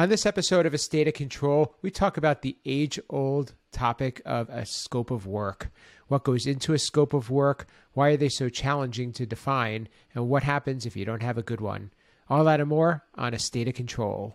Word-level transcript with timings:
On 0.00 0.08
this 0.08 0.24
episode 0.24 0.64
of 0.64 0.72
A 0.72 0.78
State 0.78 1.08
of 1.08 1.12
Control, 1.12 1.74
we 1.82 1.90
talk 1.90 2.16
about 2.16 2.40
the 2.40 2.56
age 2.64 2.98
old 3.10 3.52
topic 3.70 4.22
of 4.24 4.48
a 4.48 4.64
scope 4.64 5.10
of 5.10 5.26
work. 5.26 5.70
What 6.08 6.24
goes 6.24 6.46
into 6.46 6.72
a 6.72 6.78
scope 6.78 7.12
of 7.12 7.28
work? 7.28 7.66
Why 7.92 8.08
are 8.08 8.16
they 8.16 8.30
so 8.30 8.48
challenging 8.48 9.12
to 9.12 9.26
define? 9.26 9.88
And 10.14 10.30
what 10.30 10.42
happens 10.42 10.86
if 10.86 10.96
you 10.96 11.04
don't 11.04 11.22
have 11.22 11.36
a 11.36 11.42
good 11.42 11.60
one? 11.60 11.90
All 12.30 12.44
that 12.44 12.60
and 12.60 12.70
more 12.70 13.04
on 13.16 13.34
A 13.34 13.38
State 13.38 13.68
of 13.68 13.74
Control. 13.74 14.34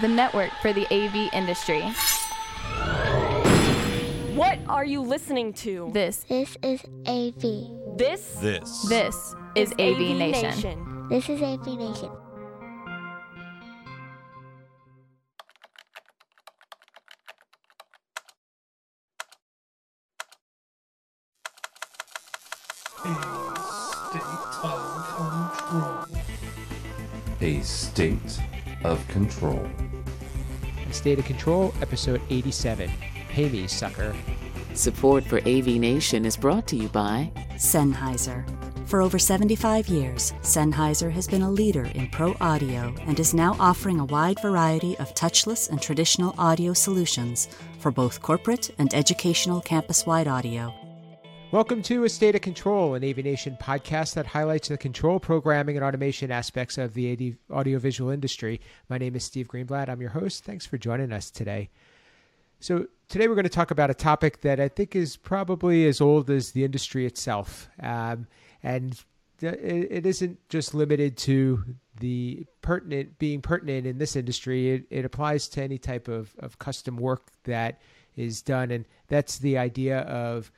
The 0.00 0.06
network 0.06 0.52
for 0.62 0.72
the 0.72 0.86
AV 0.94 1.28
industry. 1.32 1.82
What 4.36 4.60
are 4.68 4.84
you 4.84 5.00
listening 5.00 5.52
to? 5.54 5.90
This, 5.92 6.24
This 6.28 6.56
is 6.62 6.80
AV. 7.08 7.98
This 7.98 8.36
This. 8.40 8.82
this 8.88 9.34
is 9.56 9.72
AV, 9.80 10.16
Nation. 10.16 11.08
This 11.08 11.28
is 11.28 11.42
AV 11.42 11.66
Nation. 11.76 12.10
State 27.92 28.40
of 28.84 29.06
control. 29.08 29.68
State 30.92 31.18
of 31.18 31.26
Control, 31.26 31.74
episode 31.82 32.22
87. 32.30 32.90
Pay 33.28 33.50
me, 33.50 33.66
sucker. 33.66 34.14
Support 34.72 35.24
for 35.24 35.38
AV 35.40 35.66
Nation 35.66 36.24
is 36.24 36.34
brought 36.34 36.66
to 36.68 36.76
you 36.76 36.88
by 36.88 37.30
Sennheiser. 37.56 38.46
For 38.86 39.02
over 39.02 39.18
75 39.18 39.88
years, 39.88 40.32
Sennheiser 40.40 41.10
has 41.12 41.26
been 41.26 41.42
a 41.42 41.50
leader 41.50 41.84
in 41.94 42.08
pro 42.08 42.34
audio 42.40 42.94
and 43.06 43.20
is 43.20 43.34
now 43.34 43.56
offering 43.60 44.00
a 44.00 44.06
wide 44.06 44.40
variety 44.40 44.96
of 44.98 45.14
touchless 45.14 45.68
and 45.68 45.80
traditional 45.80 46.34
audio 46.38 46.72
solutions 46.72 47.48
for 47.78 47.90
both 47.90 48.22
corporate 48.22 48.74
and 48.78 48.92
educational 48.94 49.60
campus 49.60 50.06
wide 50.06 50.28
audio. 50.28 50.81
Welcome 51.52 51.82
to 51.82 52.04
A 52.04 52.08
State 52.08 52.34
of 52.34 52.40
Control, 52.40 52.94
an 52.94 53.04
AV 53.04 53.18
Nation 53.18 53.58
podcast 53.60 54.14
that 54.14 54.24
highlights 54.24 54.68
the 54.68 54.78
control 54.78 55.20
programming 55.20 55.76
and 55.76 55.84
automation 55.84 56.30
aspects 56.30 56.78
of 56.78 56.94
the 56.94 57.36
audiovisual 57.50 58.08
industry. 58.08 58.58
My 58.88 58.96
name 58.96 59.14
is 59.16 59.24
Steve 59.24 59.48
Greenblatt. 59.48 59.90
I'm 59.90 60.00
your 60.00 60.08
host. 60.08 60.44
Thanks 60.44 60.64
for 60.64 60.78
joining 60.78 61.12
us 61.12 61.30
today. 61.30 61.68
So, 62.58 62.86
today 63.10 63.28
we're 63.28 63.34
going 63.34 63.42
to 63.42 63.50
talk 63.50 63.70
about 63.70 63.90
a 63.90 63.94
topic 63.94 64.40
that 64.40 64.60
I 64.60 64.68
think 64.68 64.96
is 64.96 65.18
probably 65.18 65.86
as 65.86 66.00
old 66.00 66.30
as 66.30 66.52
the 66.52 66.64
industry 66.64 67.04
itself. 67.04 67.68
Um, 67.82 68.28
and 68.62 68.98
it 69.42 70.06
isn't 70.06 70.38
just 70.48 70.72
limited 70.72 71.18
to 71.18 71.62
the 72.00 72.46
pertinent 72.62 73.18
being 73.18 73.42
pertinent 73.42 73.86
in 73.86 73.98
this 73.98 74.16
industry. 74.16 74.70
It, 74.70 74.86
it 74.88 75.04
applies 75.04 75.48
to 75.48 75.62
any 75.62 75.76
type 75.76 76.08
of, 76.08 76.34
of 76.38 76.58
custom 76.58 76.96
work 76.96 77.30
that 77.44 77.78
is 78.16 78.40
done. 78.40 78.70
And 78.70 78.86
that's 79.08 79.38
the 79.38 79.58
idea 79.58 79.98
of 79.98 80.50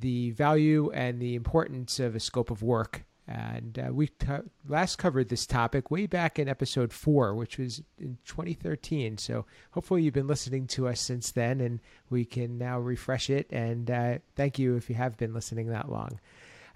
the 0.00 0.30
value 0.32 0.90
and 0.92 1.20
the 1.20 1.34
importance 1.34 1.98
of 2.00 2.14
a 2.14 2.20
scope 2.20 2.50
of 2.50 2.62
work. 2.62 3.04
And 3.26 3.78
uh, 3.78 3.92
we 3.92 4.08
co- 4.08 4.44
last 4.66 4.96
covered 4.96 5.28
this 5.28 5.44
topic 5.46 5.90
way 5.90 6.06
back 6.06 6.38
in 6.38 6.48
episode 6.48 6.94
four, 6.94 7.34
which 7.34 7.58
was 7.58 7.82
in 7.98 8.16
2013. 8.24 9.18
So 9.18 9.44
hopefully 9.72 10.02
you've 10.02 10.14
been 10.14 10.26
listening 10.26 10.66
to 10.68 10.88
us 10.88 10.98
since 10.98 11.30
then, 11.30 11.60
and 11.60 11.80
we 12.08 12.24
can 12.24 12.56
now 12.56 12.78
refresh 12.78 13.28
it. 13.28 13.46
And 13.50 13.90
uh, 13.90 14.18
thank 14.34 14.58
you 14.58 14.76
if 14.76 14.88
you 14.88 14.96
have 14.96 15.18
been 15.18 15.34
listening 15.34 15.68
that 15.68 15.90
long. 15.90 16.20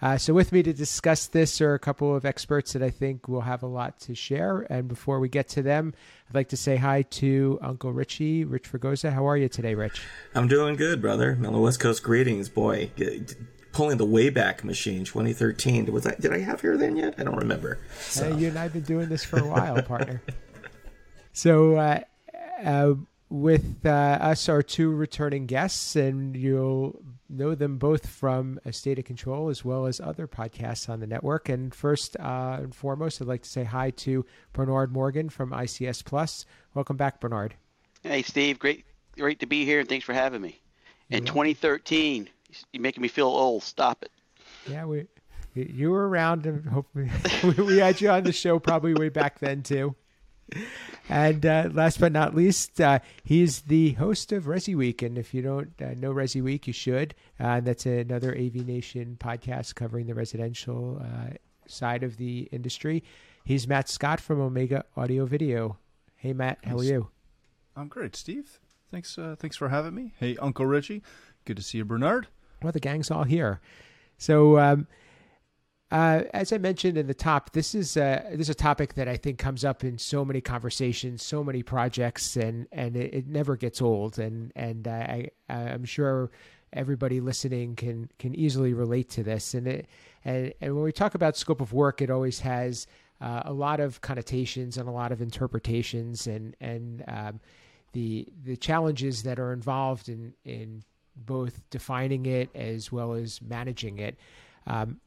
Uh, 0.03 0.19
so, 0.19 0.34
with 0.34 0.50
me 0.50 0.64
to 0.64 0.72
discuss 0.72 1.28
this 1.28 1.61
are 1.61 1.75
a 1.75 1.78
couple 1.78 2.14
of 2.14 2.25
experts 2.25 2.72
that 2.72 2.83
I 2.83 2.91
think 2.91 3.28
will 3.28 3.42
have 3.42 3.62
a 3.62 3.69
lot 3.69 4.00
to 4.00 4.17
share. 4.17 4.67
And 4.69 4.89
before 4.89 5.20
we 5.20 5.28
get 5.28 5.48
to 5.50 5.62
them, 5.62 5.94
I'd 6.28 6.34
like 6.34 6.48
to 6.48 6.56
say 6.56 6.75
hi 6.75 7.03
to 7.03 7.61
Uncle 7.62 7.92
Richie, 7.92 8.44
Rich 8.44 8.70
Fragosa. 8.70 9.12
How 9.12 9.28
are 9.28 9.36
you 9.36 9.48
today, 9.48 9.77
Rich? 9.77 10.03
I'm 10.34 10.48
doing 10.48 10.75
good, 10.75 11.00
brother. 11.00 11.36
Mellow 11.36 11.61
West 11.61 11.78
Coast 11.78 12.03
greetings, 12.03 12.48
boy. 12.48 12.91
Pulling 13.71 13.97
the 13.97 14.06
Wayback 14.06 14.65
Machine, 14.65 15.04
2013. 15.04 15.93
Was 15.93 16.05
I? 16.05 16.16
Did 16.16 16.32
I 16.32 16.41
have 16.41 16.60
hair 16.60 16.76
then 16.76 16.97
yet? 16.97 17.15
I 17.19 17.22
don't 17.22 17.37
remember. 17.37 17.78
Hey, 18.12 18.34
you 18.34 18.49
and 18.49 18.59
I 18.59 18.65
have 18.65 18.72
been 18.72 18.82
doing 18.82 19.09
this 19.09 19.25
for 19.25 19.38
a 19.38 19.47
while, 19.47 19.81
partner. 19.82 20.21
So, 21.34 21.76
uh, 21.76 22.00
uh, 22.62 22.93
with 23.31 23.87
uh, 23.87 23.88
us 23.88 24.50
are 24.50 24.62
two 24.62 24.91
returning 24.91 25.47
guests, 25.47 25.97
and 25.97 26.37
you'll 26.37 27.00
know 27.32 27.54
them 27.54 27.78
both 27.78 28.06
from 28.06 28.60
A 28.65 28.72
State 28.72 28.98
of 28.98 29.04
Control 29.04 29.48
as 29.48 29.65
well 29.65 29.87
as 29.87 30.00
other 30.00 30.26
podcasts 30.26 30.88
on 30.88 31.00
the 31.00 31.06
network. 31.06 31.48
And 31.48 31.75
first 31.75 32.16
uh, 32.19 32.59
and 32.60 32.75
foremost, 32.75 33.20
I'd 33.20 33.28
like 33.28 33.43
to 33.43 33.48
say 33.48 33.65
hi 33.65 33.91
to 33.91 34.25
Bernard 34.53 34.93
Morgan 34.93 35.28
from 35.28 35.50
ICS 35.50 36.04
Plus. 36.04 36.44
Welcome 36.75 36.97
back, 36.97 37.20
Bernard. 37.20 37.54
Hey, 38.03 38.22
Steve, 38.22 38.59
great, 38.59 38.84
great 39.16 39.41
to 39.41 39.47
be 39.47 39.65
here, 39.65 39.81
and 39.81 39.88
thanks 39.88 40.04
for 40.04 40.12
having 40.12 40.41
me. 40.41 40.60
In 41.10 41.25
2013, 41.25 42.28
you're 42.72 42.82
making 42.82 43.03
me 43.03 43.09
feel 43.09 43.26
old. 43.26 43.62
Stop 43.62 44.03
it. 44.03 44.10
Yeah, 44.66 44.87
we 44.87 45.06
you 45.54 45.91
were 45.91 46.09
around, 46.09 46.47
and 46.47 46.64
hopefully 46.66 47.10
we 47.66 47.78
had 47.78 48.00
you 48.00 48.10
on 48.10 48.25
the 48.25 48.32
show 48.32 48.59
probably 48.59 48.94
way 48.94 49.10
back 49.10 49.38
then 49.38 49.62
too. 49.62 49.94
And 51.08 51.44
uh, 51.44 51.68
last 51.72 52.00
but 52.00 52.12
not 52.12 52.34
least, 52.34 52.80
uh, 52.80 53.00
he's 53.24 53.62
the 53.62 53.92
host 53.92 54.32
of 54.32 54.44
Resi 54.44 54.74
Week. 54.74 55.02
And 55.02 55.18
if 55.18 55.34
you 55.34 55.42
don't 55.42 55.72
uh, 55.82 55.94
know 55.94 56.12
Resi 56.12 56.42
Week, 56.42 56.66
you 56.66 56.72
should. 56.72 57.14
Uh, 57.38 57.60
that's 57.60 57.84
another 57.84 58.32
AV 58.32 58.54
Nation 58.66 59.16
podcast 59.20 59.74
covering 59.74 60.06
the 60.06 60.14
residential 60.14 61.02
uh, 61.04 61.34
side 61.66 62.02
of 62.02 62.16
the 62.16 62.48
industry. 62.52 63.02
He's 63.44 63.66
Matt 63.66 63.88
Scott 63.88 64.20
from 64.20 64.40
Omega 64.40 64.84
Audio 64.96 65.26
Video. 65.26 65.76
Hey, 66.16 66.32
Matt, 66.32 66.58
how 66.64 66.78
are 66.78 66.84
you? 66.84 67.10
I'm 67.76 67.88
great, 67.88 68.14
Steve. 68.14 68.60
Thanks, 68.90 69.19
uh, 69.19 69.34
thanks 69.38 69.56
for 69.56 69.69
having 69.69 69.94
me. 69.94 70.12
Hey, 70.19 70.36
Uncle 70.36 70.66
Richie, 70.66 71.02
good 71.44 71.56
to 71.56 71.62
see 71.62 71.78
you, 71.78 71.84
Bernard. 71.84 72.28
Well, 72.62 72.72
the 72.72 72.80
gang's 72.80 73.10
all 73.10 73.24
here. 73.24 73.60
So, 74.19 74.58
um, 74.58 74.86
uh, 75.92 76.25
as 76.32 76.54
I 76.54 76.58
mentioned 76.58 76.97
in 76.97 77.06
the 77.06 77.12
top, 77.12 77.53
this 77.53 77.75
is 77.75 77.98
uh, 77.98 78.22
this 78.30 78.48
is 78.48 78.48
a 78.48 78.54
topic 78.54 78.94
that 78.94 79.08
I 79.08 79.19
think 79.19 79.38
comes 79.38 79.62
up 79.62 79.84
in 79.84 79.98
so 79.98 80.25
many 80.25 80.41
conversations, 80.41 81.22
so 81.22 81.44
many 81.44 81.62
projects, 81.62 82.34
and 82.34 82.66
and 82.72 82.97
it, 82.97 83.12
it 83.12 83.26
never 83.26 83.56
gets 83.56 83.82
old. 83.82 84.19
And 84.19 84.52
and 84.56 84.88
I, 84.88 85.28
I'm 85.50 85.84
sure 85.84 86.31
everybody 86.72 87.20
listening 87.20 87.76
can 87.76 88.08
can 88.19 88.34
easily 88.34 88.72
relate 88.72 89.10
to 89.10 89.22
this. 89.22 89.52
And 89.52 89.69
it 89.69 89.86
and 90.25 90.54
and 90.62 90.75
when 90.75 90.82
we 90.82 90.92
talk 90.92 91.14
about 91.14 91.36
scope 91.36 91.60
of 91.60 91.75
work, 91.75 92.00
it 92.00 92.08
always 92.08 92.41
has 92.41 92.86
uh, 93.20 93.42
a 93.44 93.52
lot 93.52 93.78
of 93.78 94.00
connotations 94.00 94.78
and 94.78 94.88
a 94.88 94.92
lot 94.92 95.12
of 95.12 95.20
interpretations, 95.20 96.26
and 96.26 96.56
and 96.62 97.04
um, 97.06 97.41
the 97.92 98.26
the 98.44 98.56
challenges 98.56 99.25
that 99.25 99.38
are 99.38 99.52
involved 99.52 100.08
in 100.08 100.32
in 100.47 100.84
both 101.14 101.60
defining 101.69 102.25
it 102.25 102.48
as 102.54 102.91
well 102.91 103.12
as 103.12 103.42
managing 103.42 103.98
it. 103.98 104.16
Um, 104.66 104.98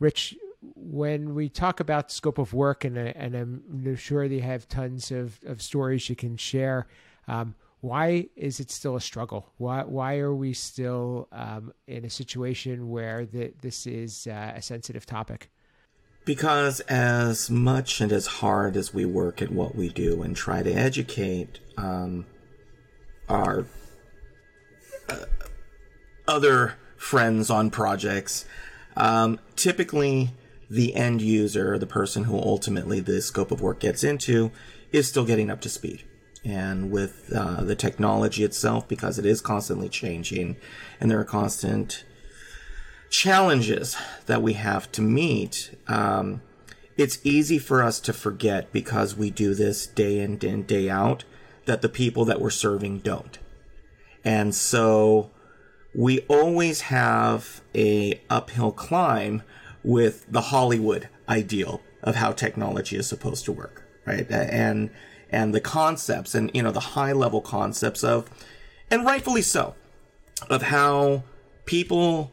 Rich, 0.00 0.36
when 0.74 1.34
we 1.34 1.48
talk 1.48 1.78
about 1.78 2.10
scope 2.10 2.38
of 2.38 2.52
work, 2.52 2.84
and, 2.84 2.98
and 2.98 3.34
I'm 3.34 3.96
sure 3.96 4.26
that 4.26 4.34
you 4.34 4.40
have 4.40 4.66
tons 4.68 5.10
of, 5.10 5.38
of 5.46 5.62
stories 5.62 6.08
you 6.08 6.16
can 6.16 6.36
share, 6.36 6.88
um, 7.28 7.54
why 7.80 8.28
is 8.36 8.60
it 8.60 8.70
still 8.70 8.96
a 8.96 9.00
struggle? 9.00 9.52
Why, 9.56 9.84
why 9.84 10.18
are 10.18 10.34
we 10.34 10.52
still 10.52 11.28
um, 11.32 11.72
in 11.86 12.04
a 12.04 12.10
situation 12.10 12.90
where 12.90 13.24
the, 13.24 13.52
this 13.62 13.86
is 13.86 14.26
uh, 14.26 14.52
a 14.56 14.62
sensitive 14.62 15.06
topic? 15.06 15.50
Because 16.24 16.80
as 16.80 17.50
much 17.50 18.00
and 18.00 18.12
as 18.12 18.26
hard 18.26 18.76
as 18.76 18.92
we 18.92 19.06
work 19.06 19.40
at 19.40 19.50
what 19.50 19.74
we 19.74 19.88
do 19.88 20.22
and 20.22 20.36
try 20.36 20.62
to 20.62 20.70
educate 20.70 21.60
um, 21.78 22.26
our 23.28 23.66
uh, 25.08 25.24
other 26.28 26.74
friends 26.98 27.48
on 27.48 27.70
projects, 27.70 28.44
um, 29.00 29.40
typically 29.56 30.30
the 30.68 30.94
end 30.94 31.22
user, 31.22 31.78
the 31.78 31.86
person 31.86 32.24
who 32.24 32.36
ultimately 32.36 33.00
the 33.00 33.22
scope 33.22 33.50
of 33.50 33.60
work 33.60 33.80
gets 33.80 34.04
into, 34.04 34.52
is 34.92 35.08
still 35.08 35.24
getting 35.24 35.50
up 35.50 35.60
to 35.62 35.68
speed. 35.68 36.04
And 36.44 36.90
with 36.90 37.32
uh, 37.34 37.62
the 37.62 37.74
technology 37.74 38.44
itself, 38.44 38.86
because 38.86 39.18
it 39.18 39.26
is 39.26 39.40
constantly 39.40 39.88
changing 39.88 40.56
and 41.00 41.10
there 41.10 41.18
are 41.18 41.24
constant 41.24 42.04
challenges 43.10 43.96
that 44.26 44.42
we 44.42 44.52
have 44.52 44.92
to 44.92 45.02
meet, 45.02 45.74
um, 45.88 46.42
it's 46.96 47.18
easy 47.24 47.58
for 47.58 47.82
us 47.82 48.00
to 48.00 48.12
forget 48.12 48.70
because 48.72 49.16
we 49.16 49.30
do 49.30 49.54
this 49.54 49.86
day 49.86 50.20
in 50.20 50.38
and 50.42 50.66
day 50.66 50.90
out 50.90 51.24
that 51.64 51.82
the 51.82 51.88
people 51.88 52.24
that 52.26 52.40
we're 52.40 52.50
serving 52.50 52.98
don't. 52.98 53.38
And 54.24 54.54
so 54.54 55.30
we 55.94 56.20
always 56.28 56.82
have 56.82 57.62
a 57.74 58.20
uphill 58.30 58.72
climb 58.72 59.42
with 59.82 60.26
the 60.30 60.40
Hollywood 60.40 61.08
ideal 61.28 61.80
of 62.02 62.16
how 62.16 62.32
technology 62.32 62.96
is 62.96 63.06
supposed 63.06 63.44
to 63.46 63.52
work, 63.52 63.84
right? 64.06 64.30
And 64.30 64.90
and 65.30 65.54
the 65.54 65.60
concepts 65.60 66.34
and 66.34 66.50
you 66.54 66.62
know 66.62 66.72
the 66.72 66.80
high 66.80 67.12
level 67.12 67.40
concepts 67.40 68.02
of 68.02 68.28
and 68.90 69.04
rightfully 69.04 69.42
so 69.42 69.74
of 70.48 70.62
how 70.62 71.22
people 71.66 72.32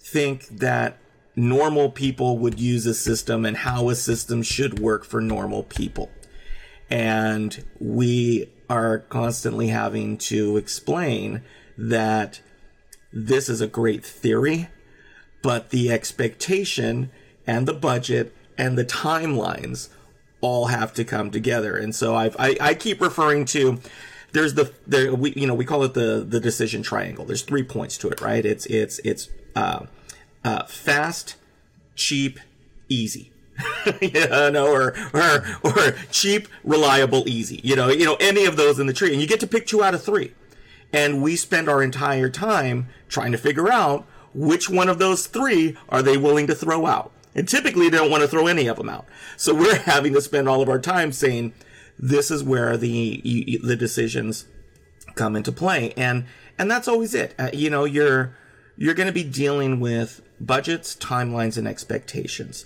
think 0.00 0.46
that 0.48 0.98
normal 1.36 1.90
people 1.90 2.38
would 2.38 2.58
use 2.58 2.86
a 2.86 2.94
system 2.94 3.44
and 3.44 3.56
how 3.56 3.88
a 3.88 3.94
system 3.94 4.42
should 4.42 4.78
work 4.78 5.04
for 5.04 5.20
normal 5.20 5.62
people. 5.62 6.10
And 6.90 7.64
we 7.78 8.50
are 8.68 9.00
constantly 9.00 9.68
having 9.68 10.18
to 10.18 10.56
explain 10.56 11.42
that 11.76 12.40
this 13.12 13.48
is 13.48 13.60
a 13.60 13.66
great 13.66 14.04
theory, 14.04 14.68
but 15.42 15.70
the 15.70 15.90
expectation 15.90 17.10
and 17.46 17.66
the 17.66 17.74
budget 17.74 18.34
and 18.56 18.76
the 18.76 18.84
timelines 18.84 19.88
all 20.40 20.66
have 20.66 20.92
to 20.94 21.04
come 21.04 21.30
together. 21.30 21.76
And 21.76 21.94
so 21.94 22.14
I've, 22.14 22.36
I, 22.38 22.56
I 22.60 22.74
keep 22.74 23.00
referring 23.00 23.44
to 23.46 23.80
there's 24.32 24.54
the 24.54 24.72
there 24.86 25.14
we 25.14 25.32
you 25.32 25.46
know 25.46 25.54
we 25.54 25.64
call 25.64 25.82
it 25.84 25.94
the 25.94 26.24
the 26.26 26.40
decision 26.40 26.82
triangle. 26.82 27.24
There's 27.24 27.42
three 27.42 27.62
points 27.62 27.96
to 27.98 28.08
it, 28.08 28.20
right? 28.20 28.44
It's 28.44 28.66
it's 28.66 28.98
it's 29.00 29.30
uh, 29.56 29.86
uh, 30.44 30.64
fast, 30.66 31.36
cheap, 31.94 32.38
easy. 32.88 33.32
you 34.00 34.28
know, 34.28 34.72
or, 34.72 34.94
or 35.12 35.44
or 35.64 35.92
cheap, 36.12 36.46
reliable, 36.62 37.28
easy. 37.28 37.60
You 37.64 37.74
know, 37.74 37.88
you 37.88 38.04
know 38.04 38.16
any 38.20 38.44
of 38.44 38.56
those 38.56 38.78
in 38.78 38.86
the 38.86 38.92
tree, 38.92 39.12
and 39.12 39.20
you 39.20 39.26
get 39.26 39.40
to 39.40 39.46
pick 39.46 39.66
two 39.66 39.82
out 39.82 39.94
of 39.94 40.02
three. 40.02 40.32
And 40.92 41.22
we 41.22 41.36
spend 41.36 41.68
our 41.68 41.82
entire 41.82 42.30
time 42.30 42.88
trying 43.08 43.32
to 43.32 43.38
figure 43.38 43.70
out 43.70 44.06
which 44.34 44.70
one 44.70 44.88
of 44.88 44.98
those 44.98 45.26
three 45.26 45.76
are 45.88 46.02
they 46.02 46.16
willing 46.16 46.46
to 46.46 46.54
throw 46.54 46.86
out. 46.86 47.12
And 47.34 47.48
typically, 47.48 47.88
they 47.88 47.98
don't 47.98 48.10
want 48.10 48.22
to 48.22 48.28
throw 48.28 48.46
any 48.46 48.66
of 48.66 48.76
them 48.76 48.88
out. 48.88 49.06
So 49.36 49.54
we're 49.54 49.78
having 49.80 50.14
to 50.14 50.20
spend 50.20 50.48
all 50.48 50.62
of 50.62 50.68
our 50.68 50.78
time 50.78 51.12
saying, 51.12 51.52
this 51.98 52.30
is 52.30 52.44
where 52.44 52.76
the 52.76 53.58
the 53.62 53.76
decisions 53.76 54.46
come 55.14 55.34
into 55.34 55.50
play, 55.50 55.92
and 55.96 56.26
and 56.58 56.70
that's 56.70 56.88
always 56.88 57.14
it. 57.14 57.34
Uh, 57.38 57.50
you 57.52 57.70
know, 57.70 57.84
you're 57.84 58.36
you're 58.76 58.94
going 58.94 59.08
to 59.08 59.12
be 59.12 59.24
dealing 59.24 59.80
with 59.80 60.22
budgets, 60.40 60.94
timelines, 60.94 61.58
and 61.58 61.66
expectations, 61.66 62.64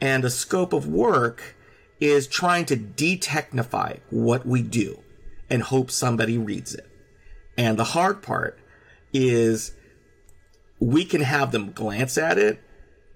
and 0.00 0.24
a 0.24 0.30
scope 0.30 0.72
of 0.72 0.86
work 0.86 1.54
is 2.00 2.26
trying 2.26 2.64
to 2.64 2.76
detechnify 2.76 4.00
what 4.08 4.46
we 4.46 4.62
do 4.62 5.02
and 5.50 5.62
hope 5.64 5.90
somebody 5.90 6.38
reads 6.38 6.74
it. 6.74 6.89
And 7.56 7.78
the 7.78 7.84
hard 7.84 8.22
part 8.22 8.58
is 9.12 9.72
we 10.78 11.04
can 11.04 11.20
have 11.20 11.52
them 11.52 11.72
glance 11.72 12.16
at 12.16 12.38
it. 12.38 12.60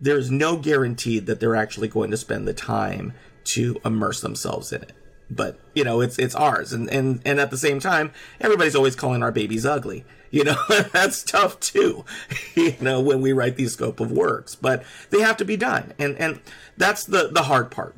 There's 0.00 0.30
no 0.30 0.56
guarantee 0.58 1.18
that 1.20 1.40
they're 1.40 1.56
actually 1.56 1.88
going 1.88 2.10
to 2.10 2.16
spend 2.16 2.46
the 2.46 2.54
time 2.54 3.14
to 3.44 3.80
immerse 3.84 4.20
themselves 4.20 4.72
in 4.72 4.82
it. 4.82 4.92
But 5.30 5.58
you 5.74 5.84
know 5.84 6.00
it's 6.02 6.18
it's 6.18 6.34
ours. 6.34 6.72
And 6.72 6.90
and 6.90 7.22
and 7.24 7.40
at 7.40 7.50
the 7.50 7.56
same 7.56 7.80
time 7.80 8.12
everybody's 8.40 8.76
always 8.76 8.94
calling 8.94 9.22
our 9.22 9.32
babies 9.32 9.64
ugly. 9.64 10.04
You 10.30 10.44
know 10.44 10.56
that's 10.92 11.22
tough 11.22 11.58
too 11.60 12.04
you 12.54 12.74
know 12.80 13.00
when 13.00 13.22
we 13.22 13.32
write 13.32 13.56
these 13.56 13.72
scope 13.72 14.00
of 14.00 14.12
works. 14.12 14.54
But 14.54 14.84
they 15.10 15.20
have 15.20 15.38
to 15.38 15.44
be 15.44 15.56
done. 15.56 15.94
And 15.98 16.16
and 16.18 16.40
that's 16.76 17.04
the 17.04 17.28
the 17.28 17.44
hard 17.44 17.70
part 17.70 17.96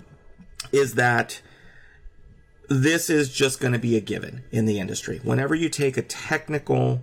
is 0.72 0.94
that 0.94 1.40
this 2.68 3.08
is 3.10 3.32
just 3.32 3.60
going 3.60 3.72
to 3.72 3.78
be 3.78 3.96
a 3.96 4.00
given 4.00 4.42
in 4.50 4.66
the 4.66 4.78
industry 4.78 5.20
whenever 5.22 5.54
you 5.54 5.68
take 5.68 5.96
a 5.96 6.02
technical 6.02 7.02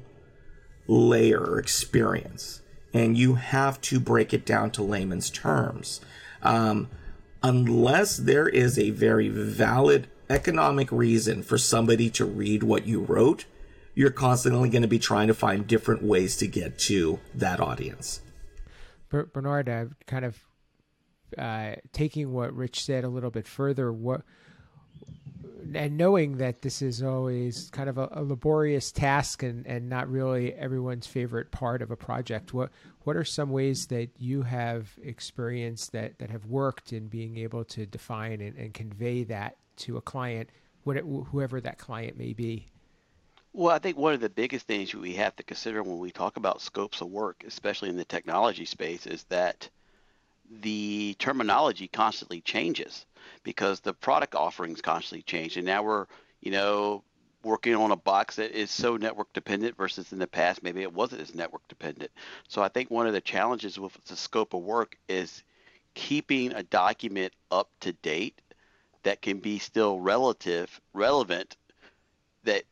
layer 0.87 1.57
experience 1.57 2.61
and 2.93 3.17
you 3.17 3.35
have 3.35 3.79
to 3.81 3.99
break 3.99 4.33
it 4.33 4.45
down 4.45 4.69
to 4.69 4.83
layman's 4.83 5.29
terms 5.29 6.01
um, 6.41 6.89
unless 7.41 8.17
there 8.17 8.47
is 8.47 8.77
a 8.77 8.89
very 8.91 9.29
valid 9.29 10.07
economic 10.29 10.91
reason 10.91 11.43
for 11.43 11.57
somebody 11.57 12.09
to 12.09 12.25
read 12.25 12.63
what 12.63 12.87
you 12.87 13.01
wrote, 13.01 13.45
you're 13.93 14.09
constantly 14.09 14.69
going 14.69 14.81
to 14.81 14.87
be 14.87 14.99
trying 14.99 15.27
to 15.27 15.33
find 15.33 15.67
different 15.67 16.03
ways 16.03 16.35
to 16.37 16.47
get 16.47 16.79
to 16.79 17.19
that 17.35 17.59
audience. 17.59 18.21
Bernard, 19.09 19.95
kind 20.07 20.25
of 20.25 20.39
uh, 21.37 21.73
taking 21.91 22.33
what 22.33 22.53
Rich 22.53 22.83
said 22.83 23.03
a 23.03 23.09
little 23.09 23.29
bit 23.29 23.47
further, 23.47 23.93
what 23.93 24.21
and 25.73 25.97
knowing 25.97 26.37
that 26.37 26.61
this 26.61 26.81
is 26.81 27.01
always 27.01 27.69
kind 27.71 27.89
of 27.89 27.97
a, 27.97 28.09
a, 28.11 28.23
laborious 28.23 28.91
task 28.91 29.43
and, 29.43 29.65
and 29.65 29.89
not 29.89 30.09
really 30.09 30.53
everyone's 30.53 31.07
favorite 31.07 31.51
part 31.51 31.81
of 31.81 31.91
a 31.91 31.95
project, 31.95 32.53
what 32.53 32.69
what 33.03 33.15
are 33.15 33.23
some 33.23 33.49
ways 33.49 33.87
that 33.87 34.09
you 34.17 34.43
have 34.43 34.89
experienced 35.03 35.91
that, 35.91 36.17
that 36.19 36.29
have 36.29 36.45
worked 36.45 36.93
in 36.93 37.07
being 37.07 37.37
able 37.37 37.65
to 37.65 37.85
define 37.85 38.39
and, 38.39 38.57
and 38.57 38.73
convey 38.73 39.23
that 39.25 39.57
to 39.75 39.97
a 39.97 40.01
client, 40.01 40.49
whoever 40.85 41.59
that 41.59 41.77
client 41.77 42.17
may 42.17 42.33
be? 42.33 42.67
Well, 43.51 43.75
I 43.75 43.79
think 43.79 43.97
one 43.97 44.13
of 44.13 44.21
the 44.21 44.29
biggest 44.29 44.65
things 44.65 44.95
we 44.95 45.13
have 45.15 45.35
to 45.35 45.43
consider 45.43 45.83
when 45.83 45.99
we 45.99 46.11
talk 46.11 46.37
about 46.37 46.61
scopes 46.61 47.01
of 47.01 47.09
work, 47.09 47.43
especially 47.45 47.89
in 47.89 47.97
the 47.97 48.05
technology 48.05 48.65
space, 48.65 49.05
is 49.05 49.23
that 49.25 49.69
the 50.49 51.15
terminology 51.19 51.87
constantly 51.87 52.41
changes 52.41 53.05
because 53.43 53.79
the 53.79 53.93
product 53.93 54.35
offerings 54.35 54.81
constantly 54.81 55.23
change. 55.23 55.57
And 55.57 55.65
now 55.65 55.83
we're, 55.83 56.05
you 56.41 56.51
know, 56.51 57.03
working 57.43 57.75
on 57.75 57.91
a 57.91 57.95
box 57.95 58.37
that 58.37 58.51
is 58.51 58.71
so 58.71 58.95
network 58.95 59.31
dependent 59.33 59.75
versus 59.75 60.11
in 60.13 60.19
the 60.19 60.27
past, 60.27 60.63
maybe 60.63 60.81
it 60.81 60.93
wasn't 60.93 61.21
as 61.21 61.35
network 61.35 61.67
dependent. 61.67 62.11
So 62.47 62.63
I 62.63 62.69
think 62.69 62.89
one 62.89 63.07
of 63.07 63.13
the 63.13 63.21
challenges 63.21 63.77
with 63.77 63.93
the 64.05 64.15
scope 64.15 64.53
of 64.53 64.61
work 64.61 64.97
is 65.09 65.43
keeping 65.93 66.53
a 66.53 66.63
document 66.63 67.33
up 67.51 67.69
to 67.81 67.93
date 67.93 68.39
that 69.03 69.21
can 69.21 69.39
be 69.39 69.59
still 69.59 69.99
relative 69.99 70.81
relevant 70.93 71.55
that 72.43 72.63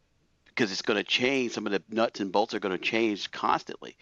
because 0.46 0.72
it's 0.72 0.82
going 0.82 0.98
to 0.98 1.04
change 1.04 1.52
some 1.52 1.66
of 1.66 1.72
the 1.72 1.84
nuts 1.90 2.20
and 2.20 2.32
bolts 2.32 2.54
are 2.54 2.60
going 2.60 2.78
to 2.78 2.84
change 2.84 3.30
constantly 3.32 3.96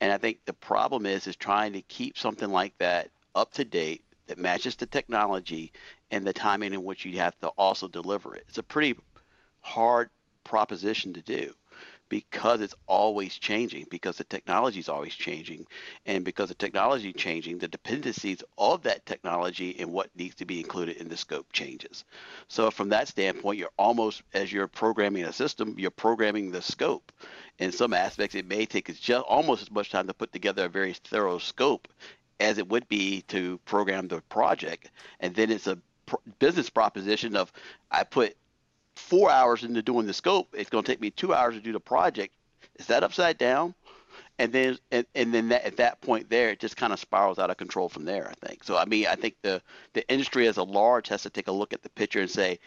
and 0.00 0.12
i 0.12 0.18
think 0.18 0.38
the 0.44 0.52
problem 0.52 1.06
is 1.06 1.26
is 1.26 1.36
trying 1.36 1.72
to 1.72 1.82
keep 1.82 2.18
something 2.18 2.50
like 2.50 2.76
that 2.78 3.10
up 3.34 3.52
to 3.52 3.64
date 3.64 4.02
that 4.26 4.38
matches 4.38 4.76
the 4.76 4.86
technology 4.86 5.72
and 6.10 6.26
the 6.26 6.32
timing 6.32 6.72
in 6.72 6.84
which 6.84 7.04
you 7.04 7.18
have 7.18 7.38
to 7.40 7.48
also 7.48 7.88
deliver 7.88 8.34
it 8.34 8.44
it's 8.48 8.58
a 8.58 8.62
pretty 8.62 8.96
hard 9.60 10.10
proposition 10.44 11.12
to 11.12 11.22
do 11.22 11.52
because 12.08 12.60
it's 12.60 12.74
always 12.86 13.34
changing, 13.34 13.86
because 13.90 14.16
the 14.16 14.24
technology 14.24 14.78
is 14.78 14.88
always 14.88 15.14
changing, 15.14 15.66
and 16.06 16.24
because 16.24 16.48
the 16.48 16.54
technology 16.54 17.12
changing, 17.12 17.58
the 17.58 17.68
dependencies 17.68 18.42
of 18.58 18.82
that 18.82 19.04
technology 19.06 19.76
and 19.80 19.92
what 19.92 20.14
needs 20.16 20.36
to 20.36 20.44
be 20.44 20.60
included 20.60 20.96
in 20.98 21.08
the 21.08 21.16
scope 21.16 21.50
changes. 21.52 22.04
So 22.48 22.70
from 22.70 22.90
that 22.90 23.08
standpoint, 23.08 23.58
you're 23.58 23.70
almost 23.76 24.22
as 24.34 24.52
you're 24.52 24.68
programming 24.68 25.24
a 25.24 25.32
system, 25.32 25.74
you're 25.78 25.90
programming 25.90 26.50
the 26.50 26.62
scope. 26.62 27.10
In 27.58 27.72
some 27.72 27.92
aspects, 27.92 28.36
it 28.36 28.46
may 28.46 28.66
take 28.66 28.94
just 29.00 29.24
almost 29.26 29.62
as 29.62 29.70
much 29.70 29.90
time 29.90 30.06
to 30.06 30.14
put 30.14 30.32
together 30.32 30.66
a 30.66 30.68
very 30.68 30.92
thorough 30.92 31.38
scope 31.38 31.88
as 32.38 32.58
it 32.58 32.68
would 32.68 32.86
be 32.88 33.22
to 33.22 33.58
program 33.64 34.06
the 34.08 34.20
project, 34.28 34.90
and 35.20 35.34
then 35.34 35.50
it's 35.50 35.66
a 35.66 35.78
business 36.38 36.70
proposition 36.70 37.36
of 37.36 37.52
I 37.90 38.04
put 38.04 38.36
four 38.94 39.30
hours 39.30 39.62
into 39.62 39.82
doing 39.82 40.06
the 40.06 40.14
scope, 40.14 40.48
it's 40.52 40.70
going 40.70 40.84
to 40.84 40.90
take 40.90 41.00
me 41.00 41.10
two 41.10 41.34
hours 41.34 41.54
to 41.54 41.60
do 41.60 41.72
the 41.72 41.80
project. 41.80 42.32
Is 42.76 42.86
that 42.86 43.02
upside 43.02 43.38
down? 43.38 43.74
And 44.38 44.52
then 44.52 44.78
and, 44.90 45.06
and 45.14 45.32
then 45.32 45.48
that, 45.48 45.64
at 45.64 45.76
that 45.78 46.00
point 46.00 46.28
there, 46.28 46.50
it 46.50 46.60
just 46.60 46.76
kind 46.76 46.92
of 46.92 47.00
spirals 47.00 47.38
out 47.38 47.50
of 47.50 47.56
control 47.56 47.88
from 47.88 48.04
there. 48.04 48.28
I 48.28 48.46
think 48.46 48.64
so. 48.64 48.76
I 48.76 48.84
mean, 48.84 49.06
I 49.06 49.14
think 49.14 49.36
the 49.42 49.62
the 49.94 50.06
industry 50.10 50.46
as 50.46 50.58
a 50.58 50.62
large 50.62 51.08
has 51.08 51.22
to 51.22 51.30
take 51.30 51.48
a 51.48 51.52
look 51.52 51.72
at 51.72 51.82
the 51.82 51.88
picture 51.90 52.20
and 52.20 52.30
say, 52.30 52.58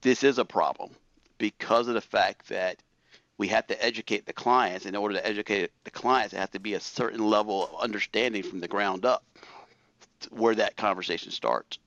this 0.00 0.22
is 0.22 0.38
a 0.38 0.44
problem 0.44 0.90
because 1.36 1.88
of 1.88 1.94
the 1.94 2.00
fact 2.00 2.48
that 2.48 2.78
we 3.36 3.48
have 3.48 3.66
to 3.68 3.84
educate 3.84 4.26
the 4.26 4.32
clients. 4.32 4.86
In 4.86 4.96
order 4.96 5.14
to 5.14 5.26
educate 5.26 5.70
the 5.84 5.90
clients, 5.90 6.32
it 6.34 6.38
has 6.38 6.50
to 6.50 6.58
be 6.58 6.74
a 6.74 6.80
certain 6.80 7.28
level 7.28 7.64
of 7.64 7.80
understanding 7.80 8.42
from 8.42 8.60
the 8.60 8.68
ground 8.68 9.04
up 9.04 9.24
where 10.30 10.54
that 10.54 10.76
conversation 10.76 11.30
starts. 11.30 11.78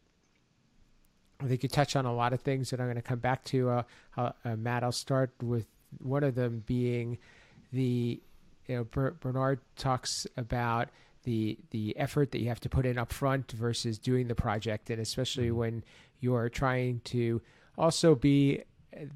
I 1.41 1.47
think 1.47 1.63
you 1.63 1.69
touch 1.69 1.95
on 1.95 2.05
a 2.05 2.13
lot 2.13 2.33
of 2.33 2.41
things 2.41 2.69
that 2.69 2.79
I'm 2.79 2.85
going 2.85 2.95
to 2.95 3.01
come 3.01 3.19
back 3.19 3.43
to. 3.45 3.69
Uh, 3.69 3.83
uh, 4.17 4.31
uh, 4.45 4.55
Matt, 4.55 4.83
I'll 4.83 4.91
start 4.91 5.31
with 5.41 5.65
one 5.99 6.23
of 6.23 6.35
them 6.35 6.63
being 6.65 7.17
the, 7.73 8.21
you 8.67 8.75
know, 8.75 8.83
Ber- 8.83 9.15
Bernard 9.19 9.59
talks 9.75 10.27
about 10.37 10.89
the 11.23 11.57
the 11.69 11.95
effort 11.97 12.31
that 12.31 12.39
you 12.39 12.47
have 12.47 12.59
to 12.61 12.69
put 12.69 12.85
in 12.85 12.97
up 12.97 13.13
front 13.13 13.51
versus 13.51 13.97
doing 13.97 14.27
the 14.27 14.35
project, 14.35 14.89
and 14.89 14.99
especially 14.99 15.47
mm-hmm. 15.47 15.57
when 15.57 15.83
you're 16.19 16.49
trying 16.49 17.01
to 17.05 17.41
also 17.77 18.15
be 18.15 18.63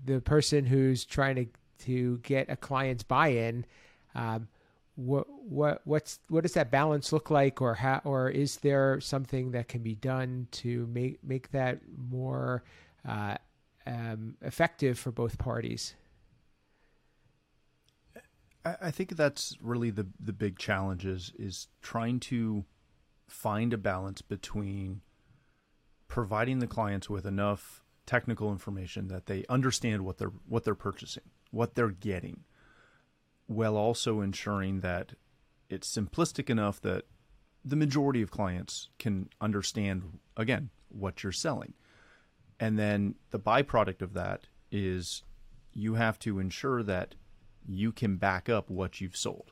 the 0.06 0.22
person 0.22 0.66
who's 0.66 1.06
trying 1.06 1.36
to 1.36 1.46
to 1.86 2.18
get 2.20 2.50
a 2.50 2.56
client's 2.56 3.04
buy-in. 3.04 3.66
Um, 4.14 4.48
what 4.96 5.28
what 5.44 5.82
what's 5.84 6.20
what 6.30 6.44
does 6.44 6.54
that 6.54 6.72
balance 6.72 7.12
look 7.12 7.30
like? 7.30 7.62
Or 7.62 7.76
how 7.76 8.02
or 8.04 8.30
is 8.30 8.58
there 8.58 9.00
something 9.02 9.52
that 9.52 9.68
can 9.68 9.82
be 9.84 9.96
done 9.96 10.48
to 10.52 10.88
make 10.88 11.24
make 11.24 11.52
that 11.52 11.80
more 12.10 12.64
uh, 13.08 13.36
um, 13.86 14.36
effective 14.42 14.98
for 14.98 15.12
both 15.12 15.38
parties? 15.38 15.96
I, 18.66 18.76
I 18.84 18.92
think 18.92 19.16
that's 19.16 19.58
really 19.62 19.90
the 19.90 20.08
the 20.20 20.34
big 20.34 20.58
challenge 20.58 21.06
is 21.06 21.34
is 21.38 21.68
trying 21.82 22.20
to 22.22 22.66
find 23.28 23.74
a 23.74 23.78
balance 23.78 24.22
between 24.22 25.02
providing 26.08 26.60
the 26.60 26.68
clients 26.68 27.10
with 27.10 27.26
enough 27.26 27.84
technical 28.06 28.52
information 28.52 29.08
that 29.08 29.26
they 29.26 29.44
understand 29.50 30.04
what 30.04 30.18
they're 30.18 30.32
what 30.48 30.64
they're 30.64 30.76
purchasing 30.76 31.24
what 31.52 31.76
they're 31.76 31.90
getting 31.90 32.44
while 33.48 33.78
also 33.78 34.22
ensuring 34.22 34.82
that 34.82 35.14
it's 35.70 35.94
simplistic 35.96 36.50
enough 36.50 36.82
that 36.82 37.06
the 37.64 37.76
majority 37.76 38.22
of 38.22 38.32
clients 38.32 38.90
can 39.00 39.30
understand 39.42 40.20
again 40.38 40.70
what 40.90 41.24
you're 41.24 41.32
selling 41.32 41.74
And 42.60 42.80
then 42.80 43.16
the 43.32 43.40
byproduct 43.40 44.02
of 44.02 44.14
that 44.14 44.48
is 44.72 45.24
you 45.74 45.96
have 45.96 46.20
to 46.20 46.40
ensure 46.40 46.84
that 46.84 47.16
you 47.68 47.92
can 47.92 48.18
back 48.18 48.50
up 48.50 48.70
what 48.70 49.02
you've 49.02 49.18
sold. 49.18 49.52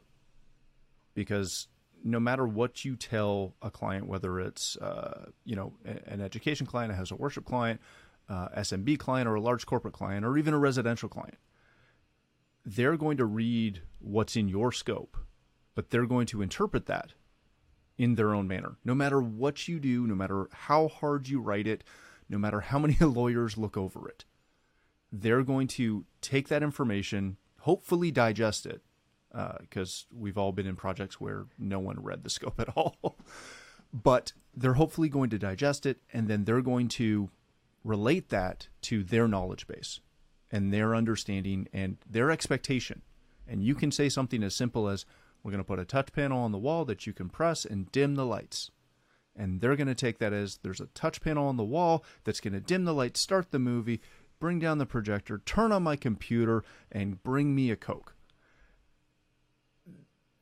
Because 1.14 1.68
no 2.04 2.20
matter 2.20 2.48
what 2.48 2.86
you 2.86 2.96
tell 2.96 3.56
a 3.62 3.72
client, 3.72 4.08
whether 4.08 4.40
it's 4.40 4.78
uh, 4.78 5.28
you 5.46 5.56
know 5.56 5.74
an 6.08 6.22
education 6.22 6.66
client, 6.68 6.92
a 6.92 6.96
house 6.96 7.12
of 7.12 7.20
worship 7.20 7.46
client, 7.46 7.82
uh, 8.30 8.50
SMB 8.50 9.00
client, 9.00 9.28
or 9.28 9.36
a 9.36 9.42
large 9.42 9.66
corporate 9.66 9.94
client, 9.94 10.26
or 10.26 10.38
even 10.38 10.54
a 10.54 10.60
residential 10.60 11.10
client, 11.10 11.38
they're 12.66 12.98
going 12.98 13.18
to 13.18 13.26
read 13.26 13.82
what's 14.00 14.36
in 14.36 14.48
your 14.48 14.72
scope, 14.72 15.18
but 15.76 15.90
they're 15.90 16.06
going 16.06 16.26
to 16.28 16.42
interpret 16.42 16.86
that 16.86 17.14
in 17.98 18.16
their 18.16 18.34
own 18.34 18.48
manner. 18.48 18.78
No 18.84 18.96
matter 18.96 19.22
what 19.22 19.68
you 19.68 19.80
do, 19.80 20.08
no 20.08 20.16
matter 20.16 20.48
how 20.52 20.88
hard 20.88 21.28
you 21.28 21.40
write 21.40 21.68
it, 21.68 21.84
no 22.30 22.38
matter 22.38 22.62
how 22.62 22.80
many 22.80 22.98
lawyers 23.02 23.58
look 23.58 23.78
over 23.78 24.08
it, 24.08 24.26
they're 25.12 25.44
going 25.44 25.68
to 25.68 26.06
take 26.22 26.48
that 26.48 26.64
information, 26.64 27.38
hopefully 27.60 28.12
digest 28.12 28.66
it, 28.66 28.82
because 29.60 30.06
uh, 30.12 30.16
we've 30.18 30.38
all 30.38 30.52
been 30.52 30.68
in 30.68 30.76
projects 30.76 31.20
where 31.20 31.46
no 31.58 31.80
one 31.80 32.02
read 32.02 32.24
the 32.24 32.30
scope 32.30 32.60
at 32.60 32.70
all. 32.76 33.18
but 33.94 34.34
they're 34.56 34.74
hopefully 34.74 35.10
going 35.10 35.30
to 35.30 35.38
digest 35.38 35.86
it, 35.86 35.98
and 36.12 36.28
then 36.28 36.46
they're 36.46 36.62
going 36.62 36.88
to 36.88 37.30
relate 37.84 38.30
that 38.30 38.68
to 38.82 39.04
their 39.04 39.28
knowledge 39.28 39.68
base 39.68 40.00
and 40.54 40.72
their 40.72 40.96
understanding 40.96 41.68
and 41.74 41.98
their 42.08 42.30
expectation. 42.30 43.02
And 43.48 43.64
you 43.64 43.74
can 43.74 43.92
say 43.92 44.08
something 44.08 44.44
as 44.44 44.56
simple 44.56 44.88
as, 44.88 45.04
we're 45.42 45.52
going 45.52 45.64
to 45.64 45.68
put 45.68 45.80
a 45.80 45.84
touch 45.84 46.14
panel 46.14 46.40
on 46.40 46.52
the 46.54 46.60
wall 46.60 46.86
that 46.86 47.06
you 47.08 47.12
can 47.12 47.28
press 47.28 47.66
and 47.66 47.92
dim 47.92 48.16
the 48.16 48.26
lights. 48.26 48.70
And 49.36 49.60
they're 49.60 49.76
going 49.76 49.88
to 49.88 49.96
take 49.96 50.20
that 50.20 50.32
as 50.32 50.60
there's 50.62 50.80
a 50.80 50.86
touch 50.86 51.22
panel 51.22 51.48
on 51.48 51.58
the 51.58 51.64
wall 51.64 52.06
that's 52.24 52.40
going 52.40 52.54
to 52.54 52.60
dim 52.60 52.86
the 52.86 52.94
lights, 52.94 53.20
start 53.20 53.50
the 53.50 53.58
movie, 53.58 54.00
bring 54.40 54.60
down 54.60 54.78
the 54.78 54.86
projector, 54.86 55.40
turn 55.40 55.72
on 55.72 55.82
my 55.82 55.96
computer, 55.96 56.64
and 56.92 57.24
bring 57.24 57.56
me 57.56 57.72
a 57.72 57.76
Coke. 57.76 58.16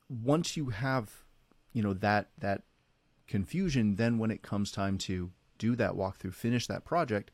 Once 0.10 0.58
you 0.58 0.72
have, 0.72 1.24
you 1.72 1.82
know, 1.82 1.94
that 1.94 2.32
that 2.38 2.64
confusion, 3.28 3.96
then 3.96 4.18
when 4.18 4.30
it 4.30 4.42
comes 4.42 4.72
time 4.72 4.98
to 4.98 5.32
do 5.58 5.74
that 5.78 5.94
walkthrough, 5.94 6.34
finish 6.34 6.68
that 6.68 6.84
project, 6.84 7.32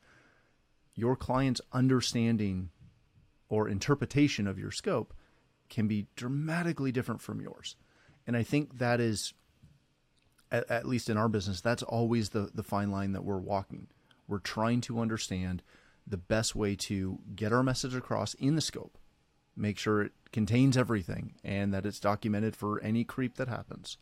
your 0.98 1.14
client's 1.14 1.60
understanding 1.72 2.70
or 3.48 3.68
interpretation 3.68 4.48
of 4.48 4.58
your 4.58 4.72
scope 4.72 5.14
can 5.70 5.86
be 5.86 6.08
dramatically 6.16 6.90
different 6.90 7.20
from 7.20 7.40
yours. 7.40 7.76
And 8.26 8.36
I 8.36 8.42
think 8.42 8.78
that 8.78 8.98
is, 8.98 9.32
at, 10.50 10.68
at, 10.68 10.88
least 10.88 11.08
in 11.08 11.16
our 11.16 11.28
business, 11.28 11.60
that's 11.60 11.84
always 11.84 12.30
the, 12.30 12.50
the 12.52 12.64
fine 12.64 12.90
line 12.90 13.12
that 13.12 13.22
we're 13.22 13.38
walking. 13.38 13.86
We're 14.26 14.40
trying 14.40 14.80
to 14.82 14.98
understand 14.98 15.62
the 16.04 16.16
best 16.16 16.56
way 16.56 16.74
to 16.74 17.20
get 17.36 17.52
our 17.52 17.62
message 17.62 17.94
across 17.94 18.34
in 18.34 18.56
the 18.56 18.60
scope, 18.60 18.98
make 19.56 19.78
sure 19.78 20.02
it 20.02 20.12
contains 20.32 20.76
everything 20.76 21.34
and 21.44 21.72
that 21.72 21.86
it's 21.86 22.00
documented 22.00 22.56
for 22.56 22.82
any 22.82 23.04
creep 23.04 23.36
that 23.36 23.46
happens, 23.46 23.98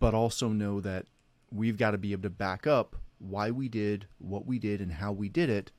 but 0.00 0.14
also 0.14 0.48
know 0.48 0.80
that 0.80 1.06
we've 1.52 1.78
got 1.78 1.92
to 1.92 1.98
be 1.98 2.10
able 2.10 2.22
to 2.22 2.30
back 2.30 2.66
up 2.66 2.96
why 3.18 3.52
we 3.52 3.68
did 3.68 4.08
what 4.18 4.46
we 4.46 4.58
did 4.58 4.80
and 4.80 4.94
how 4.94 5.12
we 5.12 5.28
did 5.28 5.48
it 5.48 5.70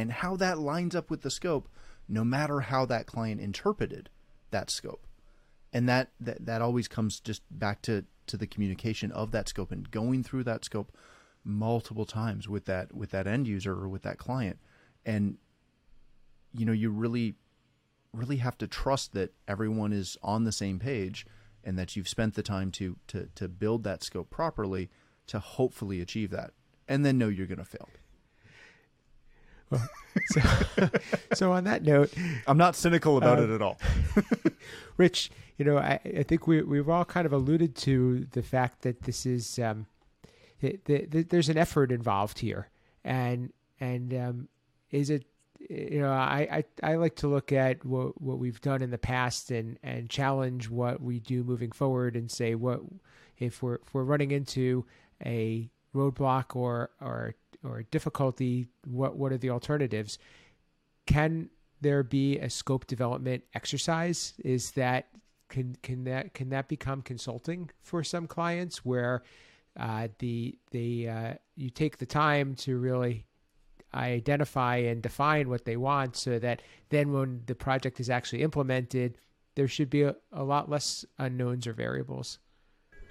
and 0.00 0.10
how 0.10 0.34
that 0.34 0.58
lines 0.58 0.96
up 0.96 1.10
with 1.10 1.20
the 1.20 1.30
scope, 1.30 1.68
no 2.08 2.24
matter 2.24 2.60
how 2.60 2.86
that 2.86 3.06
client 3.06 3.38
interpreted 3.38 4.08
that 4.50 4.70
scope. 4.70 5.06
And 5.74 5.86
that, 5.90 6.08
that, 6.18 6.46
that 6.46 6.62
always 6.62 6.88
comes 6.88 7.20
just 7.20 7.42
back 7.50 7.82
to, 7.82 8.06
to 8.28 8.38
the 8.38 8.46
communication 8.46 9.12
of 9.12 9.30
that 9.32 9.50
scope 9.50 9.70
and 9.70 9.90
going 9.90 10.24
through 10.24 10.44
that 10.44 10.64
scope 10.64 10.96
multiple 11.44 12.06
times 12.06 12.48
with 12.48 12.64
that 12.64 12.94
with 12.94 13.10
that 13.10 13.26
end 13.26 13.46
user 13.46 13.72
or 13.72 13.88
with 13.88 14.02
that 14.02 14.16
client. 14.16 14.58
And 15.04 15.36
you 16.52 16.64
know, 16.64 16.72
you 16.72 16.90
really 16.90 17.34
really 18.12 18.38
have 18.38 18.58
to 18.58 18.66
trust 18.66 19.12
that 19.12 19.32
everyone 19.46 19.92
is 19.92 20.16
on 20.22 20.44
the 20.44 20.52
same 20.52 20.78
page 20.78 21.26
and 21.62 21.78
that 21.78 21.94
you've 21.94 22.08
spent 22.08 22.34
the 22.34 22.42
time 22.42 22.70
to 22.72 22.96
to 23.06 23.28
to 23.34 23.48
build 23.48 23.84
that 23.84 24.02
scope 24.02 24.30
properly 24.30 24.90
to 25.26 25.38
hopefully 25.38 26.00
achieve 26.00 26.30
that 26.30 26.52
and 26.88 27.04
then 27.04 27.18
know 27.18 27.28
you're 27.28 27.46
going 27.46 27.58
to 27.58 27.64
fail 27.64 27.88
well, 29.70 29.88
so, 30.26 30.40
so 31.34 31.52
on 31.52 31.64
that 31.64 31.82
note, 31.82 32.12
I'm 32.46 32.58
not 32.58 32.76
cynical 32.76 33.16
about 33.16 33.38
uh, 33.38 33.42
it 33.42 33.50
at 33.50 33.62
all. 33.62 33.78
Rich, 34.96 35.30
you 35.56 35.64
know, 35.64 35.78
I, 35.78 36.00
I 36.04 36.22
think 36.22 36.46
we 36.46 36.62
we've 36.62 36.88
all 36.88 37.04
kind 37.04 37.26
of 37.26 37.32
alluded 37.32 37.76
to 37.76 38.26
the 38.32 38.42
fact 38.42 38.82
that 38.82 39.02
this 39.02 39.26
is 39.26 39.58
um, 39.58 39.86
the, 40.60 40.78
the, 40.84 41.06
the, 41.06 41.22
there's 41.22 41.48
an 41.48 41.56
effort 41.56 41.92
involved 41.92 42.38
here, 42.40 42.68
and 43.04 43.52
and 43.78 44.12
um, 44.14 44.48
is 44.90 45.10
it 45.10 45.24
you 45.68 46.00
know 46.00 46.10
I, 46.10 46.64
I 46.82 46.92
I 46.92 46.94
like 46.96 47.16
to 47.16 47.28
look 47.28 47.52
at 47.52 47.84
what 47.84 48.20
what 48.20 48.38
we've 48.38 48.60
done 48.60 48.82
in 48.82 48.90
the 48.90 48.98
past 48.98 49.50
and 49.50 49.78
and 49.82 50.08
challenge 50.08 50.70
what 50.70 51.00
we 51.00 51.20
do 51.20 51.44
moving 51.44 51.72
forward 51.72 52.16
and 52.16 52.30
say 52.30 52.54
what 52.54 52.80
if 53.38 53.62
we're 53.62 53.76
if 53.76 53.94
we're 53.94 54.04
running 54.04 54.30
into 54.30 54.84
a 55.24 55.68
roadblock 55.94 56.56
or 56.56 56.90
or 57.00 57.34
or 57.64 57.82
difficulty, 57.84 58.66
what 58.86 59.16
what 59.16 59.32
are 59.32 59.38
the 59.38 59.50
alternatives? 59.50 60.18
Can 61.06 61.50
there 61.80 62.02
be 62.02 62.38
a 62.38 62.50
scope 62.50 62.86
development 62.86 63.44
exercise? 63.54 64.34
Is 64.44 64.72
that 64.72 65.08
can 65.48 65.76
can 65.82 66.04
that 66.04 66.34
can 66.34 66.50
that 66.50 66.68
become 66.68 67.02
consulting 67.02 67.70
for 67.82 68.02
some 68.02 68.26
clients 68.26 68.84
where 68.84 69.22
uh, 69.78 70.08
the 70.18 70.58
the 70.70 71.08
uh, 71.08 71.34
you 71.56 71.70
take 71.70 71.98
the 71.98 72.06
time 72.06 72.54
to 72.54 72.78
really 72.78 73.26
identify 73.94 74.76
and 74.76 75.02
define 75.02 75.48
what 75.48 75.64
they 75.64 75.76
want 75.76 76.16
so 76.16 76.38
that 76.38 76.62
then 76.90 77.12
when 77.12 77.42
the 77.46 77.54
project 77.54 77.98
is 77.98 78.08
actually 78.08 78.40
implemented 78.40 79.18
there 79.56 79.66
should 79.66 79.90
be 79.90 80.02
a, 80.02 80.14
a 80.32 80.44
lot 80.44 80.70
less 80.70 81.04
unknowns 81.18 81.66
or 81.66 81.72
variables 81.72 82.38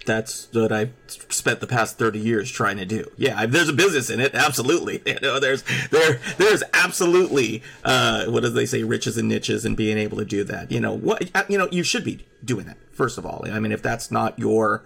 that's 0.06 0.48
what 0.52 0.72
I've 0.72 0.92
spent 1.06 1.60
the 1.60 1.66
past 1.66 1.98
30 1.98 2.18
years 2.18 2.50
trying 2.50 2.78
to 2.78 2.84
do. 2.84 3.10
Yeah, 3.16 3.46
there's 3.46 3.68
a 3.68 3.72
business 3.72 4.10
in 4.10 4.20
it. 4.20 4.34
Absolutely. 4.34 5.02
You 5.10 5.18
know, 5.20 5.40
there's, 5.40 5.64
there, 5.90 6.20
there's 6.38 6.62
absolutely, 6.72 7.62
uh, 7.84 8.26
what 8.26 8.42
do 8.42 8.48
they 8.48 8.64
say? 8.64 8.84
Riches 8.84 9.18
and 9.18 9.28
niches 9.28 9.64
and 9.64 9.76
being 9.76 9.98
able 9.98 10.18
to 10.18 10.24
do 10.24 10.44
that. 10.44 10.70
You 10.70 10.78
know, 10.78 10.92
what, 10.92 11.30
you 11.50 11.58
know, 11.58 11.68
you 11.72 11.82
should 11.82 12.04
be 12.04 12.26
doing 12.44 12.66
that, 12.66 12.76
first 12.92 13.18
of 13.18 13.26
all. 13.26 13.44
I 13.50 13.58
mean, 13.58 13.72
if 13.72 13.82
that's 13.82 14.10
not 14.10 14.38
your, 14.38 14.84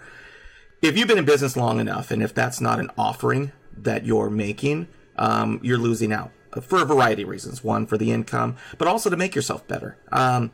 if 0.80 0.97
you've 0.97 1.09
been 1.09 1.18
in 1.18 1.26
business 1.26 1.56
long 1.56 1.78
enough 1.78 2.11
and 2.11 2.23
if 2.23 2.33
that's 2.33 2.61
not 2.61 2.80
an 2.80 2.90
offering 2.97 3.52
that 3.76 4.06
you're 4.06 4.30
making, 4.30 4.88
um, 5.16 5.61
you're 5.62 5.78
losing 5.78 6.12
out 6.12 6.30
for 6.62 6.80
a 6.80 6.85
variety 6.87 7.23
of 7.23 7.28
reasons. 7.28 7.62
One, 7.62 7.87
for 7.87 7.99
the 7.99 8.11
income, 8.11 8.56
but 8.78 8.88
also 8.88 9.11
to 9.11 9.16
make 9.16 9.35
yourself 9.35 9.66
better. 9.68 9.97
Um, 10.11 10.52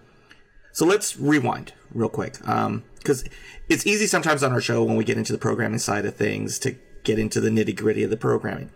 so 0.72 0.86
let's 0.86 1.16
rewind 1.16 1.72
real 1.92 2.08
quick. 2.08 2.36
Um, 2.48 2.84
because 3.00 3.24
it's 3.68 3.86
easy 3.86 4.06
sometimes 4.06 4.42
on 4.42 4.52
our 4.52 4.60
show 4.60 4.82
when 4.84 4.96
we 4.96 5.04
get 5.04 5.18
into 5.18 5.32
the 5.32 5.38
programming 5.38 5.78
side 5.78 6.04
of 6.04 6.16
things 6.16 6.58
to 6.60 6.76
get 7.02 7.18
into 7.18 7.40
the 7.40 7.50
nitty 7.50 7.76
gritty 7.76 8.02
of 8.02 8.10
the 8.10 8.16
programming. 8.16 8.70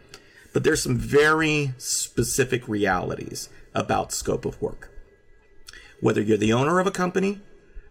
But 0.52 0.64
there's 0.64 0.82
some 0.82 0.96
very 0.96 1.74
specific 1.78 2.66
realities 2.68 3.48
about 3.74 4.12
scope 4.12 4.44
of 4.44 4.60
work. 4.62 4.90
Whether 6.00 6.22
you're 6.22 6.38
the 6.38 6.52
owner 6.52 6.80
of 6.80 6.86
a 6.86 6.92
company 6.92 7.40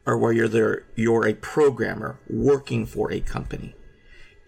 or 0.06 0.18
whether 0.18 0.34
you're, 0.34 0.48
the, 0.48 0.84
you're 0.96 1.28
a 1.28 1.34
programmer 1.34 2.20
working 2.30 2.86
for 2.86 3.12
a 3.12 3.20
company, 3.20 3.75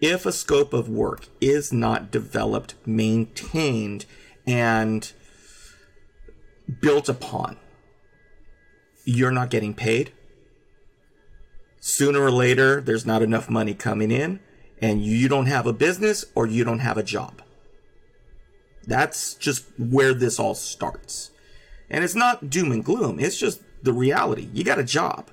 if 0.00 0.26
a 0.26 0.32
scope 0.32 0.72
of 0.72 0.88
work 0.88 1.28
is 1.40 1.72
not 1.72 2.10
developed, 2.10 2.74
maintained, 2.84 4.04
and 4.46 5.12
built 6.80 7.08
upon, 7.08 7.56
you're 9.04 9.30
not 9.30 9.50
getting 9.50 9.72
paid 9.72 10.12
sooner 11.86 12.20
or 12.20 12.32
later, 12.32 12.80
there's 12.80 13.06
not 13.06 13.22
enough 13.22 13.48
money 13.48 13.72
coming 13.72 14.10
in, 14.10 14.40
and 14.82 15.04
you 15.04 15.28
don't 15.28 15.46
have 15.46 15.68
a 15.68 15.72
business 15.72 16.24
or 16.34 16.44
you 16.44 16.64
don't 16.64 16.80
have 16.80 16.98
a 16.98 17.02
job. 17.02 17.42
That's 18.84 19.34
just 19.34 19.66
where 19.78 20.12
this 20.12 20.40
all 20.40 20.56
starts. 20.56 21.30
And 21.88 22.02
it's 22.02 22.16
not 22.16 22.50
doom 22.50 22.72
and 22.72 22.84
gloom, 22.84 23.20
it's 23.20 23.38
just 23.38 23.62
the 23.84 23.92
reality. 23.92 24.48
You 24.52 24.64
got 24.64 24.80
a 24.80 24.84
job. 24.84 25.30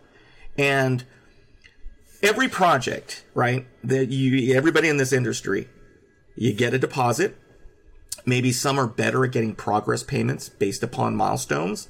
And 0.55 1.03
every 2.22 2.48
project, 2.48 3.25
right, 3.33 3.65
that 3.83 4.10
you 4.10 4.55
everybody 4.55 4.89
in 4.89 4.98
this 4.98 5.12
industry, 5.12 5.67
you 6.36 6.53
get 6.53 6.75
a 6.75 6.79
deposit. 6.79 7.36
Maybe 8.27 8.51
some 8.51 8.79
are 8.79 8.88
better 8.88 9.25
at 9.25 9.31
getting 9.31 9.55
progress 9.55 10.03
payments 10.03 10.50
based 10.50 10.83
upon 10.83 11.15
milestones. 11.15 11.89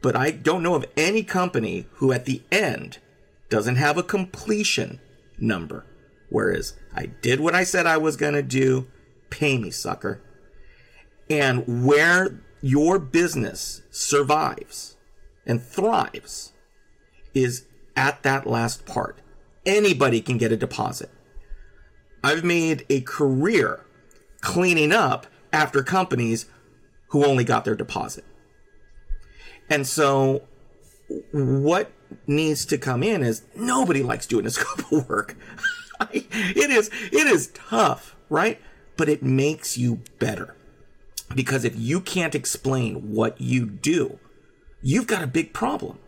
But 0.00 0.14
I 0.14 0.30
don't 0.30 0.62
know 0.62 0.76
of 0.76 0.86
any 0.96 1.24
company 1.24 1.88
who 1.94 2.12
at 2.12 2.24
the 2.24 2.42
end 2.52 2.98
doesn't 3.48 3.76
have 3.76 3.96
a 3.96 4.02
completion 4.02 5.00
number. 5.38 5.86
Whereas 6.28 6.74
I 6.94 7.06
did 7.06 7.40
what 7.40 7.54
I 7.54 7.64
said 7.64 7.86
I 7.86 7.98
was 7.98 8.16
going 8.16 8.34
to 8.34 8.42
do, 8.42 8.86
pay 9.30 9.58
me, 9.58 9.70
sucker. 9.70 10.20
And 11.30 11.84
where 11.84 12.40
your 12.60 12.98
business 12.98 13.82
survives 13.90 14.96
and 15.46 15.62
thrives 15.62 16.52
is 17.34 17.66
at 17.96 18.22
that 18.22 18.46
last 18.46 18.86
part. 18.86 19.20
Anybody 19.64 20.20
can 20.20 20.38
get 20.38 20.52
a 20.52 20.56
deposit. 20.56 21.10
I've 22.22 22.44
made 22.44 22.84
a 22.88 23.02
career 23.02 23.84
cleaning 24.40 24.92
up 24.92 25.26
after 25.52 25.82
companies 25.82 26.46
who 27.08 27.24
only 27.24 27.44
got 27.44 27.64
their 27.64 27.74
deposit. 27.74 28.24
And 29.70 29.86
so 29.86 30.42
what 31.32 31.90
needs 32.26 32.64
to 32.66 32.78
come 32.78 33.02
in 33.02 33.22
is 33.22 33.42
nobody 33.54 34.02
likes 34.02 34.26
doing 34.26 34.46
a 34.46 34.50
scope 34.56 34.92
of 34.92 35.08
work. 35.08 35.36
it 36.12 36.70
is 36.70 36.90
it 37.12 37.26
is 37.26 37.50
tough, 37.54 38.16
right? 38.28 38.60
But 38.96 39.08
it 39.08 39.22
makes 39.22 39.76
you 39.76 40.00
better. 40.18 40.56
Because 41.34 41.64
if 41.64 41.74
you 41.76 42.00
can't 42.00 42.34
explain 42.34 43.12
what 43.12 43.40
you 43.40 43.66
do, 43.66 44.18
you've 44.80 45.08
got 45.08 45.22
a 45.22 45.26
big 45.26 45.52
problem, 45.52 45.98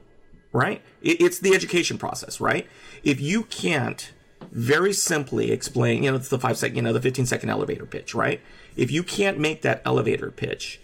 right? 0.52 0.80
It's 1.02 1.40
the 1.40 1.54
education 1.54 1.98
process, 1.98 2.40
right? 2.40 2.68
If 3.02 3.20
you 3.20 3.42
can't 3.42 4.12
very 4.52 4.92
simply 4.92 5.50
explain, 5.50 6.04
you 6.04 6.10
know, 6.10 6.16
it's 6.16 6.28
the 6.28 6.38
five 6.38 6.56
second, 6.56 6.76
you 6.76 6.82
know, 6.82 6.92
the 6.92 7.00
15 7.00 7.26
second 7.26 7.50
elevator 7.50 7.84
pitch, 7.86 8.14
right? 8.14 8.40
If 8.76 8.90
you 8.90 9.02
can't 9.02 9.38
make 9.38 9.62
that 9.62 9.82
elevator 9.84 10.30
pitch 10.30 10.80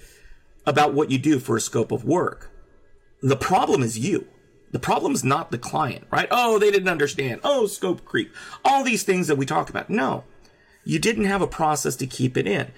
about 0.66 0.94
what 0.94 1.10
you 1.10 1.18
do 1.18 1.38
for 1.38 1.56
a 1.56 1.60
scope 1.60 1.92
of 1.92 2.04
work, 2.04 2.50
the 3.22 3.36
problem 3.36 3.82
is 3.82 3.98
you. 3.98 4.26
The 4.74 4.80
problem 4.80 5.12
is 5.12 5.22
not 5.22 5.52
the 5.52 5.56
client, 5.56 6.04
right? 6.10 6.26
Oh, 6.32 6.58
they 6.58 6.72
didn't 6.72 6.88
understand. 6.88 7.40
Oh, 7.44 7.68
scope 7.68 8.04
creep. 8.04 8.34
All 8.64 8.82
these 8.82 9.04
things 9.04 9.28
that 9.28 9.36
we 9.36 9.46
talk 9.46 9.70
about. 9.70 9.88
No, 9.88 10.24
you 10.84 10.98
didn't 10.98 11.26
have 11.26 11.40
a 11.40 11.46
process 11.46 11.94
to 11.94 12.08
keep 12.08 12.36
it 12.36 12.48
in. 12.48 12.72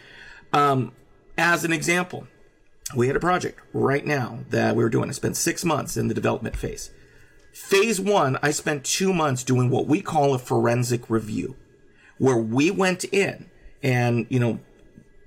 Um, 0.52 0.92
as 1.38 1.64
an 1.64 1.72
example, 1.72 2.26
we 2.94 3.06
had 3.06 3.16
a 3.16 3.20
project 3.20 3.60
right 3.72 4.04
now 4.04 4.40
that 4.50 4.76
we 4.76 4.84
were 4.84 4.90
doing. 4.90 5.08
I 5.08 5.12
spent 5.12 5.38
six 5.38 5.64
months 5.64 5.96
in 5.96 6.08
the 6.08 6.14
development 6.14 6.54
phase. 6.54 6.90
Phase 7.54 7.98
one, 7.98 8.38
I 8.42 8.50
spent 8.50 8.84
two 8.84 9.14
months 9.14 9.42
doing 9.42 9.70
what 9.70 9.86
we 9.86 10.02
call 10.02 10.34
a 10.34 10.38
forensic 10.38 11.08
review, 11.08 11.56
where 12.18 12.36
we 12.36 12.70
went 12.70 13.04
in 13.04 13.48
and, 13.82 14.26
you 14.28 14.38
know, 14.38 14.60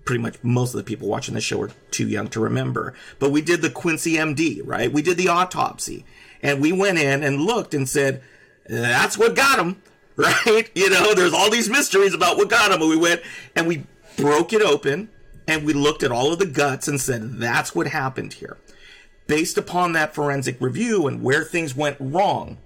pretty 0.09 0.23
much 0.23 0.43
most 0.43 0.73
of 0.73 0.79
the 0.79 0.83
people 0.83 1.07
watching 1.07 1.35
the 1.35 1.39
show 1.39 1.61
are 1.61 1.69
too 1.91 2.07
young 2.07 2.27
to 2.27 2.39
remember, 2.39 2.95
but 3.19 3.29
we 3.29 3.43
did 3.43 3.61
the 3.61 3.69
Quincy 3.69 4.15
MD, 4.15 4.59
right? 4.65 4.91
We 4.91 5.03
did 5.03 5.17
the 5.17 5.27
autopsy 5.27 6.03
and 6.41 6.59
we 6.59 6.71
went 6.71 6.97
in 6.97 7.21
and 7.21 7.39
looked 7.39 7.75
and 7.75 7.87
said, 7.87 8.23
that's 8.67 9.19
what 9.19 9.35
got 9.35 9.59
him, 9.59 9.83
right? 10.15 10.67
You 10.73 10.89
know, 10.89 11.13
there's 11.13 11.31
all 11.31 11.51
these 11.51 11.69
mysteries 11.69 12.15
about 12.15 12.37
what 12.37 12.49
got 12.49 12.71
him. 12.71 12.81
And 12.81 12.89
we 12.89 12.97
went 12.97 13.21
and 13.55 13.67
we 13.67 13.85
broke 14.17 14.51
it 14.51 14.63
open 14.63 15.09
and 15.47 15.63
we 15.63 15.73
looked 15.73 16.01
at 16.01 16.11
all 16.11 16.33
of 16.33 16.39
the 16.39 16.47
guts 16.47 16.87
and 16.87 16.99
said, 16.99 17.33
that's 17.33 17.75
what 17.75 17.85
happened 17.85 18.33
here 18.33 18.57
based 19.27 19.59
upon 19.59 19.93
that 19.93 20.15
forensic 20.15 20.59
review 20.59 21.05
and 21.05 21.21
where 21.21 21.43
things 21.43 21.75
went 21.75 21.97
wrong, 21.99 22.57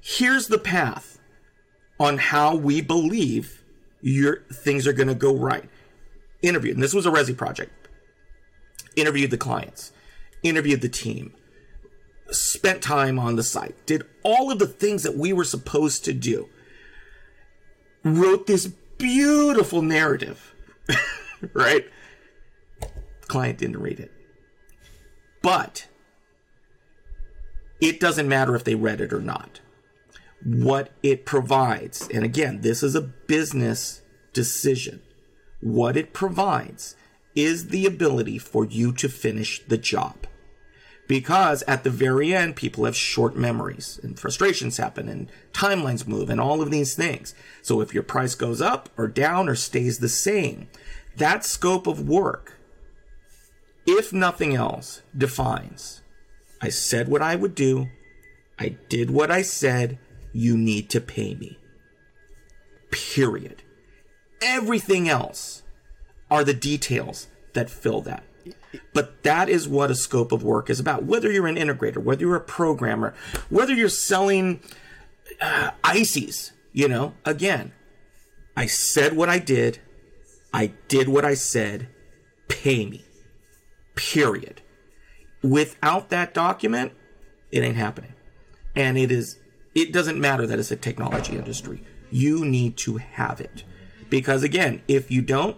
here's 0.00 0.48
the 0.48 0.58
path 0.58 1.20
on 2.00 2.18
how 2.18 2.56
we 2.56 2.80
believe 2.80 3.62
your 4.00 4.42
things 4.52 4.88
are 4.88 4.92
going 4.92 5.06
to 5.06 5.14
go 5.14 5.36
right. 5.36 5.70
Interviewed, 6.42 6.76
and 6.76 6.82
this 6.82 6.94
was 6.94 7.06
a 7.06 7.10
Resi 7.10 7.36
project. 7.36 7.72
Interviewed 8.96 9.30
the 9.30 9.38
clients, 9.38 9.92
interviewed 10.42 10.80
the 10.80 10.88
team, 10.88 11.34
spent 12.30 12.82
time 12.82 13.18
on 13.18 13.36
the 13.36 13.42
site, 13.42 13.74
did 13.86 14.02
all 14.22 14.50
of 14.50 14.58
the 14.58 14.66
things 14.66 15.02
that 15.02 15.16
we 15.16 15.32
were 15.32 15.44
supposed 15.44 16.04
to 16.04 16.12
do. 16.12 16.48
Wrote 18.02 18.46
this 18.46 18.66
beautiful 18.98 19.82
narrative, 19.82 20.54
right? 21.52 21.86
client 23.30 23.58
didn't 23.58 23.80
read 23.80 24.00
it. 24.00 24.12
But 25.40 25.86
it 27.80 28.00
doesn't 28.00 28.28
matter 28.28 28.54
if 28.54 28.64
they 28.64 28.74
read 28.74 29.00
it 29.00 29.12
or 29.12 29.20
not. 29.20 29.60
What 30.44 30.90
it 31.02 31.24
provides, 31.24 32.08
and 32.12 32.24
again, 32.24 32.60
this 32.62 32.82
is 32.82 32.94
a 32.94 33.00
business 33.00 34.02
decision. 34.32 35.00
What 35.60 35.96
it 35.96 36.12
provides 36.12 36.96
is 37.34 37.68
the 37.68 37.86
ability 37.86 38.38
for 38.38 38.64
you 38.64 38.92
to 38.94 39.08
finish 39.08 39.62
the 39.66 39.78
job. 39.78 40.26
Because 41.06 41.64
at 41.66 41.82
the 41.82 41.90
very 41.90 42.32
end, 42.32 42.54
people 42.54 42.84
have 42.84 42.96
short 42.96 43.36
memories 43.36 43.98
and 44.02 44.18
frustrations 44.18 44.76
happen 44.76 45.08
and 45.08 45.30
timelines 45.52 46.06
move 46.06 46.30
and 46.30 46.40
all 46.40 46.62
of 46.62 46.70
these 46.70 46.94
things. 46.94 47.34
So 47.62 47.80
if 47.80 47.92
your 47.92 48.04
price 48.04 48.34
goes 48.34 48.60
up 48.60 48.88
or 48.96 49.08
down 49.08 49.48
or 49.48 49.56
stays 49.56 49.98
the 49.98 50.08
same, 50.08 50.68
that 51.16 51.44
scope 51.44 51.86
of 51.88 52.08
work, 52.08 52.58
if 53.86 54.12
nothing 54.12 54.54
else, 54.54 55.02
defines 55.16 56.00
I 56.60 56.68
said 56.68 57.08
what 57.08 57.22
I 57.22 57.36
would 57.36 57.54
do. 57.54 57.88
I 58.58 58.76
did 58.88 59.10
what 59.10 59.30
I 59.30 59.42
said. 59.42 59.98
You 60.32 60.56
need 60.56 60.90
to 60.90 61.00
pay 61.00 61.34
me. 61.34 61.58
Period. 62.90 63.62
Everything 64.40 65.08
else 65.08 65.62
are 66.30 66.44
the 66.44 66.54
details 66.54 67.28
that 67.52 67.70
fill 67.70 68.00
that. 68.02 68.24
But 68.94 69.22
that 69.24 69.48
is 69.48 69.68
what 69.68 69.90
a 69.90 69.94
scope 69.94 70.32
of 70.32 70.42
work 70.42 70.70
is 70.70 70.78
about. 70.78 71.04
Whether 71.04 71.30
you're 71.30 71.46
an 71.46 71.56
integrator, 71.56 71.98
whether 71.98 72.22
you're 72.22 72.36
a 72.36 72.40
programmer, 72.40 73.14
whether 73.48 73.74
you're 73.74 73.88
selling 73.88 74.60
uh, 75.40 75.72
ices, 75.82 76.52
you 76.72 76.88
know, 76.88 77.14
again, 77.24 77.72
I 78.56 78.66
said 78.66 79.16
what 79.16 79.28
I 79.28 79.38
did. 79.38 79.80
I 80.52 80.72
did 80.88 81.08
what 81.08 81.24
I 81.24 81.34
said. 81.34 81.88
Pay 82.48 82.86
me. 82.86 83.04
Period. 83.94 84.62
Without 85.42 86.10
that 86.10 86.34
document, 86.34 86.92
it 87.50 87.62
ain't 87.62 87.76
happening. 87.76 88.14
And 88.76 88.96
it 88.96 89.10
is, 89.10 89.38
it 89.74 89.92
doesn't 89.92 90.20
matter 90.20 90.46
that 90.46 90.58
it's 90.58 90.70
a 90.70 90.76
technology 90.76 91.36
industry. 91.36 91.82
You 92.10 92.44
need 92.44 92.76
to 92.78 92.98
have 92.98 93.40
it. 93.40 93.64
Because 94.10 94.42
again, 94.42 94.82
if 94.88 95.10
you 95.10 95.22
don't, 95.22 95.56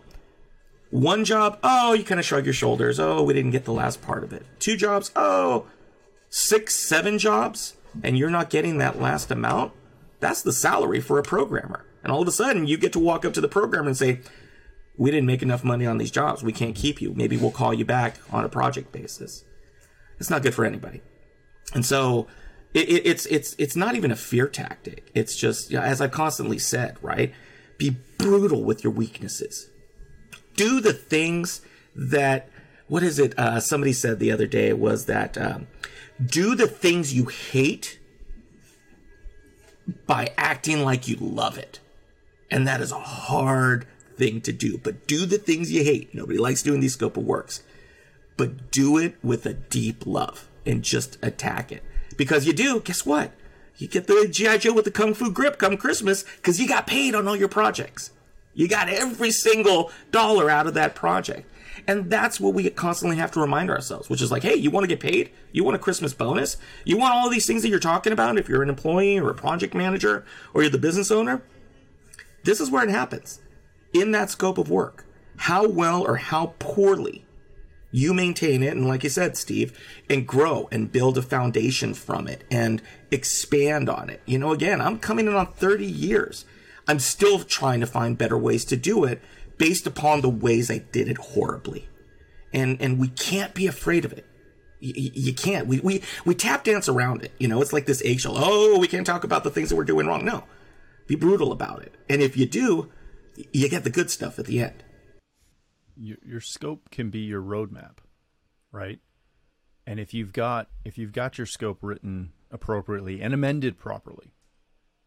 one 0.91 1.25
job, 1.25 1.59
oh, 1.63 1.95
you 1.95 2.05
kind 2.05 2.21
of 2.21 2.27
shrug 2.27 2.45
your 2.45 2.53
shoulders. 2.55 3.01
Oh, 3.01 3.23
we 3.23 3.33
didn't 3.33 3.51
get 3.51 3.65
the 3.65 3.73
last 3.73 4.03
part 4.03 4.23
of 4.23 4.33
it. 4.33 4.45
Two 4.59 4.77
jobs, 4.77 5.11
oh, 5.17 5.67
six, 6.29 6.75
seven 6.75 7.19
jobs, 7.19 7.77
and 8.03 8.19
you're 8.19 8.31
not 8.31 8.51
getting 8.51 8.79
that 8.79 9.01
last 9.01 9.31
amount. 9.31 9.73
That's 10.21 10.43
the 10.43 10.53
salary 10.53 11.01
for 11.01 11.19
a 11.19 11.23
programmer. 11.23 11.85
And 12.05 12.13
all 12.13 12.23
of 12.23 12.29
a 12.29 12.33
sudden, 12.33 12.67
you 12.67 12.77
get 12.77 12.93
to 12.93 12.99
walk 12.99 13.25
up 13.25 13.33
to 13.35 13.41
the 13.41 13.49
programmer 13.49 13.89
and 13.89 13.97
say, 13.97 14.21
we 14.99 15.11
didn't 15.11 15.27
make 15.27 15.43
enough 15.43 15.65
money 15.65 15.87
on 15.87 15.99
these 15.99 16.11
jobs. 16.11 16.43
We 16.43 16.53
can't 16.53 16.77
keep 16.77 17.01
you. 17.01 17.15
Maybe 17.15 17.37
we'll 17.37 17.51
call 17.51 17.73
you 17.73 17.85
back 17.85 18.19
on 18.31 18.45
a 18.45 18.49
project 18.49 18.93
basis. 18.93 19.45
It's 20.21 20.31
not 20.31 20.43
good 20.43 20.55
for 20.55 20.65
anybody. 20.65 21.01
And 21.75 21.87
so 21.87 22.27
it, 22.75 22.89
it, 22.89 23.07
it's 23.07 23.27
it's 23.27 23.55
it's 23.59 23.77
not 23.77 23.95
even 23.95 24.11
a 24.11 24.17
fear 24.17 24.47
tactic. 24.47 25.11
It's 25.15 25.37
just 25.37 25.73
as 25.73 26.01
I 26.01 26.09
constantly 26.09 26.59
said, 26.59 26.97
right? 27.03 27.33
Be 27.83 27.97
brutal 28.19 28.63
with 28.63 28.85
your 28.85 28.93
weaknesses. 28.93 29.69
Do 30.55 30.81
the 30.81 30.93
things 30.93 31.63
that 31.97 32.49
what 32.87 33.03
is 33.03 33.19
it? 33.19 33.37
Uh, 33.39 33.59
somebody 33.59 33.93
said 33.93 34.19
the 34.19 34.31
other 34.31 34.47
day 34.47 34.73
was 34.73 35.07
that 35.07 35.37
um, 35.37 35.67
do 36.25 36.55
the 36.55 36.69
things 36.69 37.15
you 37.15 37.27
hate 37.27 37.99
by 40.07 40.33
acting 40.37 40.85
like 40.85 41.09
you 41.09 41.17
love 41.17 41.59
it, 41.59 41.81
and 42.51 42.69
that 42.69 42.81
is 42.81 42.93
a 42.93 43.01
hard 43.01 43.87
thing 44.17 44.41
to 44.43 44.53
do. 44.53 44.79
But 44.79 45.09
do 45.09 45.27
the 45.27 45.39
things 45.39 45.73
you 45.73 45.83
hate. 45.83 46.15
Nobody 46.15 46.39
likes 46.39 46.63
doing 46.63 46.81
these 46.81 46.93
scope 46.93 47.17
of 47.17 47.25
works 47.25 47.63
but 48.37 48.71
do 48.71 48.99
it 48.99 49.15
with 49.23 49.47
a 49.47 49.55
deep 49.55 50.07
love 50.07 50.49
and 50.67 50.83
just 50.83 51.19
attack 51.23 51.73
it. 51.73 51.83
Because 52.17 52.47
you 52.47 52.53
do, 52.53 52.81
guess 52.81 53.07
what? 53.07 53.33
You 53.77 53.89
get 53.89 54.07
the 54.07 54.29
G.I. 54.31 54.59
Joe 54.59 54.73
with 54.73 54.85
the 54.85 54.91
Kung 54.91 55.15
Fu 55.15 55.31
grip 55.31 55.59
come 55.59 55.77
Christmas 55.77 56.25
because 56.37 56.61
you 56.61 56.69
got 56.69 56.87
paid 56.87 57.15
on 57.15 57.27
all 57.27 57.37
your 57.37 57.49
projects. 57.49 58.11
You 58.55 58.69
got 58.69 58.89
every 58.89 59.31
single 59.31 59.91
dollar 60.11 60.51
out 60.51 60.67
of 60.67 60.75
that 60.75 60.95
project. 60.95 61.49
And 61.87 62.11
that's 62.11 62.39
what 62.39 62.55
we 62.55 62.69
constantly 62.71 63.17
have 63.17 63.33
to 63.33 63.41
remind 63.41 63.71
ourselves, 63.71 64.09
which 64.09 64.23
is 64.23 64.31
like, 64.31 64.43
hey, 64.43 64.55
you 64.55 64.71
want 64.71 64.85
to 64.85 64.89
get 64.89 65.01
paid? 65.01 65.31
You 65.53 65.65
want 65.65 65.75
a 65.75 65.81
Christmas 65.81 66.13
bonus? 66.13 66.57
You 66.85 66.97
want 66.97 67.15
all 67.15 67.29
these 67.29 67.47
things 67.47 67.63
that 67.63 67.71
you're 67.71 67.81
talking 67.81 68.13
about 68.13 68.39
if 68.39 68.49
you're 68.49 68.63
an 68.63 68.69
employee 68.69 69.19
or 69.19 69.31
a 69.31 69.35
project 69.35 69.75
manager 69.75 70.25
or 70.55 70.63
you're 70.63 70.71
the 70.71 70.79
business 70.79 71.11
owner? 71.11 71.43
This 72.45 72.61
is 72.61 72.71
where 72.71 72.85
it 72.85 72.91
happens 72.91 73.41
in 73.93 74.13
that 74.13 74.31
scope 74.31 74.59
of 74.59 74.71
work. 74.71 75.07
How 75.37 75.67
well 75.67 76.07
or 76.07 76.17
how 76.17 76.55
poorly 76.59 77.25
you 77.93 78.15
maintain 78.15 78.63
it 78.63 78.75
and 78.75 78.89
like 78.89 79.05
you 79.05 79.11
said 79.11 79.37
steve 79.37 79.79
and 80.09 80.27
grow 80.27 80.69
and 80.73 80.91
build 80.91 81.17
a 81.19 81.23
foundation 81.23 81.95
from 81.95 82.27
it 82.27 82.43
and 82.51 82.83
expand 83.11 83.89
on 83.89 84.09
it. 84.11 84.23
You 84.25 84.39
know 84.39 84.53
again 84.53 84.81
i'm 84.81 84.99
coming 84.99 85.29
in 85.29 85.35
on 85.35 85.53
30 85.53 85.87
years. 85.87 86.45
I'm 86.89 86.99
still 86.99 87.41
trying 87.41 87.81
to 87.81 87.87
find 87.87 88.19
better 88.19 88.37
ways 88.37 88.65
to 88.67 88.77
do 88.77 89.05
it 89.05 89.23
based 89.59 89.87
upon 89.87 90.23
the 90.23 90.31
ways 90.31 90.71
i 90.71 90.79
did 90.79 91.09
it 91.09 91.19
horribly. 91.19 91.89
And 92.53 92.81
and 92.81 92.99
we 92.99 93.09
can't 93.09 93.55
be 93.55 93.67
afraid 93.67 94.05
of 94.05 94.13
it. 94.13 94.27
You, 94.85 95.33
can't. 95.33 95.69
We, 95.69 95.79
we 95.79 96.03
we 96.25 96.35
tap 96.35 96.65
dance 96.65 96.89
around 96.89 97.23
it. 97.23 97.31
You 97.39 97.47
know 97.47 97.63
it's 97.63 97.73
like 97.73 97.87
this 97.87 98.03
eggshell. 98.05 98.35
Oh 98.37 98.79
we 98.79 98.89
can't 98.89 99.07
talk 99.07 99.23
about 99.23 99.45
the 99.45 99.51
things 99.51 99.69
that 99.69 99.77
we're 99.77 99.85
doing 99.85 100.07
wrong. 100.07 100.25
No. 100.25 100.45
Be 101.07 101.15
brutal 101.15 101.53
about 101.53 101.83
it. 101.83 101.95
And 102.09 102.23
if 102.23 102.37
you 102.37 102.47
do 102.47 102.91
you 103.53 103.69
get 103.69 103.85
the 103.85 103.91
good 103.91 104.11
stuff 104.11 104.39
at 104.39 104.47
the 104.47 104.61
end 104.61 104.83
your, 105.97 106.19
your 106.25 106.41
scope 106.41 106.91
can 106.91 107.11
be 107.11 107.21
your 107.21 107.43
roadmap, 107.43 107.99
right? 108.71 109.01
And 109.87 109.99
if 110.01 110.15
you've 110.15 110.33
got 110.33 110.69
if 110.85 110.97
you've 110.99 111.13
got 111.13 111.39
your 111.39 111.47
scope 111.47 111.79
written 111.83 112.33
appropriately 112.51 113.21
and 113.23 113.35
amended 113.35 113.79
properly, 113.79 114.35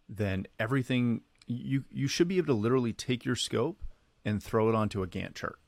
then 0.09 0.47
everything 0.59 1.21
you 1.47 1.85
you 1.91 2.07
should 2.07 2.27
be 2.27 2.37
able 2.37 2.47
to 2.47 2.53
literally 2.53 2.93
take 2.93 3.23
your 3.25 3.35
scope 3.35 3.83
and 4.25 4.43
throw 4.43 4.69
it 4.69 4.75
onto 4.75 5.03
a 5.03 5.07
Gantt 5.07 5.35
chart. 5.35 5.59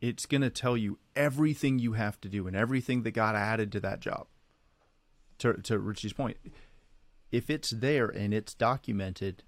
it's 0.00 0.26
going 0.26 0.40
to 0.40 0.50
tell 0.50 0.76
you 0.76 0.98
everything 1.14 1.78
you 1.78 1.92
have 1.92 2.20
to 2.22 2.28
do 2.28 2.46
and 2.46 2.56
everything 2.56 3.02
that 3.02 3.10
got 3.12 3.34
added 3.34 3.70
to 3.72 3.80
that 3.80 4.00
job. 4.00 4.26
To, 5.38 5.54
to 5.54 5.78
Richie's 5.78 6.12
point, 6.12 6.36
if 7.30 7.48
it's 7.48 7.70
there 7.70 8.08
and 8.08 8.34
it's 8.34 8.52
documented, 8.54 9.42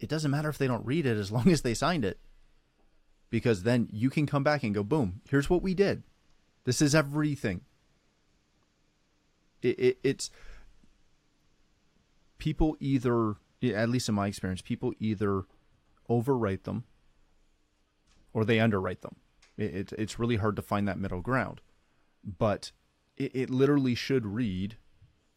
it 0.00 0.08
doesn't 0.08 0.30
matter 0.30 0.48
if 0.48 0.58
they 0.58 0.66
don't 0.66 0.84
read 0.86 1.06
it 1.06 1.16
as 1.16 1.30
long 1.30 1.48
as 1.50 1.62
they 1.62 1.74
signed 1.74 2.04
it. 2.04 2.18
Because 3.34 3.64
then 3.64 3.88
you 3.90 4.10
can 4.10 4.26
come 4.26 4.44
back 4.44 4.62
and 4.62 4.72
go, 4.72 4.84
boom, 4.84 5.20
here's 5.28 5.50
what 5.50 5.60
we 5.60 5.74
did. 5.74 6.04
This 6.62 6.80
is 6.80 6.94
everything. 6.94 7.62
It, 9.60 9.76
it, 9.76 9.98
it's 10.04 10.30
people 12.38 12.76
either, 12.78 13.34
at 13.60 13.88
least 13.88 14.08
in 14.08 14.14
my 14.14 14.28
experience, 14.28 14.62
people 14.62 14.92
either 15.00 15.46
overwrite 16.08 16.62
them 16.62 16.84
or 18.32 18.44
they 18.44 18.60
underwrite 18.60 19.02
them. 19.02 19.16
It, 19.56 19.74
it, 19.74 19.92
it's 19.98 20.20
really 20.20 20.36
hard 20.36 20.54
to 20.54 20.62
find 20.62 20.86
that 20.86 21.00
middle 21.00 21.20
ground. 21.20 21.60
But 22.38 22.70
it, 23.16 23.34
it 23.34 23.50
literally 23.50 23.96
should 23.96 24.26
read, 24.26 24.76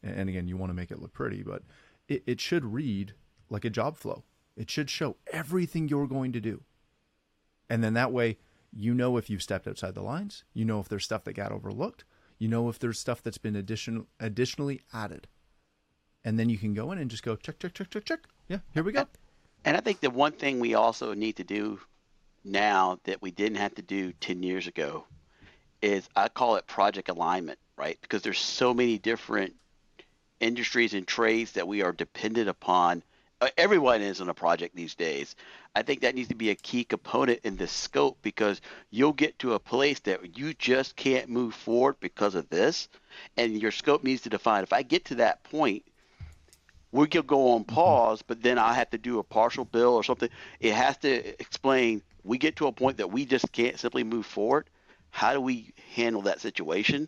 and 0.03 0.29
again, 0.29 0.47
you 0.47 0.55
want 0.55 0.69
to 0.69 0.75
make 0.75 0.91
it 0.91 1.01
look 1.01 1.13
pretty, 1.13 1.41
but 1.41 1.63
it 2.07 2.39
should 2.39 2.63
read 2.63 3.15
like 3.49 3.65
a 3.65 3.71
job 3.71 3.97
flow. 3.97 4.23
It 4.55 4.69
should 4.69 4.91
show 4.91 5.15
everything 5.33 5.88
you're 5.89 6.05
going 6.05 6.31
to 6.33 6.39
do. 6.39 6.62
And 7.69 7.84
then 7.84 7.93
that 7.93 8.12
way, 8.12 8.38
you 8.71 8.93
know 8.93 9.17
if 9.17 9.30
you've 9.30 9.43
stepped 9.43 9.67
outside 9.67 9.95
the 9.95 10.01
lines. 10.01 10.43
You 10.53 10.65
know 10.65 10.80
if 10.80 10.89
there's 10.89 11.06
stuff 11.06 11.23
that 11.25 11.34
got 11.34 11.51
overlooked. 11.51 12.03
You 12.38 12.47
know 12.47 12.69
if 12.69 12.80
there's 12.80 12.99
stuff 12.99 13.23
that's 13.23 13.38
been 13.38 13.56
addition, 13.56 14.08
additionally 14.19 14.82
added. 14.93 15.27
And 16.23 16.38
then 16.38 16.49
you 16.49 16.58
can 16.58 16.73
go 16.73 16.91
in 16.91 16.97
and 16.97 17.10
just 17.10 17.23
go 17.23 17.36
check, 17.36 17.60
check, 17.60 17.73
check, 17.73 17.89
check, 17.89 18.06
check. 18.06 18.19
Yeah, 18.47 18.60
here 18.73 18.84
we 18.84 18.91
go. 18.91 19.08
And 19.65 19.75
I 19.75 19.80
think 19.82 19.99
the 19.99 20.10
one 20.10 20.34
thing 20.34 20.60
we 20.60 20.75
also 20.75 21.13
need 21.13 21.38
to 21.38 21.43
do 21.43 21.80
now 22.43 22.99
that 23.03 23.21
we 23.21 23.32
didn't 23.32 23.58
have 23.58 23.75
to 23.75 23.82
do 23.82 24.13
10 24.13 24.43
years 24.43 24.67
ago 24.67 25.06
is 25.82 26.08
I 26.15 26.30
call 26.30 26.56
it 26.56 26.67
project 26.67 27.10
alignment, 27.10 27.60
right? 27.77 27.97
Because 28.01 28.21
there's 28.21 28.39
so 28.39 28.73
many 28.73 28.97
different 28.97 29.56
industries 30.39 30.93
and 30.93 31.08
trades 31.08 31.53
that 31.53 31.67
we 31.67 31.82
are 31.82 31.91
dependent 31.91 32.49
upon. 32.49 33.03
Uh, 33.39 33.50
everyone 33.56 34.02
is 34.02 34.19
on 34.19 34.30
a 34.30 34.34
project 34.34 34.76
these 34.76 34.95
days. 34.95 35.36
I 35.76 35.84
think 35.84 36.02
that 36.02 36.15
needs 36.15 36.30
to 36.30 36.36
be 36.36 36.50
a 36.50 36.56
key 36.56 36.84
component 36.84 37.41
in 37.43 37.56
the 37.56 37.67
scope 37.67 38.17
because 38.23 38.62
you'll 38.89 39.13
get 39.13 39.38
to 39.39 39.54
a 39.54 39.60
place 39.60 40.00
that 40.02 40.36
you 40.36 40.56
just 40.56 40.95
can't 40.95 41.30
move 41.30 41.54
forward 41.54 41.97
because 42.00 42.34
of 42.34 42.50
this, 42.50 42.89
and 43.38 43.62
your 43.62 43.69
scope 43.69 44.04
needs 44.04 44.23
to 44.23 44.30
define. 44.30 44.63
If 44.63 44.73
I 44.73 44.82
get 44.82 45.06
to 45.06 45.15
that 45.15 45.43
point, 45.43 45.84
we 46.91 47.06
could 47.06 47.28
go 47.28 47.52
on 47.52 47.63
mm-hmm. 47.63 47.76
pause, 47.76 48.23
but 48.23 48.41
then 48.41 48.58
I 48.58 48.73
have 48.73 48.89
to 48.89 48.97
do 48.97 49.19
a 49.19 49.23
partial 49.23 49.65
bill 49.65 49.93
or 49.93 50.04
something. 50.04 50.30
It 50.60 50.73
has 50.73 50.97
to 50.97 51.39
explain 51.39 52.02
we 52.23 52.39
get 52.39 52.56
to 52.56 52.65
a 52.65 52.71
point 52.71 52.97
that 52.97 53.12
we 53.12 53.26
just 53.26 53.52
can't 53.52 53.80
simply 53.80 54.04
move 54.04 54.26
forward, 54.26 54.67
how 55.12 55.34
do 55.34 55.41
we 55.41 55.73
handle 55.93 56.23
that 56.23 56.41
situation? 56.41 57.08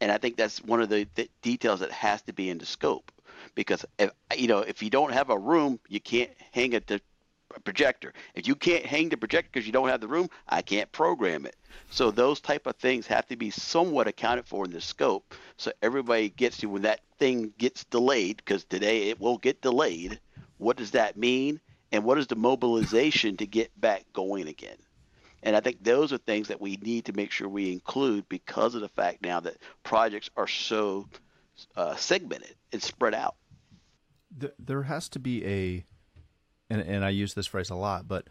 And 0.00 0.10
I 0.10 0.16
think 0.16 0.36
that's 0.36 0.64
one 0.64 0.80
of 0.80 0.88
the, 0.88 1.06
the 1.16 1.28
details 1.42 1.80
that 1.80 1.92
has 1.92 2.22
to 2.22 2.32
be 2.32 2.48
in 2.48 2.56
the 2.56 2.66
scope 2.66 3.12
because 3.56 3.84
if 3.98 4.12
you 4.36 4.46
know 4.46 4.60
if 4.60 4.82
you 4.82 4.90
don't 4.90 5.12
have 5.12 5.30
a 5.30 5.38
room, 5.38 5.80
you 5.88 5.98
can't 5.98 6.30
hang 6.52 6.76
a, 6.76 6.82
a 6.88 7.60
projector. 7.64 8.12
If 8.36 8.46
you 8.46 8.54
can't 8.54 8.86
hang 8.86 9.08
the 9.08 9.16
projector 9.16 9.50
because 9.52 9.66
you 9.66 9.72
don't 9.72 9.88
have 9.88 10.00
the 10.00 10.06
room, 10.06 10.28
I 10.48 10.62
can't 10.62 10.90
program 10.92 11.44
it. 11.44 11.56
So 11.90 12.12
those 12.12 12.40
type 12.40 12.68
of 12.68 12.76
things 12.76 13.08
have 13.08 13.26
to 13.26 13.36
be 13.36 13.50
somewhat 13.50 14.06
accounted 14.06 14.46
for 14.46 14.64
in 14.64 14.70
the 14.70 14.80
scope, 14.80 15.34
so 15.56 15.72
everybody 15.82 16.28
gets 16.28 16.58
to 16.58 16.68
when 16.68 16.82
that 16.82 17.00
thing 17.18 17.52
gets 17.58 17.84
delayed 17.86 18.36
because 18.36 18.64
today 18.64 19.08
it 19.08 19.20
will 19.20 19.38
get 19.38 19.60
delayed. 19.60 20.20
What 20.58 20.76
does 20.76 20.92
that 20.92 21.16
mean? 21.16 21.60
and 21.92 22.04
what 22.04 22.18
is 22.18 22.26
the 22.26 22.36
mobilization 22.36 23.36
to 23.38 23.46
get 23.46 23.78
back 23.80 24.04
going 24.12 24.48
again? 24.48 24.76
And 25.42 25.54
I 25.54 25.60
think 25.60 25.82
those 25.82 26.12
are 26.12 26.18
things 26.18 26.48
that 26.48 26.60
we 26.60 26.76
need 26.76 27.04
to 27.06 27.12
make 27.12 27.30
sure 27.30 27.48
we 27.48 27.72
include 27.72 28.28
because 28.28 28.74
of 28.74 28.80
the 28.80 28.88
fact 28.88 29.22
now 29.22 29.40
that 29.40 29.56
projects 29.84 30.28
are 30.36 30.48
so 30.48 31.08
uh, 31.76 31.94
segmented 31.96 32.54
and 32.72 32.82
spread 32.82 33.14
out. 33.14 33.36
There 34.58 34.82
has 34.82 35.08
to 35.10 35.18
be 35.18 35.44
a, 35.44 35.84
and, 36.68 36.80
and 36.80 37.04
I 37.04 37.10
use 37.10 37.34
this 37.34 37.46
phrase 37.46 37.70
a 37.70 37.74
lot, 37.74 38.06
but 38.06 38.28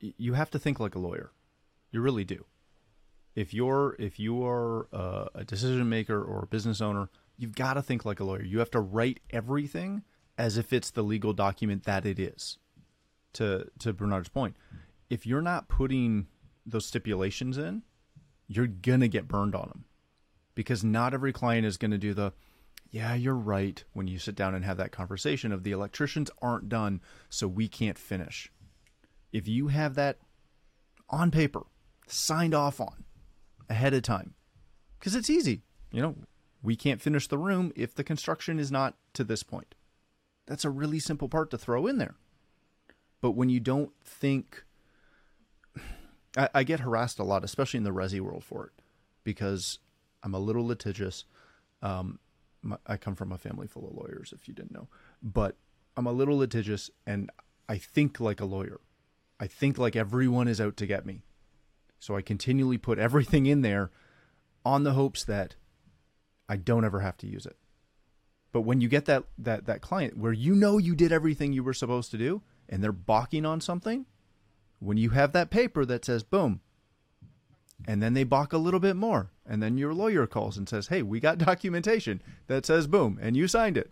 you 0.00 0.34
have 0.34 0.50
to 0.50 0.58
think 0.58 0.80
like 0.80 0.94
a 0.94 0.98
lawyer. 0.98 1.30
You 1.90 2.00
really 2.00 2.24
do. 2.24 2.44
If 3.34 3.52
you're 3.52 3.96
if 3.98 4.18
you 4.18 4.44
are 4.44 4.88
uh, 4.92 5.26
a 5.34 5.44
decision 5.44 5.88
maker 5.88 6.22
or 6.22 6.42
a 6.42 6.46
business 6.46 6.80
owner, 6.80 7.08
you've 7.36 7.54
got 7.54 7.74
to 7.74 7.82
think 7.82 8.04
like 8.04 8.20
a 8.20 8.24
lawyer. 8.24 8.42
You 8.42 8.58
have 8.58 8.70
to 8.72 8.80
write 8.80 9.20
everything 9.30 10.02
as 10.36 10.56
if 10.56 10.72
it's 10.72 10.90
the 10.90 11.02
legal 11.02 11.32
document 11.32 11.84
that 11.84 12.04
it 12.04 12.18
is 12.18 12.58
to 13.34 13.70
to 13.78 13.92
Bernard's 13.92 14.28
point, 14.28 14.56
if 15.10 15.26
you're 15.26 15.42
not 15.42 15.68
putting 15.68 16.26
those 16.64 16.86
stipulations 16.86 17.58
in, 17.58 17.82
you're 18.48 18.66
gonna 18.66 19.08
get 19.08 19.28
burned 19.28 19.54
on 19.54 19.68
them, 19.68 19.84
because 20.54 20.82
not 20.82 21.14
every 21.14 21.32
client 21.32 21.66
is 21.66 21.76
gonna 21.76 21.98
do 21.98 22.14
the, 22.14 22.32
yeah, 22.94 23.14
you're 23.14 23.34
right. 23.34 23.82
When 23.92 24.06
you 24.06 24.20
sit 24.20 24.36
down 24.36 24.54
and 24.54 24.64
have 24.64 24.76
that 24.76 24.92
conversation 24.92 25.50
of 25.50 25.64
the 25.64 25.72
electricians 25.72 26.30
aren't 26.40 26.68
done, 26.68 27.00
so 27.28 27.48
we 27.48 27.66
can't 27.66 27.98
finish. 27.98 28.52
If 29.32 29.48
you 29.48 29.66
have 29.66 29.96
that 29.96 30.18
on 31.10 31.32
paper, 31.32 31.62
signed 32.06 32.54
off 32.54 32.80
on 32.80 33.02
ahead 33.68 33.94
of 33.94 34.02
time, 34.02 34.34
because 34.96 35.16
it's 35.16 35.28
easy, 35.28 35.62
you 35.90 36.02
know, 36.02 36.14
we 36.62 36.76
can't 36.76 37.02
finish 37.02 37.26
the 37.26 37.36
room 37.36 37.72
if 37.74 37.96
the 37.96 38.04
construction 38.04 38.60
is 38.60 38.70
not 38.70 38.94
to 39.14 39.24
this 39.24 39.42
point. 39.42 39.74
That's 40.46 40.64
a 40.64 40.70
really 40.70 41.00
simple 41.00 41.28
part 41.28 41.50
to 41.50 41.58
throw 41.58 41.88
in 41.88 41.98
there. 41.98 42.14
But 43.20 43.32
when 43.32 43.48
you 43.48 43.58
don't 43.58 43.90
think, 44.04 44.62
I, 46.36 46.48
I 46.54 46.62
get 46.62 46.78
harassed 46.78 47.18
a 47.18 47.24
lot, 47.24 47.42
especially 47.42 47.78
in 47.78 47.84
the 47.84 47.90
resi 47.90 48.20
world 48.20 48.44
for 48.44 48.66
it, 48.66 48.82
because 49.24 49.80
I'm 50.22 50.34
a 50.34 50.38
little 50.38 50.64
litigious. 50.64 51.24
Um, 51.82 52.20
my, 52.64 52.76
I 52.86 52.96
come 52.96 53.14
from 53.14 53.32
a 53.32 53.38
family 53.38 53.66
full 53.66 53.86
of 53.86 53.94
lawyers, 53.94 54.32
if 54.34 54.48
you 54.48 54.54
didn't 54.54 54.72
know, 54.72 54.88
but 55.22 55.56
I'm 55.96 56.06
a 56.06 56.12
little 56.12 56.38
litigious 56.38 56.90
and 57.06 57.30
I 57.68 57.78
think 57.78 58.20
like 58.20 58.40
a 58.40 58.44
lawyer. 58.44 58.80
I 59.38 59.46
think 59.46 59.78
like 59.78 59.96
everyone 59.96 60.48
is 60.48 60.60
out 60.60 60.76
to 60.78 60.86
get 60.86 61.06
me. 61.06 61.22
So 61.98 62.16
I 62.16 62.22
continually 62.22 62.78
put 62.78 62.98
everything 62.98 63.46
in 63.46 63.62
there 63.62 63.90
on 64.64 64.84
the 64.84 64.92
hopes 64.92 65.24
that 65.24 65.56
I 66.48 66.56
don't 66.56 66.84
ever 66.84 67.00
have 67.00 67.16
to 67.18 67.26
use 67.26 67.46
it. 67.46 67.56
But 68.52 68.62
when 68.62 68.80
you 68.80 68.88
get 68.88 69.06
that 69.06 69.24
that 69.38 69.66
that 69.66 69.80
client 69.80 70.16
where 70.16 70.32
you 70.32 70.54
know 70.54 70.78
you 70.78 70.94
did 70.94 71.12
everything 71.12 71.52
you 71.52 71.64
were 71.64 71.74
supposed 71.74 72.10
to 72.12 72.18
do, 72.18 72.42
and 72.68 72.82
they're 72.82 72.92
balking 72.92 73.44
on 73.44 73.60
something, 73.60 74.06
when 74.78 74.96
you 74.96 75.10
have 75.10 75.32
that 75.32 75.50
paper 75.50 75.84
that 75.84 76.04
says 76.04 76.22
boom, 76.22 76.60
and 77.86 78.02
then 78.02 78.14
they 78.14 78.24
balk 78.24 78.52
a 78.52 78.58
little 78.58 78.80
bit 78.80 78.96
more, 78.96 79.30
and 79.46 79.62
then 79.62 79.78
your 79.78 79.94
lawyer 79.94 80.26
calls 80.26 80.56
and 80.56 80.68
says, 80.68 80.88
"Hey, 80.88 81.02
we 81.02 81.20
got 81.20 81.38
documentation 81.50 82.22
that 82.46 82.66
says 82.66 82.86
boom, 82.86 83.18
and 83.20 83.36
you 83.36 83.48
signed 83.48 83.76
it." 83.76 83.90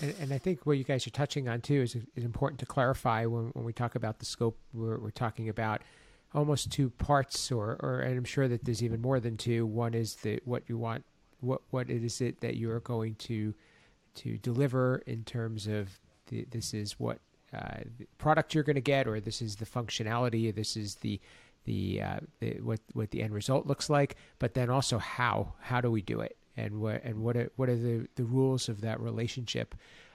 And, 0.00 0.14
and 0.20 0.32
I 0.32 0.38
think 0.38 0.66
what 0.66 0.78
you 0.78 0.84
guys 0.84 1.06
are 1.06 1.10
touching 1.10 1.48
on 1.48 1.60
too 1.60 1.82
is, 1.82 1.96
is 2.14 2.24
important 2.24 2.60
to 2.60 2.66
clarify 2.66 3.24
when, 3.24 3.46
when 3.54 3.64
we 3.64 3.72
talk 3.72 3.94
about 3.94 4.18
the 4.18 4.26
scope. 4.26 4.58
We're, 4.74 4.98
we're 4.98 5.10
talking 5.10 5.48
about 5.48 5.82
almost 6.34 6.70
two 6.70 6.90
parts, 6.90 7.50
or, 7.50 7.76
or 7.80 8.00
and 8.00 8.16
I'm 8.16 8.24
sure 8.24 8.48
that 8.48 8.64
there's 8.64 8.82
even 8.82 9.00
more 9.00 9.20
than 9.20 9.36
two. 9.36 9.66
One 9.66 9.94
is 9.94 10.16
the 10.16 10.40
what 10.44 10.64
you 10.68 10.76
want, 10.76 11.04
what 11.40 11.62
what 11.70 11.90
is 11.90 12.20
it 12.20 12.40
that 12.40 12.56
you 12.56 12.70
are 12.70 12.80
going 12.80 13.14
to 13.16 13.54
to 14.16 14.38
deliver 14.38 15.02
in 15.06 15.24
terms 15.24 15.66
of 15.66 16.00
the, 16.28 16.46
this 16.50 16.74
is 16.74 16.98
what 16.98 17.18
uh, 17.54 17.80
product 18.18 18.54
you're 18.54 18.64
going 18.64 18.76
to 18.76 18.80
get, 18.80 19.06
or 19.06 19.20
this 19.20 19.40
is 19.40 19.56
the 19.56 19.66
functionality, 19.66 20.54
this 20.54 20.76
is 20.76 20.96
the 20.96 21.20
the, 21.66 22.02
uh, 22.02 22.20
the, 22.40 22.58
what 22.62 22.80
what 22.94 23.10
the 23.10 23.22
end 23.22 23.34
result 23.34 23.66
looks 23.66 23.90
like. 23.90 24.16
But 24.38 24.54
then 24.54 24.70
also 24.70 24.98
how 24.98 25.52
how 25.60 25.80
do 25.80 25.90
we 25.90 26.00
do 26.00 26.20
it, 26.20 26.36
and 26.56 26.80
what 26.80 27.04
and 27.04 27.20
what 27.20 27.36
are, 27.36 27.50
what 27.56 27.68
are 27.68 27.76
the 27.76 28.08
the 28.14 28.24
rules 28.24 28.68
of 28.68 28.80
that 28.80 28.98
relationship. 29.00 29.74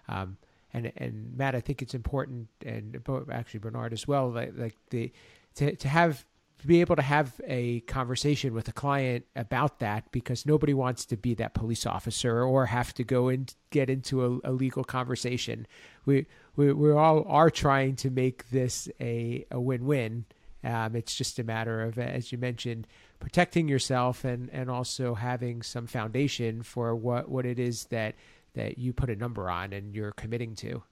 Um, 0.09 0.37
and 0.73 0.91
and 0.97 1.37
Matt, 1.37 1.53
I 1.55 1.61
think 1.61 1.81
it's 1.81 1.93
important, 1.93 2.47
and 2.65 2.99
actually 3.31 3.59
Bernard 3.59 3.93
as 3.93 4.07
well, 4.07 4.31
like, 4.31 4.53
like 4.57 4.75
the 4.89 5.11
to 5.55 5.75
to 5.75 5.87
have 5.87 6.25
to 6.61 6.67
be 6.67 6.79
able 6.79 6.95
to 6.95 7.01
have 7.01 7.41
a 7.47 7.79
conversation 7.81 8.53
with 8.53 8.67
a 8.67 8.71
client 8.71 9.25
about 9.35 9.79
that 9.79 10.11
because 10.11 10.45
nobody 10.45 10.75
wants 10.75 11.05
to 11.07 11.17
be 11.17 11.33
that 11.33 11.55
police 11.55 11.87
officer 11.87 12.43
or 12.43 12.67
have 12.67 12.93
to 12.93 13.03
go 13.03 13.29
and 13.29 13.55
get 13.71 13.89
into 13.89 14.23
a, 14.43 14.49
a 14.49 14.51
legal 14.51 14.83
conversation. 14.83 15.65
We, 16.05 16.27
we 16.55 16.71
we 16.71 16.91
all 16.91 17.25
are 17.27 17.49
trying 17.49 17.95
to 17.97 18.11
make 18.11 18.49
this 18.51 18.87
a, 18.99 19.45
a 19.49 19.59
win-win. 19.59 20.25
Um, 20.63 20.95
it's 20.95 21.15
just 21.15 21.39
a 21.39 21.43
matter 21.43 21.82
of, 21.82 21.97
as 21.97 22.32
you 22.32 22.38
mentioned, 22.38 22.88
protecting 23.19 23.67
yourself 23.67 24.24
and, 24.24 24.50
and 24.52 24.69
also 24.69 25.15
having 25.15 25.62
some 25.63 25.88
foundation 25.88 26.62
for 26.63 26.95
what, 26.95 27.30
what 27.30 27.45
it 27.45 27.60
is 27.60 27.86
that 27.86 28.15
that 28.54 28.78
you 28.78 28.91
put 28.91 29.10
a 29.10 29.15
number 29.15 29.50
on 29.50 29.71
and 29.71 29.95
you're 29.95 30.12
committing 30.12 30.56
to. 30.56 30.84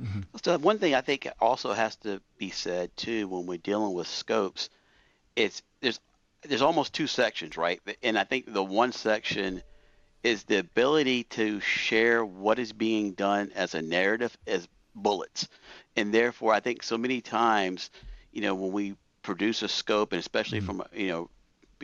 Mm-hmm. 0.00 0.20
So 0.42 0.58
one 0.58 0.80
thing 0.80 0.92
I 0.92 1.00
think 1.00 1.28
also 1.40 1.72
has 1.72 1.94
to 1.98 2.20
be 2.36 2.50
said 2.50 2.94
too 2.96 3.28
when 3.28 3.46
we're 3.46 3.58
dealing 3.58 3.94
with 3.94 4.08
scopes 4.08 4.68
it's 5.36 5.62
there's 5.80 6.00
there's 6.42 6.62
almost 6.62 6.92
two 6.92 7.06
sections, 7.06 7.56
right? 7.56 7.80
And 8.02 8.18
I 8.18 8.24
think 8.24 8.52
the 8.52 8.64
one 8.64 8.92
section 8.92 9.62
is 10.22 10.44
the 10.44 10.58
ability 10.58 11.24
to 11.24 11.60
share 11.60 12.24
what 12.24 12.58
is 12.58 12.72
being 12.72 13.12
done 13.12 13.50
as 13.54 13.74
a 13.74 13.82
narrative 13.82 14.36
as 14.46 14.66
bullets. 14.94 15.48
And 15.94 16.12
therefore, 16.12 16.52
I 16.52 16.60
think 16.60 16.82
so 16.82 16.98
many 16.98 17.20
times, 17.20 17.90
you 18.32 18.40
know, 18.42 18.54
when 18.54 18.72
we 18.72 18.96
produce 19.26 19.62
a 19.62 19.68
scope, 19.68 20.12
and 20.12 20.20
especially 20.20 20.60
mm-hmm. 20.60 20.78
from, 20.78 20.84
you 20.94 21.08
know, 21.08 21.30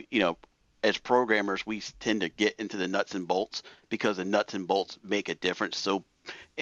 you 0.09 0.19
know, 0.19 0.37
as 0.81 0.97
programmers, 0.97 1.65
we 1.65 1.81
tend 1.99 2.21
to 2.21 2.29
get 2.29 2.55
into 2.57 2.77
the 2.77 2.87
nuts 2.87 3.15
and 3.15 3.27
bolts 3.27 3.63
because 3.89 4.17
the 4.17 4.25
nuts 4.25 4.53
and 4.53 4.67
bolts 4.67 4.97
make 5.03 5.29
a 5.29 5.35
difference 5.35 5.77
so 5.77 6.03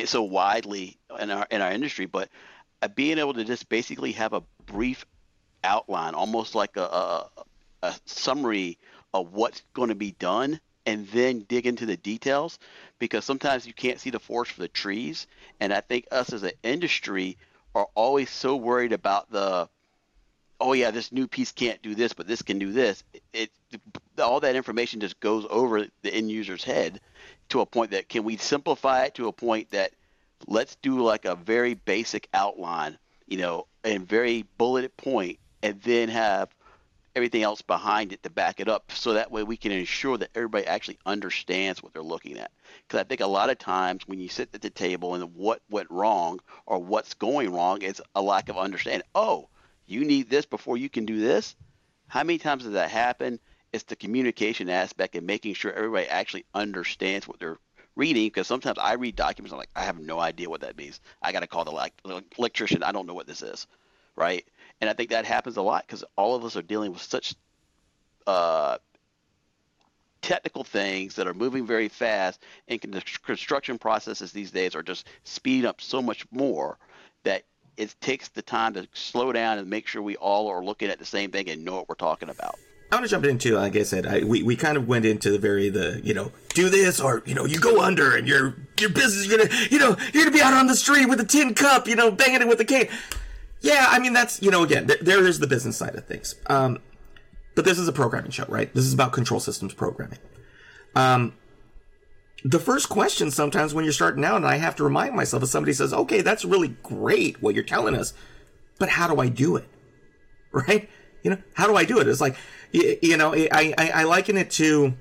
so 0.05 0.23
widely 0.23 0.97
in 1.19 1.31
our 1.31 1.47
in 1.49 1.61
our 1.61 1.71
industry. 1.71 2.07
But 2.07 2.29
uh, 2.81 2.87
being 2.89 3.19
able 3.19 3.33
to 3.35 3.43
just 3.43 3.69
basically 3.69 4.11
have 4.13 4.33
a 4.33 4.43
brief 4.65 5.05
outline, 5.63 6.15
almost 6.15 6.55
like 6.55 6.75
a, 6.77 6.83
a, 6.83 7.29
a 7.83 7.95
summary 8.05 8.77
of 9.13 9.33
what's 9.33 9.61
going 9.73 9.89
to 9.89 9.95
be 9.95 10.11
done, 10.11 10.59
and 10.85 11.07
then 11.09 11.45
dig 11.47 11.65
into 11.65 11.85
the 11.85 11.97
details, 11.97 12.59
because 12.99 13.23
sometimes 13.23 13.67
you 13.67 13.73
can't 13.73 13.99
see 13.99 14.09
the 14.09 14.19
forest 14.19 14.51
for 14.51 14.61
the 14.61 14.67
trees. 14.67 15.27
And 15.59 15.73
I 15.73 15.81
think 15.81 16.05
us 16.11 16.33
as 16.33 16.43
an 16.43 16.53
industry 16.63 17.37
are 17.73 17.87
always 17.95 18.29
so 18.29 18.55
worried 18.55 18.93
about 18.93 19.31
the 19.31 19.69
oh 20.61 20.73
yeah, 20.73 20.91
this 20.91 21.11
new 21.11 21.27
piece 21.27 21.51
can't 21.51 21.81
do 21.81 21.95
this, 21.95 22.13
but 22.13 22.27
this 22.27 22.41
can 22.41 22.59
do 22.59 22.71
this. 22.71 23.03
It, 23.13 23.23
it, 23.33 23.81
all 24.19 24.39
that 24.39 24.55
information 24.55 25.01
just 25.01 25.19
goes 25.19 25.45
over 25.49 25.87
the 26.03 26.13
end 26.13 26.31
user's 26.31 26.63
head 26.63 27.01
to 27.49 27.61
a 27.61 27.65
point 27.65 27.91
that 27.91 28.07
can 28.07 28.23
we 28.23 28.37
simplify 28.37 29.05
it 29.05 29.15
to 29.15 29.27
a 29.27 29.33
point 29.33 29.71
that 29.71 29.91
let's 30.47 30.75
do 30.77 31.01
like 31.01 31.25
a 31.25 31.35
very 31.35 31.73
basic 31.73 32.29
outline, 32.33 32.97
you 33.27 33.37
know, 33.37 33.65
and 33.83 34.07
very 34.07 34.45
bulleted 34.57 34.95
point, 34.95 35.39
and 35.63 35.81
then 35.81 36.09
have 36.09 36.49
everything 37.15 37.43
else 37.43 37.61
behind 37.61 38.13
it 38.13 38.23
to 38.23 38.29
back 38.29 38.59
it 38.59 38.69
up, 38.69 38.89
so 38.93 39.13
that 39.13 39.31
way 39.31 39.43
we 39.43 39.57
can 39.57 39.71
ensure 39.71 40.17
that 40.17 40.29
everybody 40.33 40.65
actually 40.65 40.97
understands 41.05 41.83
what 41.83 41.93
they're 41.93 42.01
looking 42.01 42.37
at. 42.37 42.51
Because 42.87 43.01
I 43.01 43.03
think 43.03 43.19
a 43.19 43.27
lot 43.27 43.49
of 43.49 43.57
times 43.57 44.07
when 44.07 44.19
you 44.19 44.29
sit 44.29 44.49
at 44.53 44.61
the 44.61 44.69
table 44.69 45.15
and 45.15 45.35
what 45.35 45.61
went 45.69 45.91
wrong 45.91 46.39
or 46.65 46.79
what's 46.79 47.13
going 47.15 47.51
wrong, 47.51 47.81
it's 47.81 47.99
a 48.15 48.21
lack 48.21 48.47
of 48.47 48.57
understanding. 48.57 49.05
Oh, 49.13 49.49
you 49.91 50.05
need 50.05 50.29
this 50.29 50.45
before 50.45 50.77
you 50.77 50.89
can 50.89 51.05
do 51.05 51.19
this. 51.19 51.55
How 52.07 52.23
many 52.23 52.39
times 52.39 52.63
does 52.63 52.73
that 52.73 52.89
happen? 52.89 53.39
It's 53.73 53.83
the 53.83 53.95
communication 53.95 54.69
aspect 54.69 55.15
and 55.15 55.27
making 55.27 55.53
sure 55.53 55.71
everybody 55.71 56.07
actually 56.07 56.45
understands 56.53 57.27
what 57.27 57.39
they're 57.39 57.59
reading. 57.95 58.25
Because 58.25 58.47
sometimes 58.47 58.77
I 58.79 58.93
read 58.93 59.15
documents, 59.15 59.51
I'm 59.51 59.59
like, 59.59 59.69
I 59.75 59.83
have 59.83 59.99
no 59.99 60.19
idea 60.19 60.49
what 60.49 60.61
that 60.61 60.77
means. 60.77 60.99
I 61.21 61.31
got 61.31 61.41
to 61.41 61.47
call 61.47 61.65
the 61.65 61.91
electrician. 62.37 62.83
I 62.83 62.91
don't 62.91 63.07
know 63.07 63.13
what 63.13 63.27
this 63.27 63.41
is, 63.41 63.67
right? 64.15 64.45
And 64.79 64.89
I 64.89 64.93
think 64.93 65.11
that 65.11 65.25
happens 65.25 65.57
a 65.57 65.61
lot 65.61 65.85
because 65.85 66.03
all 66.17 66.35
of 66.35 66.43
us 66.43 66.55
are 66.55 66.61
dealing 66.61 66.91
with 66.91 67.01
such 67.01 67.35
uh, 68.27 68.77
technical 70.21 70.63
things 70.63 71.15
that 71.15 71.27
are 71.27 71.33
moving 71.33 71.65
very 71.65 71.87
fast, 71.87 72.41
and 72.67 72.81
construction 73.23 73.77
processes 73.77 74.31
these 74.31 74.51
days 74.51 74.75
are 74.75 74.83
just 74.83 75.07
speeding 75.23 75.65
up 75.65 75.81
so 75.81 76.01
much 76.01 76.25
more 76.31 76.77
that 77.23 77.43
it 77.81 77.95
takes 77.99 78.27
the 78.29 78.43
time 78.43 78.75
to 78.75 78.87
slow 78.93 79.31
down 79.31 79.57
and 79.57 79.67
make 79.67 79.87
sure 79.87 80.03
we 80.03 80.15
all 80.17 80.47
are 80.47 80.63
looking 80.63 80.89
at 80.89 80.99
the 80.99 81.05
same 81.05 81.31
thing 81.31 81.49
and 81.49 81.65
know 81.65 81.73
what 81.73 81.89
we're 81.89 81.95
talking 81.95 82.29
about. 82.29 82.59
I 82.91 82.95
want 82.95 83.05
to 83.05 83.09
jump 83.09 83.25
into, 83.25 83.55
like 83.55 83.75
I 83.75 83.83
said, 83.83 84.05
I, 84.05 84.19
we, 84.19 84.43
we 84.43 84.55
kind 84.55 84.77
of 84.77 84.87
went 84.87 85.05
into 85.05 85.31
the 85.31 85.39
very 85.39 85.69
the 85.69 85.99
you 86.03 86.13
know 86.13 86.31
do 86.49 86.69
this 86.69 86.99
or 86.99 87.23
you 87.25 87.33
know 87.33 87.45
you 87.45 87.57
go 87.57 87.81
under 87.81 88.15
and 88.15 88.27
your 88.27 88.53
your 88.79 88.89
business 88.89 89.25
you're 89.27 89.37
gonna 89.37 89.49
you 89.71 89.79
know 89.79 89.95
you're 90.13 90.25
gonna 90.25 90.35
be 90.35 90.41
out 90.41 90.53
on 90.53 90.67
the 90.67 90.75
street 90.75 91.07
with 91.07 91.19
a 91.19 91.25
tin 91.25 91.53
cup 91.53 91.87
you 91.87 91.95
know 91.95 92.11
banging 92.11 92.41
it 92.41 92.47
with 92.47 92.59
a 92.59 92.65
cane. 92.65 92.89
Yeah, 93.61 93.87
I 93.89 93.99
mean 93.99 94.13
that's 94.13 94.41
you 94.41 94.51
know 94.51 94.63
again 94.63 94.87
there, 94.87 94.97
there 95.01 95.25
is 95.25 95.39
the 95.39 95.47
business 95.47 95.77
side 95.77 95.95
of 95.95 96.05
things. 96.05 96.35
Um, 96.47 96.79
but 97.55 97.65
this 97.65 97.79
is 97.79 97.87
a 97.87 97.93
programming 97.93 98.31
show, 98.31 98.45
right? 98.47 98.71
This 98.73 98.85
is 98.85 98.93
about 98.93 99.13
control 99.13 99.39
systems 99.39 99.73
programming. 99.73 100.19
Um, 100.95 101.33
the 102.43 102.59
first 102.59 102.89
question 102.89 103.31
sometimes 103.31 103.73
when 103.73 103.83
you're 103.83 103.93
starting 103.93 104.25
out, 104.25 104.37
and 104.37 104.45
I 104.45 104.57
have 104.57 104.75
to 104.77 104.83
remind 104.83 105.15
myself 105.15 105.43
if 105.43 105.49
somebody 105.49 105.73
says, 105.73 105.93
okay, 105.93 106.21
that's 106.21 106.45
really 106.45 106.69
great 106.83 107.41
what 107.41 107.55
you're 107.55 107.63
telling 107.63 107.95
us, 107.95 108.13
but 108.79 108.89
how 108.89 109.07
do 109.07 109.19
I 109.19 109.29
do 109.29 109.55
it? 109.55 109.67
Right? 110.53 110.89
You 111.23 111.31
know, 111.31 111.37
how 111.53 111.65
do 111.65 111.77
I 111.77 111.85
do 111.85 111.99
it? 111.99 112.09
It's 112.09 112.19
like, 112.19 112.35
you, 112.73 112.97
you 113.01 113.15
know, 113.15 113.33
I, 113.33 113.73
I, 113.77 113.91
I 113.95 114.03
liken 114.03 114.35
it 114.35 114.51
to, 114.51 114.93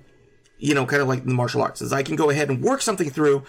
you 0.59 0.74
know, 0.74 0.87
kind 0.87 1.03
of 1.03 1.09
like 1.09 1.24
the 1.24 1.35
martial 1.35 1.61
arts 1.61 1.83
is 1.83 1.92
I 1.92 2.05
can 2.05 2.14
go 2.14 2.31
ahead 2.31 2.50
and 2.50 2.62
work 2.62 2.83
something 2.83 3.11
through 3.11 3.42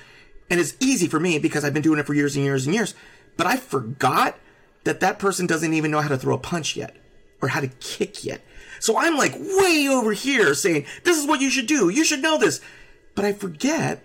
and 0.49 0.60
it's 0.60 0.75
easy 0.80 1.08
for 1.08 1.19
me 1.19 1.38
because 1.38 1.63
I've 1.63 1.73
been 1.73 1.84
doing 1.84 1.99
it 1.99 2.08
for 2.08 2.15
years 2.15 2.36
and 2.36 2.43
years 2.43 2.65
and 2.65 2.73
years, 2.73 2.95
but 3.38 3.45
I 3.45 3.56
forgot 3.56 4.39
that 4.84 4.99
that 4.99 5.19
person 5.19 5.45
doesn't 5.45 5.73
even 5.73 5.91
know 5.91 6.01
how 6.01 6.10
to 6.10 6.17
throw 6.17 6.34
a 6.34 6.39
punch 6.39 6.75
yet 6.75 6.97
or 7.41 7.49
how 7.49 7.60
to 7.60 7.67
kick 7.67 8.25
yet. 8.25 8.41
So 8.80 8.97
I'm 8.97 9.15
like 9.15 9.36
way 9.36 9.88
over 9.89 10.12
here 10.12 10.54
saying, 10.54 10.86
this 11.04 11.17
is 11.17 11.27
what 11.27 11.39
you 11.39 11.49
should 11.49 11.67
do. 11.67 11.89
You 11.89 12.04
should 12.04 12.21
know 12.21 12.38
this. 12.38 12.62
But 13.15 13.26
I 13.26 13.34
forget 13.34 14.04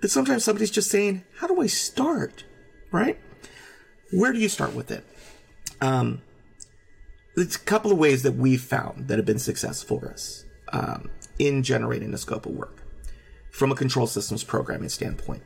that 0.00 0.10
sometimes 0.10 0.44
somebody's 0.44 0.70
just 0.70 0.90
saying, 0.90 1.24
How 1.38 1.46
do 1.46 1.60
I 1.60 1.66
start? 1.66 2.44
Right? 2.92 3.18
Where 4.12 4.32
do 4.32 4.38
you 4.38 4.48
start 4.48 4.74
with 4.74 4.90
it? 4.90 5.04
Um, 5.80 6.22
there's 7.34 7.56
a 7.56 7.60
couple 7.60 7.92
of 7.92 7.98
ways 7.98 8.22
that 8.22 8.32
we've 8.32 8.62
found 8.62 9.08
that 9.08 9.18
have 9.18 9.26
been 9.26 9.38
successful 9.38 10.00
for 10.00 10.10
us 10.10 10.44
um, 10.72 11.10
in 11.38 11.62
generating 11.62 12.10
the 12.10 12.18
scope 12.18 12.46
of 12.46 12.52
work 12.52 12.82
from 13.50 13.72
a 13.72 13.74
control 13.74 14.06
systems 14.06 14.44
programming 14.44 14.88
standpoint. 14.88 15.42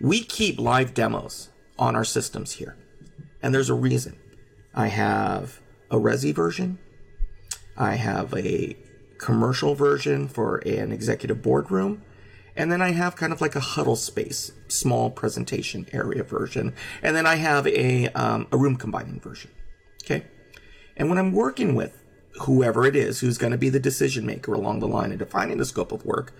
We 0.00 0.22
keep 0.22 0.60
live 0.60 0.94
demos 0.94 1.48
on 1.78 1.96
our 1.96 2.04
systems 2.04 2.52
here, 2.52 2.76
and 3.42 3.54
there's 3.54 3.70
a 3.70 3.74
reason. 3.74 4.16
I 4.74 4.88
have 4.88 5.60
a 5.90 5.96
Resi 5.96 6.34
version, 6.34 6.78
I 7.76 7.94
have 7.94 8.34
a 8.34 8.76
commercial 9.18 9.74
version 9.74 10.28
for 10.28 10.58
an 10.58 10.92
executive 10.92 11.42
boardroom. 11.42 12.02
And 12.56 12.72
then 12.72 12.82
I 12.82 12.90
have 12.90 13.14
kind 13.14 13.32
of 13.32 13.40
like 13.40 13.54
a 13.54 13.60
huddle 13.60 13.96
space, 13.96 14.50
small 14.66 15.10
presentation 15.10 15.86
area 15.92 16.24
version. 16.24 16.74
And 17.02 17.14
then 17.14 17.26
I 17.26 17.36
have 17.36 17.66
a, 17.66 18.08
um, 18.08 18.48
a 18.50 18.56
room 18.56 18.76
combining 18.76 19.20
version. 19.20 19.50
Okay. 20.04 20.24
And 20.96 21.08
when 21.08 21.18
I'm 21.18 21.32
working 21.32 21.74
with 21.74 22.04
whoever 22.42 22.84
it 22.84 22.96
is 22.96 23.20
who's 23.20 23.38
going 23.38 23.52
to 23.52 23.58
be 23.58 23.68
the 23.68 23.80
decision 23.80 24.26
maker 24.26 24.54
along 24.54 24.80
the 24.80 24.88
line 24.88 25.12
of 25.12 25.18
defining 25.18 25.58
the 25.58 25.64
scope 25.64 25.92
of 25.92 26.04
work, 26.04 26.32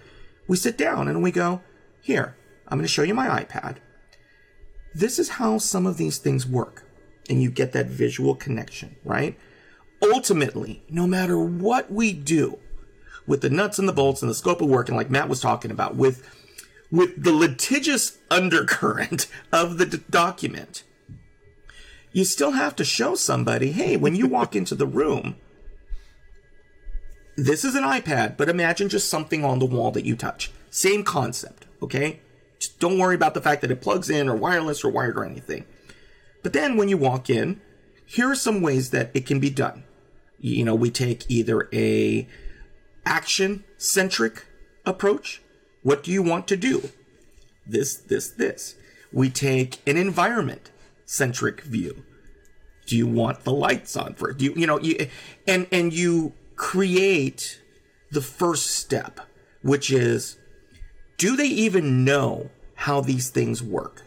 we 0.49 0.57
sit 0.57 0.77
down 0.77 1.07
and 1.07 1.23
we 1.23 1.31
go, 1.31 1.61
here, 2.01 2.37
I'm 2.67 2.79
going 2.79 2.87
to 2.87 2.93
show 2.93 3.03
you 3.03 3.15
my 3.15 3.45
iPad. 3.45 3.77
This 4.95 5.19
is 5.19 5.29
how 5.31 5.59
some 5.59 5.87
of 5.87 5.97
these 5.97 6.19
things 6.19 6.47
work. 6.47 6.85
And 7.31 7.43
you 7.43 7.51
get 7.51 7.73
that 7.73 7.87
visual 7.87 8.35
connection, 8.35 8.97
right? 9.05 9.39
Ultimately, 10.03 10.83
no 10.89 11.07
matter 11.07 11.39
what 11.39 11.93
we 11.93 12.13
do, 12.13 12.59
with 13.29 13.43
the 13.43 13.51
nuts 13.51 13.79
and 13.79 13.89
the 13.89 13.93
bolts 13.93 14.23
and 14.23 14.31
the 14.31 14.35
scope 14.35 14.61
of 14.61 14.69
work, 14.69 14.89
and 14.89 14.97
like 14.97 15.11
Matt 15.11 15.29
was 15.29 15.41
talking 15.41 15.71
about, 15.71 15.95
with 15.95 16.29
with 16.91 17.23
the 17.23 17.33
litigious 17.33 18.19
undercurrent 18.31 19.27
of 19.53 19.79
the 19.79 19.87
d- 19.87 20.01
document, 20.11 20.83
you 22.13 22.25
still 22.25 22.53
have 22.53 22.75
to 22.77 22.85
show 22.85 23.15
somebody, 23.15 23.73
hey, 23.73 23.97
when 23.97 24.17
you 24.17 24.27
walk 24.27 24.57
into 24.57 24.75
the 24.75 24.87
room, 24.87 25.37
this 27.37 27.65
is 27.65 27.75
an 27.75 27.85
iPad, 27.85 28.37
but 28.37 28.49
imagine 28.49 28.89
just 28.89 29.09
something 29.09 29.45
on 29.45 29.59
the 29.59 29.67
wall 29.67 29.91
that 29.93 30.07
you 30.07 30.17
touch. 30.17 30.51
Same 30.71 31.05
concept, 31.05 31.67
okay? 31.83 32.21
Just 32.59 32.81
don't 32.81 32.99
worry 32.99 33.15
about 33.15 33.35
the 33.35 33.41
fact 33.41 33.61
that 33.61 33.71
it 33.71 33.81
plugs 33.81 34.11
in 34.11 34.29
or 34.29 34.35
wireless 34.35 34.83
or 34.83 34.91
wired 34.91 35.17
or 35.17 35.25
anything. 35.25 35.65
But 36.43 36.53
then 36.53 36.77
when 36.77 36.89
you 36.89 36.97
walk 36.97 37.31
in, 37.31 37.61
here 38.07 38.31
are 38.31 38.35
some 38.35 38.63
ways 38.63 38.91
that 38.91 39.11
it 39.15 39.27
can 39.27 39.39
be 39.39 39.51
done. 39.51 39.85
You 40.41 40.65
know, 40.65 40.75
we 40.75 40.91
take 40.91 41.31
either 41.31 41.69
a 41.73 42.27
action 43.09 43.65
centric 43.79 44.47
approach. 44.85 45.43
What 45.83 46.05
do 46.05 46.13
you 46.13 46.23
want 46.23 46.47
to 46.49 46.57
do? 46.57 46.91
This, 47.67 47.97
this, 47.97 48.31
this. 48.31 48.77
We 49.13 49.31
take 49.31 49.81
an 49.87 49.97
environment 49.97 50.71
centric 51.07 51.63
view. 51.63 52.05
Do 52.87 52.97
you 52.97 53.07
want 53.07 53.45
the 53.45 53.53
lights 53.53 53.97
on 53.97 54.15
for 54.15 54.33
Do 54.33 54.45
you, 54.45 54.55
you 54.55 54.67
know, 54.67 54.79
you, 54.79 55.09
and, 55.47 55.67
and 55.73 55.93
you 55.93 56.35
create 56.57 57.61
the 58.11 58.21
first 58.21 58.67
step, 58.67 59.21
which 59.63 59.91
is, 59.91 60.39
do 61.17 61.37
they 61.37 61.47
even 61.47 62.05
know 62.05 62.51
how 62.75 63.01
these 63.01 63.31
things 63.31 63.63
work? 63.63 64.05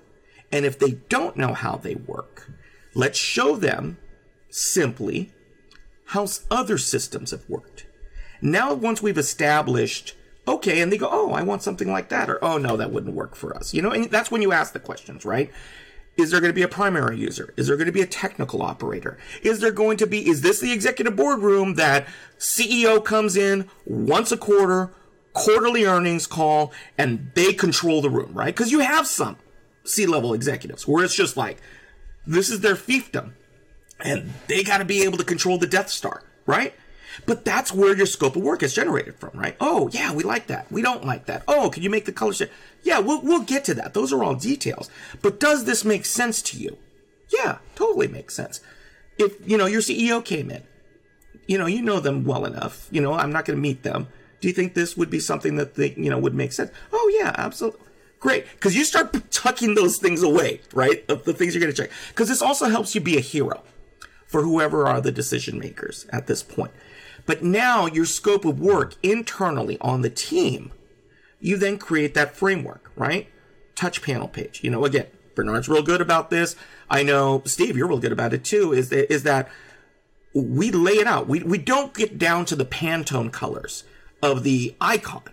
And 0.52 0.66
if 0.66 0.78
they 0.78 0.92
don't 1.10 1.38
know 1.38 1.54
how 1.54 1.76
they 1.76 1.96
work, 1.96 2.52
let's 2.94 3.18
show 3.18 3.56
them 3.56 3.98
simply 4.50 5.32
how 6.08 6.28
other 6.50 6.78
systems 6.78 7.32
have 7.32 7.48
worked. 7.48 7.86
Now, 8.41 8.73
once 8.73 9.01
we've 9.01 9.17
established, 9.17 10.15
okay, 10.47 10.82
and 10.82 10.91
they 10.91 10.97
go, 10.97 11.10
oh, 11.12 11.32
I 11.32 11.43
want 11.43 11.63
something 11.63 11.91
like 11.91 12.10
that, 12.10 12.30
or 12.30 12.43
oh, 12.43 12.58
no, 12.58 12.77
that 12.77 12.91
wouldn't 12.91 13.15
work 13.15 13.36
for 13.36 13.56
us. 13.56 13.73
You 13.73 13.82
know, 13.82 13.91
and 13.91 14.10
that's 14.10 14.32
when 14.32 14.41
you 14.41 14.51
ask 14.51 14.73
the 14.73 14.80
questions, 14.80 15.25
right? 15.25 15.51
Is 16.17 16.32
there 16.32 16.41
going 16.41 16.49
to 16.49 16.56
be 16.56 16.63
a 16.63 16.67
primary 16.67 17.17
user? 17.17 17.54
Is 17.56 17.67
there 17.67 17.77
going 17.77 17.88
to 17.88 17.93
be 17.93 18.01
a 18.01 18.08
technical 18.08 18.62
operator? 18.62 19.17
Is 19.43 19.60
there 19.60 19.71
going 19.71 19.97
to 19.97 20.08
be, 20.08 20.27
is 20.27 20.41
this 20.41 20.60
the 20.60 20.73
executive 20.73 21.15
boardroom 21.15 21.75
that 21.75 22.08
CEO 22.38 23.04
comes 23.04 23.38
in 23.38 23.69
once 23.86 24.32
a 24.32 24.38
quarter, 24.38 24.93
quarterly 25.34 25.86
earnings 25.86 26.27
call, 26.27 26.73
and 26.97 27.32
they 27.36 27.54
control 27.54 28.01
the 28.01 28.10
room, 28.10 28.34
right? 28.34 28.54
Because 28.54 28.71
you 28.71 28.80
have 28.80 29.08
some 29.08 29.38
C 29.86 30.06
level 30.06 30.34
executives 30.34 30.88
where 30.88 31.04
it's 31.04 31.15
just 31.15 31.38
like, 31.38 31.60
this 32.27 32.49
is 32.49 32.60
their 32.60 32.75
fiefdom, 32.75 33.34
and 33.99 34.34
they 34.47 34.63
got 34.63 34.80
to 34.80 34.86
be 34.86 35.04
able 35.04 35.17
to 35.17 35.23
control 35.23 35.58
the 35.58 35.67
Death 35.67 35.89
Star, 35.89 36.23
right? 36.45 36.73
But 37.26 37.45
that's 37.45 37.74
where 37.74 37.95
your 37.95 38.06
scope 38.06 38.36
of 38.36 38.41
work 38.41 38.63
is 38.63 38.74
generated 38.74 39.15
from, 39.15 39.32
right? 39.34 39.56
Oh, 39.60 39.89
yeah, 39.91 40.13
we 40.13 40.24
like 40.24 40.47
that. 40.47 40.71
We 40.71 40.82
don't 40.82 41.06
like 41.06 41.26
that. 41.26 41.43
Oh, 41.47 41.69
can 41.69 41.84
you 41.84 41.89
make 41.89 42.06
the 42.06 42.12
color 42.12 42.34
shift? 42.34 42.54
Yeah, 42.84 43.00
we'll, 43.00 43.21
we'll 43.21 43.43
get 43.43 43.65
to 43.65 43.74
that. 43.76 43.93
Those 43.93 44.13
are 44.13 44.24
all 44.24 44.36
details. 44.36 44.89
But 45.21 45.39
does 45.39 45.65
this 45.65 45.86
make 45.86 46.06
sense 46.06 46.41
to 46.43 46.58
you? 46.58 46.78
Yeah, 47.30 47.60
totally 47.76 48.08
makes 48.08 48.34
sense. 48.34 48.62
If, 49.17 49.36
you 49.47 49.58
know, 49.58 49.65
your 49.65 49.82
CEO 49.82 50.24
came 50.24 50.50
in, 50.50 50.63
you 51.47 51.58
know, 51.58 51.65
you 51.65 51.82
know 51.82 52.00
them 52.00 52.24
well 52.24 52.45
enough. 52.45 52.88
You 52.91 53.02
know, 53.02 53.13
I'm 53.13 53.32
not 53.32 53.45
going 53.45 53.58
to 53.58 53.62
meet 53.62 53.84
them. 53.84 54.08
Do 54.39 54.47
you 54.47 54.54
think 54.54 54.74
this 54.74 54.97
would 54.97 55.10
be 55.10 55.19
something 55.19 55.56
that 55.58 55.76
they, 55.76 55.93
you 55.93 56.10
know, 56.10 56.17
would 56.17 56.34
make 56.34 56.52
sense? 56.52 56.71
Oh 56.91 57.19
yeah, 57.19 57.36
absolutely. 57.38 57.82
Great. 58.19 58.60
Cause 58.60 58.76
you 58.76 58.84
start 58.84 59.15
tucking 59.32 59.76
those 59.76 59.97
things 59.97 60.24
away, 60.24 60.62
right? 60.74 61.08
The 61.08 61.17
things 61.34 61.54
you're 61.54 61.62
going 61.62 61.74
to 61.74 61.82
check. 61.82 61.91
Cause 62.15 62.28
this 62.28 62.41
also 62.41 62.67
helps 62.67 62.95
you 62.95 63.02
be 63.02 63.17
a 63.17 63.21
hero 63.21 63.63
for 64.28 64.43
whoever 64.43 64.88
are 64.88 65.02
the 65.02 65.12
decision 65.12 65.60
makers 65.60 66.06
at 66.10 66.28
this 66.28 66.41
point. 66.41 66.71
But 67.26 67.44
now 67.44 67.86
your 67.86 68.06
scope 68.06 68.46
of 68.46 68.60
work 68.60 68.96
internally 69.04 69.78
on 69.80 70.02
the 70.02 70.10
team, 70.10 70.72
you 71.40 71.58
then 71.58 71.78
create 71.78 72.14
that 72.14 72.36
framework, 72.36 72.92
right? 72.96 73.28
Touch 73.76 74.02
panel 74.02 74.28
page. 74.28 74.64
You 74.64 74.70
know, 74.70 74.86
again, 74.86 75.08
Bernard's 75.36 75.70
real 75.70 75.84
good 75.84 76.02
about 76.02 76.30
this. 76.30 76.56
I 76.90 77.04
know 77.04 77.42
Steve, 77.46 77.78
you're 77.78 77.88
real 77.88 78.00
good 78.00 78.12
about 78.12 78.34
it 78.34 78.44
too. 78.44 78.74
Is 78.74 78.90
that, 78.90 79.12
is 79.12 79.24
that 79.24 79.50
we 80.34 80.72
lay 80.72 80.94
it 80.94 81.08
out. 81.08 81.28
We 81.28 81.44
we 81.44 81.58
don't 81.58 81.94
get 81.94 82.18
down 82.18 82.46
to 82.46 82.56
the 82.56 82.66
Pantone 82.66 83.32
colors 83.32 83.84
of 84.22 84.44
the 84.44 84.76
icon, 84.80 85.24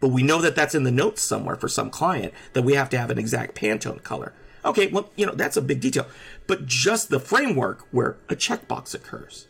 but 0.00 0.08
we 0.08 0.22
know 0.22 0.40
that 0.40 0.54
that's 0.54 0.74
in 0.74 0.84
the 0.84 0.90
notes 0.90 1.22
somewhere 1.22 1.56
for 1.56 1.68
some 1.68 1.90
client 1.90 2.32
that 2.52 2.62
we 2.62 2.74
have 2.74 2.88
to 2.90 2.98
have 2.98 3.10
an 3.10 3.18
exact 3.18 3.54
Pantone 3.56 4.02
color. 4.02 4.32
Okay, 4.64 4.88
well, 4.88 5.10
you 5.16 5.26
know 5.26 5.34
that's 5.34 5.56
a 5.56 5.62
big 5.62 5.80
detail, 5.80 6.06
but 6.46 6.66
just 6.66 7.08
the 7.08 7.20
framework 7.20 7.86
where 7.90 8.16
a 8.28 8.36
checkbox 8.36 8.94
occurs, 8.94 9.46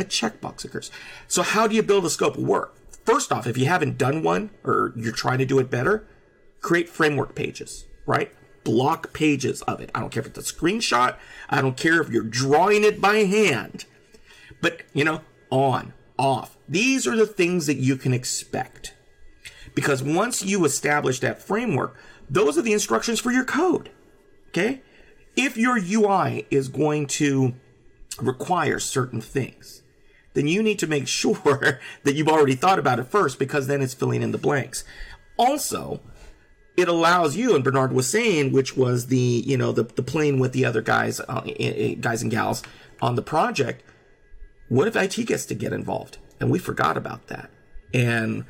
a 0.00 0.04
checkbox 0.04 0.64
occurs. 0.64 0.90
So 1.28 1.42
how 1.42 1.66
do 1.66 1.74
you 1.74 1.82
build 1.82 2.04
a 2.04 2.10
scope 2.10 2.36
of 2.36 2.42
work? 2.42 2.76
First 3.04 3.32
off, 3.32 3.46
if 3.46 3.56
you 3.56 3.66
haven't 3.66 3.98
done 3.98 4.22
one 4.22 4.50
or 4.64 4.92
you're 4.96 5.12
trying 5.12 5.38
to 5.38 5.46
do 5.46 5.58
it 5.58 5.70
better, 5.70 6.06
create 6.60 6.88
framework 6.88 7.34
pages, 7.34 7.86
right? 8.06 8.32
block 8.64 9.12
pages 9.12 9.62
of 9.62 9.80
it. 9.80 9.90
I 9.94 10.00
don't 10.00 10.10
care 10.10 10.22
if 10.22 10.26
it's 10.26 10.50
a 10.50 10.54
screenshot. 10.54 11.16
I 11.48 11.60
don't 11.60 11.76
care 11.76 12.00
if 12.00 12.08
you're 12.08 12.22
drawing 12.22 12.84
it 12.84 13.00
by 13.00 13.18
hand. 13.18 13.84
But, 14.60 14.82
you 14.92 15.04
know, 15.04 15.22
on, 15.50 15.92
off. 16.18 16.56
These 16.68 17.06
are 17.06 17.16
the 17.16 17.26
things 17.26 17.66
that 17.66 17.78
you 17.78 17.96
can 17.96 18.12
expect. 18.12 18.94
Because 19.74 20.02
once 20.02 20.42
you 20.42 20.64
establish 20.64 21.20
that 21.20 21.42
framework, 21.42 21.96
those 22.28 22.58
are 22.58 22.62
the 22.62 22.72
instructions 22.72 23.20
for 23.20 23.32
your 23.32 23.44
code. 23.44 23.90
Okay? 24.48 24.82
If 25.36 25.56
your 25.56 25.78
UI 25.78 26.46
is 26.50 26.68
going 26.68 27.06
to 27.06 27.54
require 28.20 28.78
certain 28.78 29.20
things, 29.20 29.82
then 30.34 30.46
you 30.46 30.62
need 30.62 30.78
to 30.78 30.86
make 30.86 31.08
sure 31.20 31.80
that 32.04 32.14
you've 32.14 32.28
already 32.28 32.54
thought 32.54 32.78
about 32.78 32.98
it 32.98 33.04
first 33.04 33.38
because 33.38 33.66
then 33.66 33.82
it's 33.82 33.94
filling 33.94 34.22
in 34.22 34.32
the 34.32 34.38
blanks. 34.38 34.84
Also, 35.36 36.00
it 36.76 36.88
allows 36.88 37.36
you, 37.36 37.54
and 37.54 37.64
Bernard 37.64 37.92
was 37.92 38.08
saying, 38.08 38.52
which 38.52 38.76
was 38.76 39.06
the 39.06 39.42
you 39.46 39.56
know 39.56 39.72
the 39.72 39.84
the 39.84 40.02
playing 40.02 40.38
with 40.38 40.52
the 40.52 40.64
other 40.64 40.82
guys, 40.82 41.20
uh, 41.20 41.42
guys 42.00 42.22
and 42.22 42.30
gals 42.30 42.62
on 43.02 43.14
the 43.14 43.22
project. 43.22 43.82
What 44.68 44.86
if 44.86 44.96
IT 44.96 45.26
gets 45.26 45.46
to 45.46 45.54
get 45.54 45.72
involved 45.72 46.18
and 46.38 46.50
we 46.50 46.58
forgot 46.58 46.96
about 46.96 47.26
that? 47.26 47.50
And 47.92 48.44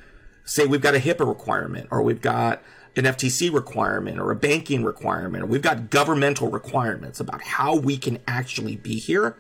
say 0.45 0.67
we've 0.67 0.83
got 0.83 0.95
a 0.95 0.99
HIPAA 0.99 1.27
requirement, 1.27 1.89
or 1.91 2.03
we've 2.03 2.21
got 2.21 2.63
an 2.97 3.05
FTC 3.05 3.53
requirement, 3.53 4.19
or 4.19 4.31
a 4.31 4.37
banking 4.37 4.85
requirement, 4.85 5.45
or 5.45 5.47
we've 5.47 5.63
got 5.63 5.91
governmental 5.91 6.51
requirements 6.51 7.21
about 7.21 7.41
how 7.41 7.77
we 7.77 7.97
can 7.97 8.19
actually 8.27 8.77
be 8.77 8.99
here. 8.99 9.37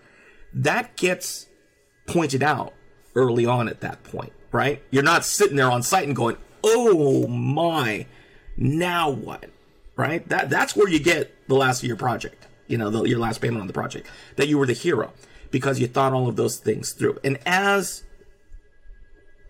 That 0.54 0.96
gets 0.96 1.46
pointed 2.12 2.42
out 2.42 2.72
early 3.14 3.46
on 3.46 3.68
at 3.68 3.80
that 3.80 4.02
point, 4.04 4.32
right? 4.52 4.82
You're 4.90 5.02
not 5.02 5.24
sitting 5.24 5.56
there 5.56 5.70
on 5.70 5.82
site 5.82 6.06
and 6.06 6.16
going, 6.16 6.36
"Oh 6.62 7.26
my." 7.26 8.06
Now 8.56 9.10
what? 9.10 9.50
Right? 9.96 10.26
That 10.28 10.50
that's 10.50 10.76
where 10.76 10.88
you 10.88 10.98
get 10.98 11.48
the 11.48 11.54
last 11.54 11.82
of 11.82 11.88
your 11.88 11.96
project. 11.96 12.46
You 12.66 12.78
know, 12.78 12.90
the, 12.90 13.02
your 13.04 13.18
last 13.18 13.40
payment 13.40 13.60
on 13.60 13.66
the 13.66 13.72
project. 13.72 14.06
That 14.36 14.48
you 14.48 14.58
were 14.58 14.66
the 14.66 14.72
hero 14.72 15.12
because 15.50 15.80
you 15.80 15.86
thought 15.86 16.12
all 16.12 16.28
of 16.28 16.36
those 16.36 16.58
things 16.58 16.92
through. 16.92 17.18
And 17.24 17.38
as 17.44 18.04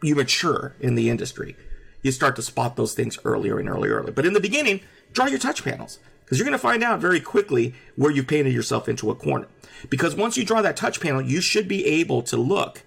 you 0.02 0.14
mature 0.14 0.74
in 0.80 0.94
the 0.94 1.10
industry, 1.10 1.56
you 2.02 2.10
start 2.12 2.36
to 2.36 2.42
spot 2.42 2.76
those 2.76 2.94
things 2.94 3.18
earlier 3.24 3.58
and 3.58 3.68
earlier, 3.68 4.00
early. 4.00 4.12
But 4.12 4.26
in 4.26 4.32
the 4.32 4.40
beginning, 4.40 4.80
draw 5.12 5.26
your 5.26 5.38
touch 5.38 5.62
panels 5.62 5.98
because 6.30 6.38
you're 6.38 6.46
going 6.46 6.52
to 6.52 6.62
find 6.62 6.84
out 6.84 7.00
very 7.00 7.18
quickly 7.18 7.74
where 7.96 8.12
you've 8.12 8.28
painted 8.28 8.52
yourself 8.52 8.88
into 8.88 9.10
a 9.10 9.16
corner. 9.16 9.48
Because 9.88 10.14
once 10.14 10.36
you 10.36 10.44
draw 10.44 10.62
that 10.62 10.76
touch 10.76 11.00
panel, 11.00 11.20
you 11.20 11.40
should 11.40 11.66
be 11.66 11.84
able 11.84 12.22
to 12.22 12.36
look 12.36 12.84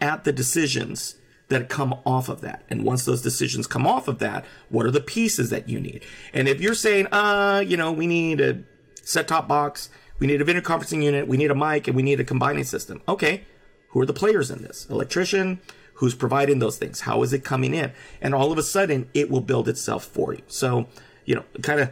at 0.00 0.22
the 0.22 0.32
decisions 0.32 1.16
that 1.48 1.68
come 1.68 1.96
off 2.06 2.28
of 2.28 2.42
that. 2.42 2.62
And 2.70 2.84
once 2.84 3.04
those 3.04 3.22
decisions 3.22 3.66
come 3.66 3.88
off 3.88 4.06
of 4.06 4.20
that, 4.20 4.44
what 4.68 4.86
are 4.86 4.92
the 4.92 5.00
pieces 5.00 5.50
that 5.50 5.68
you 5.68 5.80
need? 5.80 6.04
And 6.32 6.46
if 6.46 6.60
you're 6.60 6.74
saying, 6.74 7.08
uh, 7.10 7.64
you 7.66 7.76
know, 7.76 7.90
we 7.90 8.06
need 8.06 8.40
a 8.40 8.62
set 9.02 9.26
top 9.26 9.48
box, 9.48 9.90
we 10.20 10.28
need 10.28 10.40
a 10.40 10.44
video 10.44 10.62
conferencing 10.62 11.02
unit, 11.02 11.26
we 11.26 11.36
need 11.36 11.50
a 11.50 11.56
mic, 11.56 11.88
and 11.88 11.96
we 11.96 12.04
need 12.04 12.20
a 12.20 12.24
combining 12.24 12.62
system. 12.62 13.02
Okay. 13.08 13.46
Who 13.88 14.00
are 14.00 14.06
the 14.06 14.12
players 14.12 14.48
in 14.48 14.62
this? 14.62 14.86
Electrician, 14.88 15.60
who's 15.94 16.14
providing 16.14 16.60
those 16.60 16.78
things? 16.78 17.00
How 17.00 17.24
is 17.24 17.32
it 17.32 17.42
coming 17.42 17.74
in? 17.74 17.90
And 18.20 18.32
all 18.32 18.52
of 18.52 18.58
a 18.58 18.62
sudden, 18.62 19.08
it 19.12 19.28
will 19.28 19.40
build 19.40 19.68
itself 19.68 20.04
for 20.04 20.34
you. 20.34 20.42
So, 20.46 20.86
you 21.24 21.34
know, 21.34 21.44
kind 21.62 21.80
of 21.80 21.90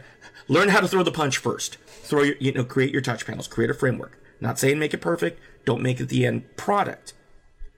learn 0.49 0.69
how 0.69 0.81
to 0.81 0.89
throw 0.89 1.03
the 1.03 1.13
punch 1.13 1.39
first. 1.39 1.77
Throw 1.87 2.23
your, 2.23 2.37
you 2.39 2.53
know, 2.53 2.65
create 2.65 2.93
your 2.93 3.03
touch 3.03 3.27
panels, 3.27 3.49
create 3.49 3.71
a 3.71 3.75
framework. 3.75 4.21
Not 4.41 4.59
saying 4.59 4.79
make 4.79 4.95
it 4.95 5.01
perfect. 5.01 5.41
Don't 5.65 5.83
make 5.83 6.01
it 6.01 6.09
the 6.09 6.27
end 6.27 6.57
product, 6.57 7.15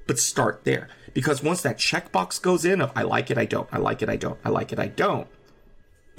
but 0.07 0.19
start 0.19 0.65
there. 0.65 0.89
Because 1.15 1.43
once 1.43 1.63
that 1.63 1.79
checkbox 1.79 2.41
goes 2.43 2.65
in 2.65 2.81
of 2.81 2.93
I 2.95 3.03
like 3.03 3.31
it, 3.31 3.39
I 3.39 3.45
don't, 3.45 3.69
I 3.73 3.79
like 3.79 4.03
it, 4.03 4.09
I 4.09 4.17
don't, 4.17 4.39
I 4.45 4.49
like 4.51 4.73
it, 4.73 4.79
I 4.79 4.89
don't, 4.89 5.29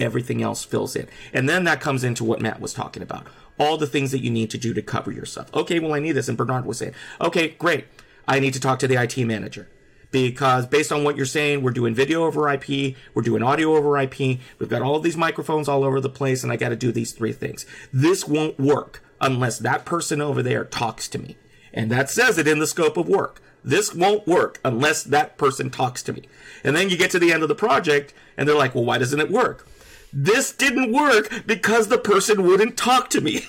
everything 0.00 0.42
else 0.42 0.64
fills 0.64 0.96
in. 0.96 1.06
And 1.32 1.48
then 1.48 1.64
that 1.64 1.80
comes 1.80 2.02
into 2.02 2.24
what 2.24 2.40
Matt 2.40 2.60
was 2.60 2.72
talking 2.72 3.02
about. 3.02 3.26
All 3.58 3.76
the 3.76 3.86
things 3.86 4.12
that 4.12 4.22
you 4.22 4.30
need 4.30 4.50
to 4.50 4.58
do 4.58 4.72
to 4.72 4.82
cover 4.82 5.12
yourself. 5.12 5.54
Okay, 5.54 5.78
well, 5.78 5.94
I 5.94 6.00
need 6.00 6.12
this. 6.12 6.28
And 6.28 6.38
Bernard 6.38 6.64
was 6.64 6.78
saying, 6.78 6.94
okay, 7.20 7.48
great. 7.48 7.86
I 8.26 8.40
need 8.40 8.54
to 8.54 8.60
talk 8.60 8.78
to 8.80 8.88
the 8.88 9.00
IT 9.00 9.16
manager 9.18 9.68
because 10.10 10.66
based 10.66 10.92
on 10.92 11.04
what 11.04 11.16
you're 11.16 11.26
saying, 11.26 11.62
we're 11.62 11.70
doing 11.70 11.94
video 11.94 12.24
over 12.24 12.48
IP, 12.50 12.96
we're 13.14 13.22
doing 13.22 13.42
audio 13.42 13.76
over 13.76 13.98
IP, 13.98 14.38
we've 14.58 14.68
got 14.68 14.82
all 14.82 15.00
these 15.00 15.16
microphones 15.16 15.68
all 15.68 15.84
over 15.84 16.00
the 16.00 16.08
place, 16.08 16.42
and 16.42 16.52
I 16.52 16.56
got 16.56 16.70
to 16.70 16.76
do 16.76 16.92
these 16.92 17.12
three 17.12 17.32
things. 17.32 17.66
This 17.92 18.26
won't 18.26 18.58
work 18.58 19.02
unless 19.20 19.58
that 19.58 19.84
person 19.84 20.20
over 20.20 20.42
there 20.42 20.64
talks 20.64 21.08
to 21.08 21.18
me. 21.18 21.36
And 21.72 21.90
that 21.90 22.10
says 22.10 22.38
it 22.38 22.48
in 22.48 22.58
the 22.58 22.66
scope 22.66 22.96
of 22.96 23.08
work. 23.08 23.42
This 23.64 23.94
won't 23.94 24.26
work 24.26 24.60
unless 24.64 25.02
that 25.02 25.36
person 25.36 25.70
talks 25.70 26.02
to 26.04 26.12
me. 26.12 26.22
And 26.64 26.74
then 26.74 26.88
you 26.88 26.96
get 26.96 27.10
to 27.10 27.18
the 27.18 27.32
end 27.32 27.42
of 27.42 27.48
the 27.48 27.54
project 27.54 28.14
and 28.36 28.48
they're 28.48 28.56
like, 28.56 28.74
well, 28.74 28.84
why 28.84 28.98
doesn't 28.98 29.20
it 29.20 29.30
work? 29.30 29.66
This 30.12 30.52
didn't 30.52 30.92
work 30.92 31.42
because 31.46 31.88
the 31.88 31.98
person 31.98 32.44
wouldn't 32.44 32.76
talk 32.76 33.10
to 33.10 33.20
me. 33.20 33.46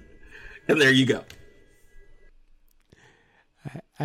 and 0.68 0.80
there 0.80 0.92
you 0.92 1.04
go. 1.04 1.24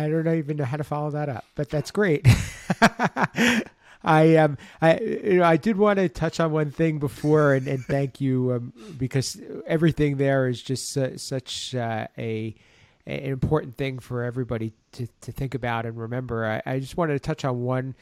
I 0.04 0.08
don't 0.08 0.26
even 0.28 0.56
know 0.56 0.64
how 0.64 0.76
to 0.76 0.84
follow 0.84 1.10
that 1.10 1.28
up, 1.28 1.44
but 1.54 1.68
that's 1.68 1.90
great. 1.90 2.26
I 4.04 4.36
um 4.36 4.58
I 4.80 4.98
you 5.00 5.38
know 5.38 5.44
I 5.44 5.56
did 5.56 5.76
want 5.76 5.98
to 5.98 6.08
touch 6.08 6.38
on 6.38 6.52
one 6.52 6.70
thing 6.70 6.98
before 6.98 7.54
and, 7.54 7.66
and 7.66 7.84
thank 7.84 8.20
you 8.20 8.52
um, 8.52 8.72
because 8.96 9.40
everything 9.66 10.18
there 10.18 10.48
is 10.48 10.62
just 10.62 10.96
such 11.16 11.74
uh, 11.74 12.06
a 12.16 12.54
an 13.06 13.20
important 13.20 13.76
thing 13.76 13.98
for 13.98 14.22
everybody 14.22 14.72
to, 14.92 15.08
to 15.22 15.32
think 15.32 15.54
about 15.54 15.86
and 15.86 15.98
remember. 15.98 16.62
I, 16.66 16.74
I 16.74 16.78
just 16.78 16.96
wanted 16.96 17.14
to 17.14 17.20
touch 17.20 17.44
on 17.44 17.62
one 17.62 17.94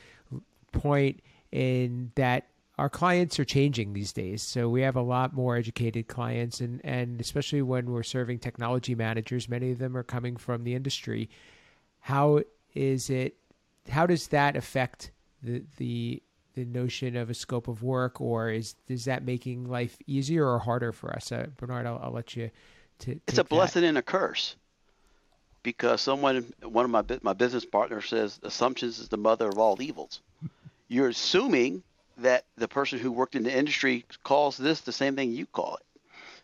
point 0.73 1.21
in 1.53 2.11
that 2.17 2.49
our 2.79 2.91
clients 2.91 3.39
are 3.39 3.45
changing 3.45 3.93
these 3.93 4.13
days. 4.13 4.43
So 4.43 4.69
we 4.69 4.83
have 4.83 4.97
a 4.97 5.03
lot 5.03 5.33
more 5.33 5.57
educated 5.57 6.09
clients, 6.09 6.61
and, 6.61 6.81
and 6.85 7.21
especially 7.21 7.63
when 7.63 7.91
we're 7.91 8.03
serving 8.03 8.41
technology 8.41 8.95
managers, 8.95 9.49
many 9.49 9.71
of 9.71 9.79
them 9.79 9.97
are 9.97 10.03
coming 10.03 10.37
from 10.37 10.65
the 10.65 10.75
industry. 10.75 11.31
How 12.07 12.43
is 12.73 13.11
it? 13.11 13.35
How 13.89 14.07
does 14.07 14.29
that 14.29 14.55
affect 14.55 15.11
the 15.43 15.65
the 15.77 16.23
the 16.55 16.65
notion 16.65 17.17
of 17.17 17.31
a 17.31 17.35
scope 17.35 17.67
of 17.67 17.83
work, 17.83 18.21
or 18.21 18.49
is 18.49 18.77
is 18.87 19.07
that 19.07 19.25
making 19.25 19.65
life 19.65 19.99
easier 20.07 20.47
or 20.47 20.61
harder 20.61 20.93
for 20.93 21.13
us? 21.13 21.33
Uh, 21.33 21.49
Bernard, 21.57 21.85
I'll, 21.85 21.99
I'll, 22.01 22.13
let 22.13 22.37
you. 22.37 22.53
To 23.01 23.19
it's 23.27 23.39
a 23.39 23.45
blessing 23.45 23.83
that. 23.83 23.89
and 23.89 23.99
a 23.99 24.03
curse 24.03 24.55
because 25.65 26.01
someone, 26.01 26.47
one 26.63 26.85
of 26.85 26.93
my 26.93 27.03
my 27.23 27.33
business 27.33 27.65
partners 27.65 28.09
says 28.09 28.39
assumptions 28.45 29.01
is 29.01 29.09
the 29.09 29.17
mother 29.17 29.49
of 29.49 29.59
all 29.59 29.83
evils. 29.83 30.21
You're 30.87 31.09
assuming 31.09 31.83
that 32.19 32.45
the 32.57 32.69
person 32.69 33.01
who 33.01 33.11
worked 33.11 33.35
in 33.35 33.43
the 33.43 33.53
industry 33.53 34.05
calls 34.23 34.57
this 34.57 34.81
the 34.83 34.93
same 34.93 35.17
thing 35.17 35.33
you 35.33 35.45
call 35.47 35.75
it. 35.75 35.86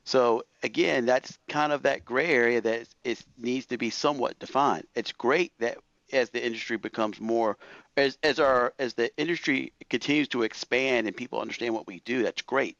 So 0.04 0.42
again, 0.62 1.06
that's 1.06 1.38
kind 1.48 1.72
of 1.72 1.82
that 1.82 2.04
gray 2.04 2.28
area 2.28 2.60
that 2.60 2.88
it 3.04 3.24
needs 3.38 3.66
to 3.66 3.78
be 3.78 3.90
somewhat 3.90 4.38
defined. 4.38 4.86
It's 4.94 5.12
great 5.12 5.52
that 5.58 5.78
as 6.12 6.30
the 6.30 6.44
industry 6.44 6.76
becomes 6.76 7.20
more 7.20 7.56
as 7.96 8.18
as 8.22 8.38
our 8.38 8.74
as 8.78 8.94
the 8.94 9.10
industry 9.16 9.72
continues 9.88 10.28
to 10.28 10.42
expand 10.42 11.06
and 11.06 11.16
people 11.16 11.40
understand 11.40 11.74
what 11.74 11.86
we 11.86 12.00
do, 12.00 12.22
that's 12.22 12.42
great 12.42 12.76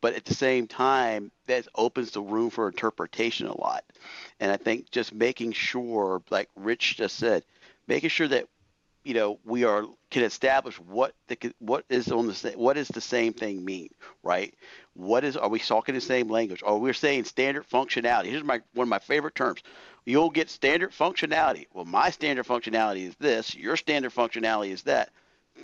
but 0.00 0.14
at 0.14 0.24
the 0.24 0.34
same 0.34 0.66
time, 0.66 1.30
that 1.46 1.66
opens 1.74 2.10
the 2.10 2.20
room 2.20 2.50
for 2.50 2.68
interpretation 2.68 3.46
a 3.46 3.60
lot. 3.60 3.84
And 4.40 4.50
I 4.50 4.56
think 4.56 4.90
just 4.90 5.14
making 5.14 5.52
sure, 5.52 6.22
like 6.30 6.48
Rich 6.56 6.96
just 6.96 7.16
said, 7.16 7.44
making 7.88 8.10
sure 8.10 8.28
that 8.28 8.48
you 9.06 9.14
know 9.14 9.38
we 9.44 9.64
are 9.64 9.84
can 10.10 10.24
establish 10.24 10.80
what 10.80 11.14
the 11.28 11.38
what 11.60 11.84
is 11.88 12.10
on 12.10 12.26
the 12.26 12.52
what 12.56 12.74
does 12.74 12.88
the 12.88 13.00
same 13.00 13.32
thing 13.32 13.64
mean, 13.64 13.88
right? 14.24 14.52
What 14.94 15.22
is 15.24 15.36
are 15.36 15.48
we 15.48 15.60
talking 15.60 15.94
the 15.94 16.00
same 16.00 16.28
language? 16.28 16.62
Are 16.66 16.76
we're 16.76 16.92
saying 16.92 17.24
standard 17.24 17.68
functionality? 17.68 18.26
Here's 18.26 18.42
my 18.42 18.60
one 18.74 18.86
of 18.86 18.88
my 18.88 18.98
favorite 18.98 19.36
terms. 19.36 19.62
you'll 20.04 20.30
get 20.30 20.50
standard 20.50 20.90
functionality. 20.90 21.66
Well, 21.72 21.84
my 21.84 22.10
standard 22.10 22.46
functionality 22.46 23.06
is 23.08 23.14
this, 23.20 23.54
your 23.54 23.76
standard 23.76 24.12
functionality 24.12 24.70
is 24.70 24.82
that. 24.82 25.10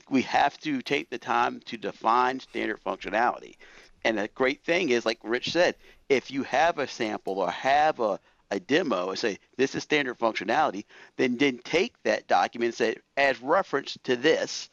We 0.08 0.22
have 0.22 0.56
to 0.60 0.80
take 0.80 1.10
the 1.10 1.18
time 1.18 1.60
to 1.66 1.76
define 1.76 2.40
standard 2.40 2.80
functionality. 2.82 3.56
And 4.04 4.18
the 4.18 4.28
great 4.28 4.64
thing 4.64 4.88
is, 4.88 5.04
like 5.04 5.18
Rich 5.22 5.52
said, 5.52 5.76
if 6.08 6.30
you 6.30 6.42
have 6.44 6.78
a 6.78 6.88
sample 6.88 7.38
or 7.38 7.50
have 7.50 8.00
a, 8.00 8.18
a 8.52 8.60
demo 8.60 9.08
and 9.08 9.18
say 9.18 9.38
this 9.56 9.74
is 9.74 9.82
standard 9.82 10.18
functionality, 10.18 10.84
then 11.16 11.36
then 11.38 11.58
take 11.64 11.94
that 12.02 12.26
document 12.26 12.68
and 12.68 12.74
say 12.74 12.96
as 13.16 13.40
reference 13.40 13.98
to 14.04 14.14
this 14.14 14.68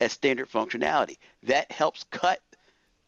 as 0.00 0.12
standard 0.12 0.48
functionality. 0.48 1.18
That 1.42 1.70
helps 1.72 2.04
cut 2.10 2.40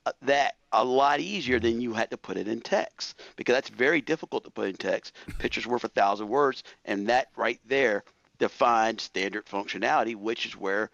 uh, 0.05 0.13
that 0.23 0.57
a 0.73 0.85
lot 0.85 1.21
easier 1.21 1.61
than 1.61 1.81
you 1.81 1.93
had 1.93 2.11
to 2.11 2.17
put 2.17 2.37
it 2.37 2.49
in 2.49 2.61
text 2.61 3.21
because 3.37 3.55
that's 3.55 3.69
very 3.69 4.01
difficult 4.01 4.45
to 4.45 4.51
put 4.51 4.69
in 4.69 4.77
text. 4.77 5.15
Pictures 5.39 5.67
worth 5.67 5.85
a 5.85 5.89
thousand 5.89 6.29
words, 6.29 6.65
and 6.85 7.09
that 7.09 7.29
right 7.37 7.61
there 7.65 8.03
defines 8.39 9.03
standard 9.03 9.47
functionality, 9.47 10.17
which 10.17 10.45
is 10.45 10.57
where 10.57 10.91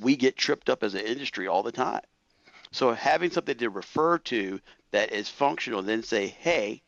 we 0.00 0.14
get 0.14 0.36
tripped 0.36 0.68
up 0.68 0.82
as 0.82 0.94
an 0.94 1.00
industry 1.00 1.46
all 1.46 1.62
the 1.62 1.72
time. 1.72 2.02
So 2.70 2.92
having 2.92 3.30
something 3.30 3.56
to 3.58 3.70
refer 3.70 4.18
to 4.18 4.60
that 4.90 5.12
is 5.12 5.28
functional, 5.28 5.82
then 5.82 6.02
say, 6.02 6.26
hey, 6.26 6.82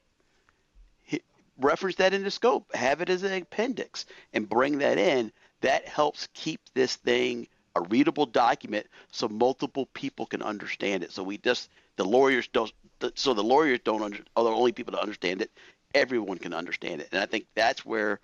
reference 1.60 1.96
that 1.96 2.14
in 2.14 2.22
the 2.22 2.30
scope, 2.30 2.74
have 2.74 3.00
it 3.00 3.08
as 3.08 3.22
an 3.22 3.32
appendix, 3.32 4.06
and 4.32 4.48
bring 4.48 4.78
that 4.78 4.98
in. 4.98 5.32
That 5.62 5.88
helps 5.88 6.28
keep 6.34 6.60
this 6.74 6.96
thing 6.96 7.48
a 7.74 7.80
readable 7.82 8.26
document 8.26 8.86
so 9.12 9.28
multiple 9.28 9.86
people 9.92 10.26
can 10.26 10.42
understand 10.42 11.02
it. 11.02 11.12
So 11.12 11.22
we 11.22 11.38
just 11.38 11.70
the 11.96 12.04
lawyers 12.04 12.48
don't. 12.48 12.72
So 13.14 13.34
the 13.34 13.44
lawyers 13.44 13.80
don't 13.84 14.02
under, 14.02 14.18
are 14.36 14.44
the 14.44 14.50
only 14.50 14.72
people 14.72 14.92
to 14.92 15.00
understand 15.00 15.42
it. 15.42 15.50
Everyone 15.94 16.38
can 16.38 16.52
understand 16.52 17.00
it, 17.00 17.08
and 17.12 17.20
I 17.20 17.26
think 17.26 17.46
that's 17.54 17.84
where, 17.84 18.20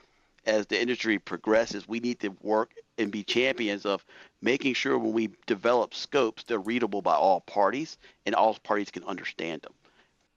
as 0.47 0.66
the 0.66 0.80
industry 0.80 1.18
progresses, 1.18 1.89
we 1.89 2.01
need 2.01 2.20
to 2.20 2.35
work 2.43 2.72
and 2.99 3.11
be 3.11 3.22
champions 3.22 3.87
of 3.87 4.05
making 4.41 4.74
sure 4.74 4.99
when 4.99 5.12
we 5.12 5.30
develop 5.47 5.95
scopes, 5.95 6.45
they're 6.45 6.59
readable 6.59 7.01
by 7.01 7.14
all 7.14 7.41
parties 7.41 7.97
and 8.26 8.35
all 8.35 8.55
parties 8.62 8.91
can 8.91 9.05
understand 9.05 9.62
them. 9.62 9.72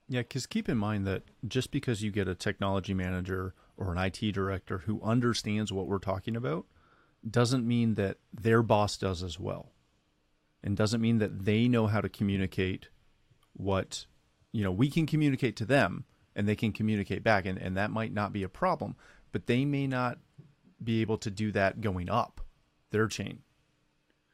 Yeah, 0.08 0.20
because 0.20 0.46
keep 0.46 0.68
in 0.68 0.78
mind 0.78 1.06
that 1.06 1.24
just 1.46 1.70
because 1.70 2.02
you 2.02 2.10
get 2.10 2.28
a 2.28 2.34
technology 2.34 2.94
manager 2.94 3.54
or 3.76 3.92
an 3.92 3.98
IT 3.98 4.32
director 4.32 4.78
who 4.78 5.02
understands 5.02 5.72
what 5.72 5.88
we're 5.88 5.98
talking 5.98 6.36
about 6.36 6.66
doesn't 7.28 7.66
mean 7.66 7.94
that 7.94 8.18
their 8.32 8.62
boss 8.62 8.96
does 8.96 9.22
as 9.22 9.38
well. 9.38 9.72
And 10.62 10.76
doesn't 10.76 11.00
mean 11.00 11.18
that 11.18 11.44
they 11.44 11.68
know 11.68 11.86
how 11.86 12.00
to 12.00 12.08
communicate 12.08 12.88
what, 13.52 14.06
you 14.52 14.62
know, 14.64 14.72
we 14.72 14.90
can 14.90 15.06
communicate 15.06 15.56
to 15.56 15.64
them 15.64 16.04
and 16.34 16.48
they 16.48 16.56
can 16.56 16.72
communicate 16.72 17.22
back. 17.22 17.46
And, 17.46 17.58
and 17.58 17.76
that 17.76 17.90
might 17.90 18.12
not 18.12 18.32
be 18.32 18.42
a 18.42 18.48
problem, 18.48 18.96
but 19.32 19.46
they 19.46 19.64
may 19.64 19.86
not 19.86 20.18
be 20.82 21.00
able 21.00 21.18
to 21.18 21.30
do 21.30 21.50
that 21.52 21.80
going 21.80 22.10
up 22.10 22.40
their 22.90 23.08
chain. 23.08 23.40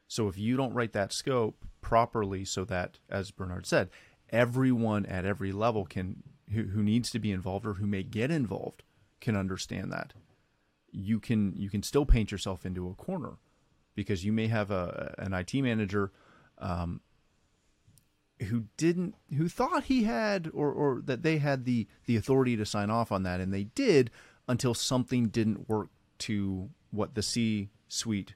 So 0.09 0.29
if 0.29 0.37
you 0.37 0.57
don't 0.57 0.75
write 0.75 0.93
that 0.93 1.13
scope 1.13 1.65
properly 1.81 2.45
so 2.45 2.65
that, 2.67 2.99
as 3.09 3.31
Bernard 3.31 3.67
said, 3.67 3.89
everyone 4.33 5.07
at 5.07 5.25
every 5.25 5.53
level 5.53 5.85
can 5.85 6.23
who, 6.53 6.65
who 6.65 6.83
needs 6.83 7.11
to 7.11 7.19
be 7.19 7.31
involved 7.31 7.67
or 7.67 7.75
who 7.75 7.87
may 7.87 8.03
get 8.03 8.31
involved 8.31 8.83
can 9.21 9.37
understand 9.37 9.93
that. 9.93 10.13
You 10.91 11.21
can 11.21 11.55
you 11.57 11.71
can 11.71 11.83
still 11.83 12.05
paint 12.05 12.33
yourself 12.33 12.67
into 12.67 12.89
a 12.89 12.95
corner 12.95 13.35
because 13.95 14.25
you 14.25 14.33
may 14.33 14.49
have 14.49 14.71
a 14.71 15.15
an 15.19 15.33
IT 15.33 15.55
manager 15.55 16.13
um, 16.59 17.01
who 18.49 18.65
didn't 18.77 19.15
who 19.37 19.49
thought 19.49 19.85
he 19.85 20.05
had 20.05 20.51
or 20.53 20.71
or 20.71 21.03
that 21.05 21.23
they 21.23 21.39
had 21.39 21.65
the 21.65 21.87
the 22.07 22.17
authority 22.17 22.57
to 22.57 22.67
sign 22.67 22.91
off 22.91 23.13
on 23.13 23.23
that 23.23 23.41
and 23.41 23.53
they 23.53 23.65
did 23.65 24.11
until 24.49 24.75
something 24.75 25.29
didn't 25.29 25.69
work 25.69 25.89
to 26.19 26.69
what 26.91 27.15
the 27.15 27.23
C 27.23 27.71
suite 27.89 28.35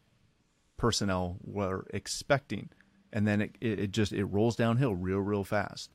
personnel 0.76 1.36
were 1.42 1.86
expecting 1.92 2.70
and 3.12 3.26
then 3.26 3.40
it, 3.40 3.56
it, 3.60 3.90
just 3.90 4.12
it 4.12 4.24
rolls 4.24 4.56
downhill 4.56 4.94
real 4.94 5.18
real 5.18 5.44
fast. 5.44 5.92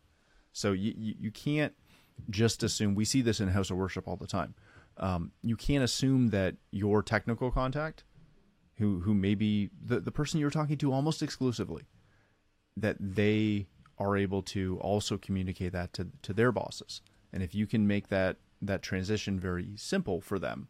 So 0.54 0.72
you, 0.72 0.94
you, 0.98 1.16
you 1.20 1.32
can't 1.32 1.74
just 2.30 2.64
assume 2.64 2.96
we 2.96 3.06
see 3.06 3.22
this 3.22 3.40
in 3.40 3.48
house 3.50 3.70
of 3.70 3.78
worship 3.78 4.08
all 4.08 4.18
the 4.18 4.28
time. 4.28 4.54
Um, 4.98 5.32
you 5.42 5.56
can't 5.56 5.84
assume 5.84 6.30
that 6.30 6.56
your 6.72 7.02
technical 7.02 7.52
contact 7.52 8.04
who 8.76 9.00
who 9.00 9.14
may 9.14 9.36
be 9.36 9.70
the, 9.84 10.00
the 10.00 10.12
person 10.12 10.40
you're 10.40 10.50
talking 10.50 10.78
to 10.78 10.94
almost 10.94 11.22
exclusively 11.22 11.84
that 12.78 12.98
they 13.00 13.68
are 13.98 14.18
able 14.18 14.42
to 14.42 14.80
also 14.80 15.18
communicate 15.18 15.74
that 15.74 15.94
to, 15.94 16.08
to 16.24 16.34
their 16.34 16.52
bosses. 16.52 17.02
And 17.34 17.44
if 17.44 17.54
you 17.54 17.68
can 17.68 17.88
make 17.88 18.08
that 18.08 18.38
that 18.62 18.82
transition 18.82 19.40
very 19.40 19.70
simple 19.76 20.22
for 20.22 20.38
them 20.38 20.68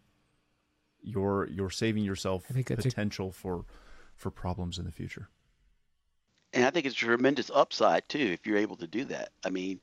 you're 1.04 1.48
you're 1.48 1.70
saving 1.70 2.04
yourself 2.04 2.46
potential 2.48 3.30
a... 3.30 3.32
for 3.32 3.66
for 4.16 4.30
problems 4.30 4.78
in 4.78 4.86
the 4.86 4.92
future 4.92 5.30
and 6.54 6.66
I 6.66 6.70
think 6.70 6.86
it's 6.86 6.96
a 6.96 7.00
tremendous 7.00 7.52
upside 7.54 8.08
too 8.10 8.20
if 8.20 8.46
you're 8.46 8.58
able 8.58 8.76
to 8.78 8.88
do 8.88 9.06
that. 9.06 9.30
I 9.44 9.50
mean, 9.50 9.80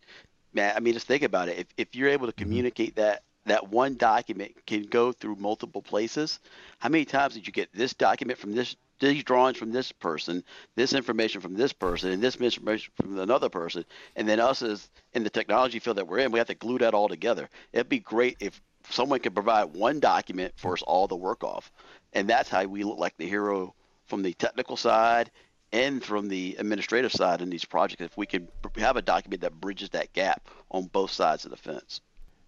man, 0.52 0.74
I 0.76 0.80
mean, 0.80 0.94
just 0.94 1.06
think 1.06 1.22
about 1.22 1.48
it. 1.48 1.58
If 1.58 1.66
if 1.76 1.96
you're 1.96 2.08
able 2.08 2.26
to 2.26 2.32
mm-hmm. 2.32 2.42
communicate 2.42 2.96
that 2.96 3.22
that 3.46 3.68
one 3.68 3.96
document 3.96 4.54
can 4.66 4.82
go 4.82 5.12
through 5.12 5.36
multiple 5.36 5.82
places, 5.82 6.38
how 6.78 6.88
many 6.88 7.04
times 7.04 7.34
did 7.34 7.46
you 7.46 7.52
get 7.52 7.72
this 7.72 7.94
document 7.94 8.38
from 8.38 8.52
this 8.52 8.76
these 9.00 9.22
drawings 9.22 9.56
from 9.56 9.70
this 9.70 9.92
person, 9.92 10.42
this 10.74 10.92
information 10.92 11.40
from 11.40 11.54
this 11.54 11.72
person, 11.72 12.10
and 12.10 12.22
this 12.22 12.34
information 12.34 12.92
from 12.96 13.18
another 13.18 13.48
person, 13.48 13.84
and 14.16 14.28
then 14.28 14.40
us 14.40 14.60
as 14.60 14.90
in 15.14 15.22
the 15.22 15.30
technology 15.30 15.78
field 15.78 15.96
that 15.96 16.08
we're 16.08 16.18
in, 16.18 16.32
we 16.32 16.38
have 16.38 16.48
to 16.48 16.54
glue 16.54 16.78
that 16.78 16.94
all 16.94 17.08
together. 17.08 17.48
It'd 17.72 17.88
be 17.88 18.00
great 18.00 18.36
if 18.40 18.60
someone 18.90 19.20
could 19.20 19.34
provide 19.34 19.74
one 19.74 20.00
document 20.00 20.52
for 20.56 20.72
us 20.72 20.82
all 20.82 21.06
to 21.08 21.14
work 21.14 21.44
off, 21.44 21.70
and 22.12 22.28
that's 22.28 22.48
how 22.48 22.64
we 22.64 22.82
look 22.82 22.98
like 22.98 23.16
the 23.16 23.28
hero 23.28 23.74
from 24.06 24.22
the 24.22 24.32
technical 24.34 24.76
side 24.76 25.30
and 25.72 26.02
from 26.02 26.28
the 26.28 26.56
administrative 26.58 27.12
side 27.12 27.42
in 27.42 27.50
these 27.50 27.64
projects 27.64 28.02
if 28.02 28.16
we 28.16 28.26
can 28.26 28.48
have 28.76 28.96
a 28.96 29.02
document 29.02 29.42
that 29.42 29.60
bridges 29.60 29.90
that 29.90 30.12
gap 30.12 30.48
on 30.70 30.86
both 30.86 31.10
sides 31.10 31.44
of 31.44 31.50
the 31.50 31.56
fence. 31.56 32.00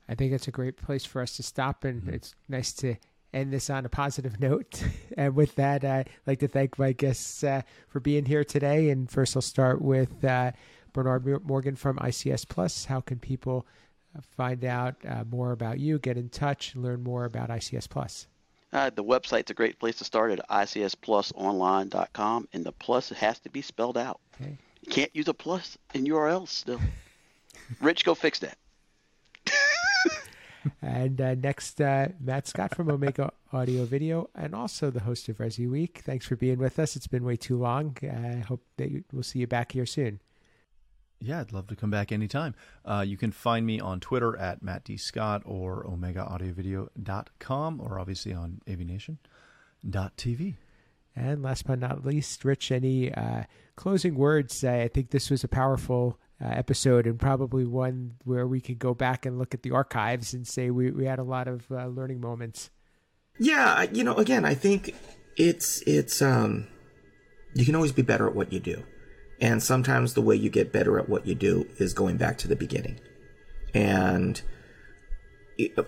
I 0.09 0.15
think 0.15 0.33
it's 0.33 0.49
a 0.49 0.53
great 0.53 0.77
place 0.77 1.05
for 1.05 1.23
us 1.23 1.37
to 1.37 1.43
stop, 1.43 1.85
and 1.85 2.03
mm-hmm. 2.03 2.15
it's 2.15 2.35
nice 2.49 2.73
to 2.75 2.97
end 3.33 3.53
this 3.53 3.71
on 3.71 3.87
a 3.87 3.89
positive 3.89 4.41
note. 4.41 4.83
and 5.17 5.35
with 5.37 5.55
that, 5.55 5.85
I'd 5.85 6.11
like 6.27 6.41
to 6.41 6.49
thank 6.49 6.79
my 6.79 6.93
guests 6.93 7.45
uh, 7.45 7.63
for 7.89 8.01
being 8.01 8.25
here 8.25 8.45
today. 8.45 8.91
And 8.91 9.11
first, 9.11 9.37
I'll 9.37 9.43
start 9.43 9.81
with 9.81 10.25
uh, 10.25 10.53
Bernard 10.93 11.47
Morgan 11.47 11.77
from 11.77 11.97
ICS 11.99 12.49
Plus. 12.49 12.87
How 12.87 13.01
can 13.01 13.19
people 13.19 13.67
uh, 14.17 14.21
find 14.37 14.65
out 14.65 14.97
uh, 15.09 15.25
more 15.31 15.53
about 15.53 15.79
you, 15.79 15.99
get 15.99 16.17
in 16.17 16.29
touch, 16.29 16.75
and 16.75 16.83
learn 16.83 17.03
more 17.03 17.25
about 17.25 17.51
ICS 17.51 17.89
Plus? 17.89 18.27
Uh, 18.73 18.91
the 18.91 19.03
website's 19.03 19.51
a 19.51 19.55
great 19.55 19.79
place 19.79 19.97
to 19.97 20.05
start 20.05 20.31
at 20.31 20.49
icsplusonline.com, 20.49 22.49
and 22.53 22.65
the 22.65 22.73
plus 22.73 23.09
has 23.11 23.39
to 23.41 23.51
be 23.51 23.63
spelled 23.63 23.99
out. 23.99 24.21
Okay. 24.41 24.57
You 24.83 24.93
can't 24.93 25.15
use 25.15 25.29
a 25.29 25.35
plus 25.35 25.77
in 25.93 26.05
URLs 26.05 26.49
still. 26.49 26.81
Rich, 27.81 28.05
go 28.05 28.15
fix 28.15 28.39
that. 28.41 28.57
and 30.83 31.21
uh, 31.21 31.35
next, 31.35 31.81
uh, 31.81 32.09
Matt 32.21 32.47
Scott 32.47 32.75
from 32.75 32.91
Omega 32.91 33.33
Audio 33.53 33.85
Video, 33.85 34.31
and 34.37 34.55
also 34.55 34.91
the 34.91 35.01
host 35.01 35.29
of 35.29 35.39
Resi 35.39 35.69
Week. 35.69 36.03
Thanks 36.05 36.27
for 36.27 36.37
being 36.37 36.59
with 36.59 36.79
us. 36.79 36.95
It's 36.95 37.09
been 37.09 37.25
way 37.25 37.37
too 37.37 37.59
long. 37.59 37.97
I 38.03 38.39
hope 38.39 38.65
that 38.77 39.05
we'll 39.13 39.25
see 39.25 39.41
you 39.41 39.49
back 39.49 39.73
here 39.73 39.87
soon. 39.87 40.21
Yeah, 41.21 41.41
I'd 41.41 41.53
love 41.53 41.67
to 41.69 41.77
come 41.77 41.91
back 41.91 42.13
anytime. 42.13 42.55
Uh, 42.85 43.05
you 43.07 43.17
can 43.19 43.31
find 43.31 43.67
me 43.67 43.79
on 43.79 44.01
Twitter 44.01 44.37
at 44.37 44.63
Matt 44.63 44.85
D. 44.85 44.97
Scott 44.97 45.43
or 45.45 45.85
OmegaAudioVideo.com 45.85 47.81
or 47.81 47.99
obviously 47.99 48.33
on 48.33 48.63
AVNation.tv. 48.67 50.55
And 51.15 51.43
last 51.43 51.67
but 51.67 51.79
not 51.79 52.05
least, 52.05 52.45
Rich, 52.45 52.73
any 52.73 53.13
uh, 53.13 53.43
closing 53.77 54.15
words? 54.15 54.65
I 54.65 54.89
think 54.89 55.11
this 55.11 55.29
was 55.29 55.45
a 55.45 55.49
powerful 55.49 56.19
uh, 56.43 56.49
episode 56.49 57.07
and 57.07 57.19
probably 57.19 57.67
one 57.67 58.15
where 58.25 58.47
we 58.47 58.61
could 58.61 58.79
go 58.79 58.95
back 58.95 59.27
and 59.27 59.39
look 59.39 59.53
at 59.53 59.63
the 59.63 59.73
archives 59.73 60.33
and 60.33 60.47
say 60.47 60.71
we, 60.71 60.91
we 60.91 61.05
had 61.05 61.19
a 61.19 61.25
lot 61.25 61.49
of 61.49 61.71
uh, 61.71 61.87
learning 61.87 62.21
moments. 62.21 62.71
Yeah, 63.39 63.83
you 63.93 64.05
know, 64.05 64.15
again, 64.15 64.45
I 64.45 64.55
think 64.55 64.95
it's 65.37 65.83
it's 65.83 66.23
um, 66.23 66.67
you 67.55 67.65
can 67.65 67.75
always 67.75 67.93
be 67.93 68.03
better 68.03 68.27
at 68.27 68.35
what 68.35 68.53
you 68.53 68.61
do. 68.61 68.85
And 69.41 69.63
sometimes 69.63 70.15
the 70.15 70.21
way 70.21 70.37
you 70.37 70.51
get 70.51 70.73
better 70.73 70.99
at 70.99 71.09
what 71.09 71.27
you 71.27 71.35
do 71.35 71.67
is 71.79 71.95
going 71.95 72.17
back 72.17 72.37
to 72.39 72.49
the 72.49 72.57
beginning. 72.57 73.01
And 73.73 74.41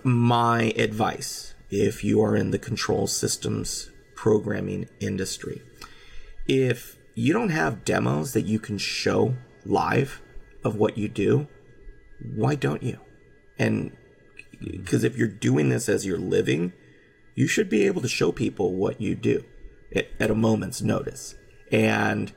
my 0.03 0.73
advice, 0.77 1.53
if 1.69 2.03
you 2.03 2.21
are 2.21 2.35
in 2.35 2.51
the 2.51 2.59
control 2.59 3.07
systems 3.07 3.91
programming 4.15 4.87
industry, 4.99 5.61
if 6.47 6.97
you 7.15 7.33
don't 7.33 7.49
have 7.49 7.85
demos 7.85 8.33
that 8.33 8.45
you 8.45 8.59
can 8.59 8.77
show 8.77 9.35
live 9.65 10.21
of 10.63 10.75
what 10.75 10.97
you 10.97 11.07
do, 11.07 11.47
why 12.35 12.55
don't 12.55 12.83
you? 12.83 12.99
And 13.59 13.95
because 14.59 15.03
if 15.03 15.15
you're 15.15 15.27
doing 15.27 15.69
this 15.69 15.89
as 15.89 16.05
you're 16.05 16.17
living, 16.17 16.73
you 17.35 17.47
should 17.47 17.69
be 17.69 17.85
able 17.85 18.01
to 18.01 18.07
show 18.07 18.31
people 18.31 18.73
what 18.73 19.01
you 19.01 19.15
do 19.15 19.43
at, 19.95 20.07
at 20.19 20.31
a 20.31 20.35
moment's 20.35 20.81
notice. 20.81 21.35
And 21.71 22.31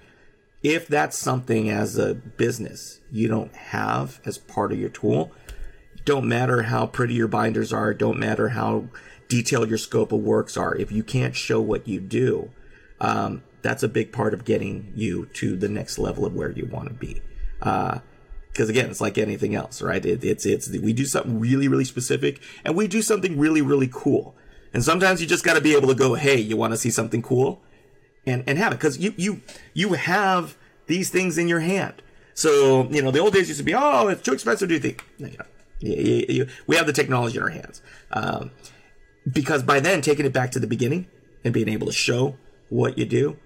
if 0.67 0.89
that's 0.89 1.17
something 1.17 1.71
as 1.71 1.97
a 1.97 2.13
business 2.13 3.01
you 3.13 3.29
don't 3.29 3.55
have 3.55 4.21
as 4.25 4.37
part 4.37 4.73
of 4.73 4.81
your 4.81 4.89
tool, 4.89 5.31
don't 6.05 6.27
matter 6.27 6.63
how 6.63 6.87
pretty 6.87 7.15
your 7.15 7.29
binders 7.29 7.73
are, 7.73 7.95
don't 7.95 8.19
matter 8.19 8.49
how 8.49 8.89
detailed 9.29 9.69
your 9.69 9.79
scope 9.79 10.11
of 10.11 10.19
works 10.19 10.57
are, 10.57 10.75
if 10.75 10.91
you 10.91 11.05
can't 11.05 11.37
show 11.37 11.61
what 11.61 11.87
you 11.87 12.01
do, 12.01 12.51
um, 13.01 13.45
that's 13.63 13.85
a 13.85 13.89
big 13.89 14.13
part 14.13 14.35
of 14.35 14.45
getting 14.45 14.93
you 14.97 15.27
to 15.35 15.57
the 15.57 15.69
next 15.69 16.01
level 16.01 16.27
of 16.27 16.35
where 16.35 16.51
you 16.51 16.67
want 16.67 16.89
to 16.89 16.95
be. 16.95 17.23
Because 17.59 18.01
uh, 18.59 18.67
again, 18.69 18.91
it's 18.91 19.01
like 19.01 19.19
anything 19.19 19.55
else, 19.55 19.81
right? 19.81 20.05
It, 20.05 20.25
it's 20.25 20.45
it's 20.47 20.69
we 20.69 20.93
do 20.93 21.05
something 21.05 21.39
really 21.39 21.69
really 21.69 21.85
specific, 21.85 22.41
and 22.65 22.75
we 22.77 22.89
do 22.89 23.03
something 23.03 23.39
really 23.39 23.63
really 23.63 23.89
cool. 23.93 24.35
And 24.73 24.85
sometimes 24.85 25.21
you 25.21 25.29
just 25.29 25.45
got 25.45 25.55
to 25.55 25.61
be 25.61 25.75
able 25.77 25.89
to 25.89 25.95
go, 25.95 26.15
hey, 26.15 26.39
you 26.39 26.57
want 26.57 26.73
to 26.73 26.77
see 26.77 26.91
something 26.91 27.23
cool, 27.23 27.63
and 28.27 28.45
and 28.47 28.59
have 28.59 28.73
it 28.73 28.77
because 28.77 28.99
you 28.99 29.15
you 29.17 29.41
you 29.75 29.95
have 29.95 30.57
these 30.87 31.11
things 31.11 31.39
in 31.39 31.49
your 31.49 31.61
hand. 31.61 32.03
So 32.35 32.89
you 32.91 33.03
know 33.03 33.11
the 33.11 33.21
old 33.21 33.33
days 33.33 33.49
used 33.49 33.59
to 33.59 33.65
be, 33.65 33.75
oh, 33.75 34.09
it's 34.09 34.23
too 34.23 34.33
expensive 34.33 34.69
to 34.69 34.79
do 34.79 34.81
things. 34.81 35.03
You 35.19 35.39
know, 35.39 35.45
you, 35.81 36.27
you, 36.29 36.47
we 36.67 36.77
have 36.77 36.87
the 36.87 36.93
technology 36.93 37.37
in 37.37 37.43
our 37.43 37.51
hands. 37.51 37.83
Um, 38.13 38.51
because 39.31 39.63
by 39.63 39.81
then, 39.81 40.03
taking 40.03 40.27
it 40.27 40.33
back 40.33 40.51
to 40.53 40.61
the 40.61 40.67
beginning 40.67 41.07
and 41.45 41.53
being 41.53 41.69
able 41.69 41.87
to 41.87 41.93
show 41.93 42.37
what 42.69 42.97
you 42.97 43.05
do, 43.05 43.39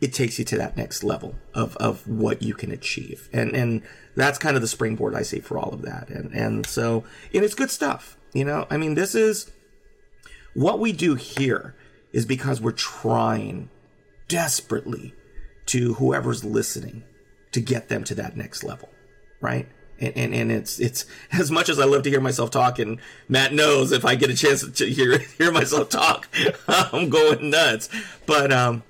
it 0.00 0.12
takes 0.14 0.38
you 0.38 0.44
to 0.46 0.56
that 0.58 0.76
next 0.76 1.04
level 1.04 1.34
of, 1.54 1.76
of 1.76 2.06
what 2.08 2.42
you 2.42 2.54
can 2.54 2.72
achieve. 2.72 3.28
And, 3.32 3.54
and 3.54 3.82
that's 4.16 4.38
kind 4.38 4.56
of 4.56 4.62
the 4.62 4.68
springboard 4.68 5.14
I 5.14 5.22
see 5.22 5.40
for 5.40 5.58
all 5.58 5.72
of 5.72 5.82
that. 5.82 6.08
And, 6.08 6.32
and 6.32 6.66
so, 6.66 7.04
and 7.34 7.44
it's 7.44 7.54
good 7.54 7.70
stuff. 7.70 8.16
You 8.32 8.44
know, 8.44 8.66
I 8.70 8.76
mean, 8.76 8.94
this 8.94 9.14
is 9.14 9.50
what 10.54 10.78
we 10.78 10.92
do 10.92 11.14
here 11.14 11.74
is 12.12 12.26
because 12.26 12.60
we're 12.60 12.72
trying 12.72 13.70
desperately 14.28 15.14
to 15.66 15.94
whoever's 15.94 16.44
listening 16.44 17.04
to 17.52 17.60
get 17.60 17.88
them 17.88 18.04
to 18.04 18.14
that 18.14 18.36
next 18.36 18.64
level, 18.64 18.88
right? 19.40 19.68
And, 20.00 20.16
and, 20.16 20.34
and 20.34 20.52
it's 20.52 20.80
it's 20.80 21.04
as 21.32 21.50
much 21.50 21.68
as 21.68 21.78
I 21.78 21.84
love 21.84 22.02
to 22.04 22.10
hear 22.10 22.20
myself 22.20 22.50
talk, 22.50 22.78
and 22.78 22.98
Matt 23.28 23.52
knows 23.52 23.92
if 23.92 24.04
I 24.04 24.14
get 24.14 24.30
a 24.30 24.36
chance 24.36 24.68
to 24.68 24.86
hear 24.86 25.18
hear 25.38 25.52
myself 25.52 25.90
talk, 25.90 26.28
I'm 26.68 27.10
going 27.10 27.50
nuts. 27.50 27.88
But 28.24 28.52
um, 28.52 28.82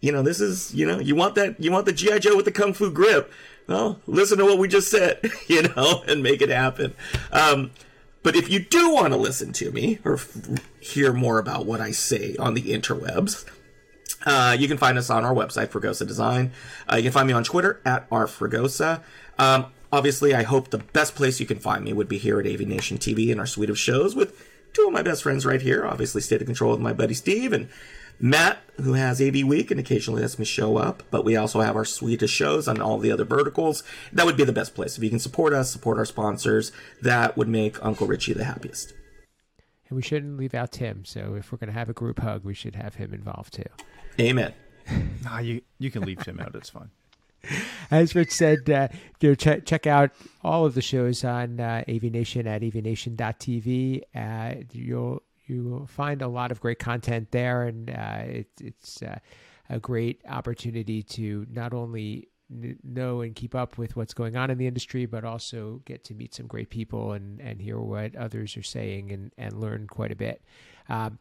you 0.00 0.12
know, 0.12 0.22
this 0.22 0.40
is 0.40 0.74
you 0.74 0.86
know, 0.86 0.98
you 0.98 1.14
want 1.14 1.34
that 1.36 1.60
you 1.60 1.72
want 1.72 1.86
the 1.86 1.92
GI 1.92 2.20
Joe 2.20 2.36
with 2.36 2.44
the 2.44 2.52
kung 2.52 2.74
fu 2.74 2.90
grip. 2.90 3.32
Well, 3.66 4.00
listen 4.06 4.38
to 4.38 4.44
what 4.44 4.58
we 4.58 4.66
just 4.66 4.90
said, 4.90 5.20
you 5.46 5.62
know, 5.62 6.02
and 6.06 6.22
make 6.22 6.42
it 6.42 6.48
happen. 6.48 6.94
Um, 7.32 7.70
but 8.22 8.36
if 8.36 8.50
you 8.50 8.60
do 8.60 8.92
want 8.92 9.12
to 9.12 9.18
listen 9.18 9.52
to 9.54 9.70
me 9.70 9.98
or 10.04 10.14
f- 10.14 10.36
hear 10.80 11.12
more 11.12 11.38
about 11.38 11.66
what 11.66 11.80
I 11.80 11.90
say 11.90 12.36
on 12.36 12.54
the 12.54 12.62
interwebs, 12.62 13.44
uh, 14.26 14.56
you 14.58 14.68
can 14.68 14.76
find 14.76 14.98
us 14.98 15.08
on 15.08 15.24
our 15.24 15.34
website, 15.34 15.68
Fregosa 15.68 16.06
Design. 16.06 16.52
Uh, 16.90 16.96
you 16.96 17.04
can 17.04 17.12
find 17.12 17.26
me 17.26 17.32
on 17.32 17.44
Twitter 17.44 17.80
at 17.86 18.08
rfregosa. 18.10 19.02
Um, 19.38 19.66
obviously, 19.90 20.34
I 20.34 20.42
hope 20.42 20.70
the 20.70 20.78
best 20.78 21.14
place 21.14 21.40
you 21.40 21.46
can 21.46 21.58
find 21.58 21.84
me 21.84 21.92
would 21.92 22.08
be 22.08 22.18
here 22.18 22.38
at 22.38 22.46
AV 22.46 22.60
Nation 22.60 22.98
TV 22.98 23.30
and 23.30 23.40
our 23.40 23.46
suite 23.46 23.70
of 23.70 23.78
shows 23.78 24.14
with 24.14 24.49
two 24.72 24.86
of 24.86 24.92
my 24.92 25.02
best 25.02 25.22
friends 25.22 25.46
right 25.46 25.60
here. 25.62 25.86
Obviously, 25.86 26.20
State 26.20 26.40
of 26.40 26.46
Control 26.46 26.72
with 26.72 26.80
my 26.80 26.92
buddy 26.92 27.14
Steve 27.14 27.52
and 27.52 27.68
Matt, 28.18 28.58
who 28.76 28.92
has 28.94 29.20
AV 29.20 29.44
Week 29.44 29.70
and 29.70 29.80
occasionally 29.80 30.22
lets 30.22 30.38
me 30.38 30.44
show 30.44 30.76
up. 30.76 31.02
But 31.10 31.24
we 31.24 31.36
also 31.36 31.60
have 31.60 31.76
our 31.76 31.84
suite 31.84 32.22
of 32.22 32.30
shows 32.30 32.68
on 32.68 32.80
all 32.80 32.98
the 32.98 33.10
other 33.10 33.24
verticals. 33.24 33.82
That 34.12 34.26
would 34.26 34.36
be 34.36 34.44
the 34.44 34.52
best 34.52 34.74
place. 34.74 34.96
If 34.96 35.02
you 35.02 35.10
can 35.10 35.18
support 35.18 35.52
us, 35.52 35.70
support 35.70 35.98
our 35.98 36.04
sponsors, 36.04 36.72
that 37.02 37.36
would 37.36 37.48
make 37.48 37.82
Uncle 37.84 38.06
Richie 38.06 38.34
the 38.34 38.44
happiest. 38.44 38.92
And 39.88 39.96
we 39.96 40.02
shouldn't 40.02 40.36
leave 40.38 40.54
out 40.54 40.70
Tim. 40.72 41.04
So 41.04 41.34
if 41.34 41.50
we're 41.50 41.58
going 41.58 41.68
to 41.68 41.78
have 41.78 41.88
a 41.88 41.94
group 41.94 42.20
hug, 42.20 42.44
we 42.44 42.54
should 42.54 42.76
have 42.76 42.94
him 42.94 43.12
involved 43.12 43.54
too. 43.54 43.64
Amen. 44.20 44.52
nah, 45.24 45.38
you 45.38 45.62
you 45.78 45.90
can 45.90 46.02
leave 46.02 46.22
Tim 46.22 46.40
out. 46.40 46.54
It's 46.54 46.70
fine. 46.70 46.90
As 47.90 48.14
Rich 48.14 48.32
said, 48.32 48.68
uh, 48.70 48.88
ch- 49.20 49.64
check 49.64 49.86
out 49.86 50.10
all 50.42 50.66
of 50.66 50.74
the 50.74 50.82
shows 50.82 51.24
on 51.24 51.60
uh, 51.60 51.84
AVNation 51.88 52.46
at 52.46 52.62
avnation.tv. 52.62 54.02
Uh, 54.14 54.62
you'll 54.72 55.22
you 55.46 55.64
will 55.64 55.86
find 55.86 56.22
a 56.22 56.28
lot 56.28 56.52
of 56.52 56.60
great 56.60 56.78
content 56.78 57.30
there, 57.32 57.62
and 57.62 57.90
uh, 57.90 58.22
it, 58.22 58.48
it's 58.60 59.02
uh, 59.02 59.18
a 59.68 59.80
great 59.80 60.20
opportunity 60.28 61.02
to 61.02 61.46
not 61.50 61.74
only 61.74 62.28
know 62.82 63.20
and 63.20 63.34
keep 63.34 63.54
up 63.54 63.78
with 63.78 63.96
what's 63.96 64.14
going 64.14 64.36
on 64.36 64.50
in 64.50 64.58
the 64.58 64.66
industry, 64.66 65.06
but 65.06 65.24
also 65.24 65.80
get 65.84 66.04
to 66.04 66.14
meet 66.14 66.34
some 66.34 66.46
great 66.46 66.70
people 66.70 67.12
and, 67.12 67.40
and 67.40 67.60
hear 67.60 67.78
what 67.78 68.14
others 68.16 68.56
are 68.56 68.62
saying 68.62 69.12
and, 69.12 69.32
and 69.38 69.60
learn 69.60 69.86
quite 69.86 70.10
a 70.10 70.16
bit. 70.16 70.42
Um, 70.88 71.18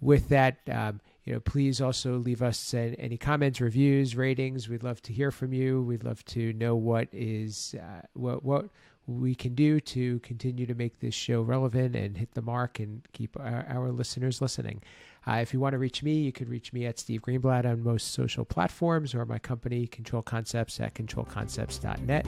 with 0.00 0.28
that, 0.30 0.58
um, 0.70 1.00
you 1.24 1.32
know, 1.32 1.40
please 1.40 1.80
also 1.80 2.16
leave 2.16 2.42
us 2.42 2.74
any 2.74 3.16
comments, 3.16 3.60
reviews, 3.60 4.14
ratings. 4.14 4.68
We'd 4.68 4.82
love 4.82 5.00
to 5.02 5.12
hear 5.12 5.30
from 5.30 5.52
you. 5.52 5.82
We'd 5.82 6.04
love 6.04 6.24
to 6.26 6.52
know 6.52 6.76
what 6.76 7.08
is 7.12 7.74
uh, 7.80 8.02
what 8.12 8.44
what 8.44 8.66
we 9.06 9.34
can 9.34 9.54
do 9.54 9.80
to 9.80 10.18
continue 10.20 10.66
to 10.66 10.74
make 10.74 11.00
this 11.00 11.14
show 11.14 11.42
relevant 11.42 11.94
and 11.94 12.16
hit 12.16 12.32
the 12.32 12.42
mark 12.42 12.78
and 12.78 13.06
keep 13.12 13.38
our, 13.38 13.66
our 13.68 13.90
listeners 13.90 14.40
listening. 14.40 14.82
Uh, 15.26 15.34
if 15.34 15.52
you 15.52 15.60
want 15.60 15.72
to 15.72 15.78
reach 15.78 16.02
me, 16.02 16.14
you 16.14 16.32
can 16.32 16.48
reach 16.48 16.72
me 16.72 16.86
at 16.86 16.98
Steve 16.98 17.22
Greenblatt 17.22 17.64
on 17.64 17.82
most 17.82 18.12
social 18.12 18.44
platforms 18.44 19.14
or 19.14 19.24
my 19.24 19.38
company, 19.38 19.86
Control 19.86 20.22
Concepts, 20.22 20.80
at 20.80 20.94
controlconcepts.net. 20.94 22.26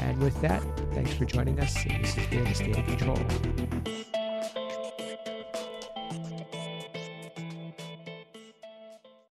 And 0.00 0.18
with 0.18 0.38
that, 0.42 0.62
thanks 0.92 1.12
for 1.14 1.24
joining 1.24 1.58
us. 1.60 1.74
This 1.74 2.14
has 2.14 2.26
been 2.28 2.54
State 2.54 2.78
of 2.78 2.86
Control. 2.86 4.15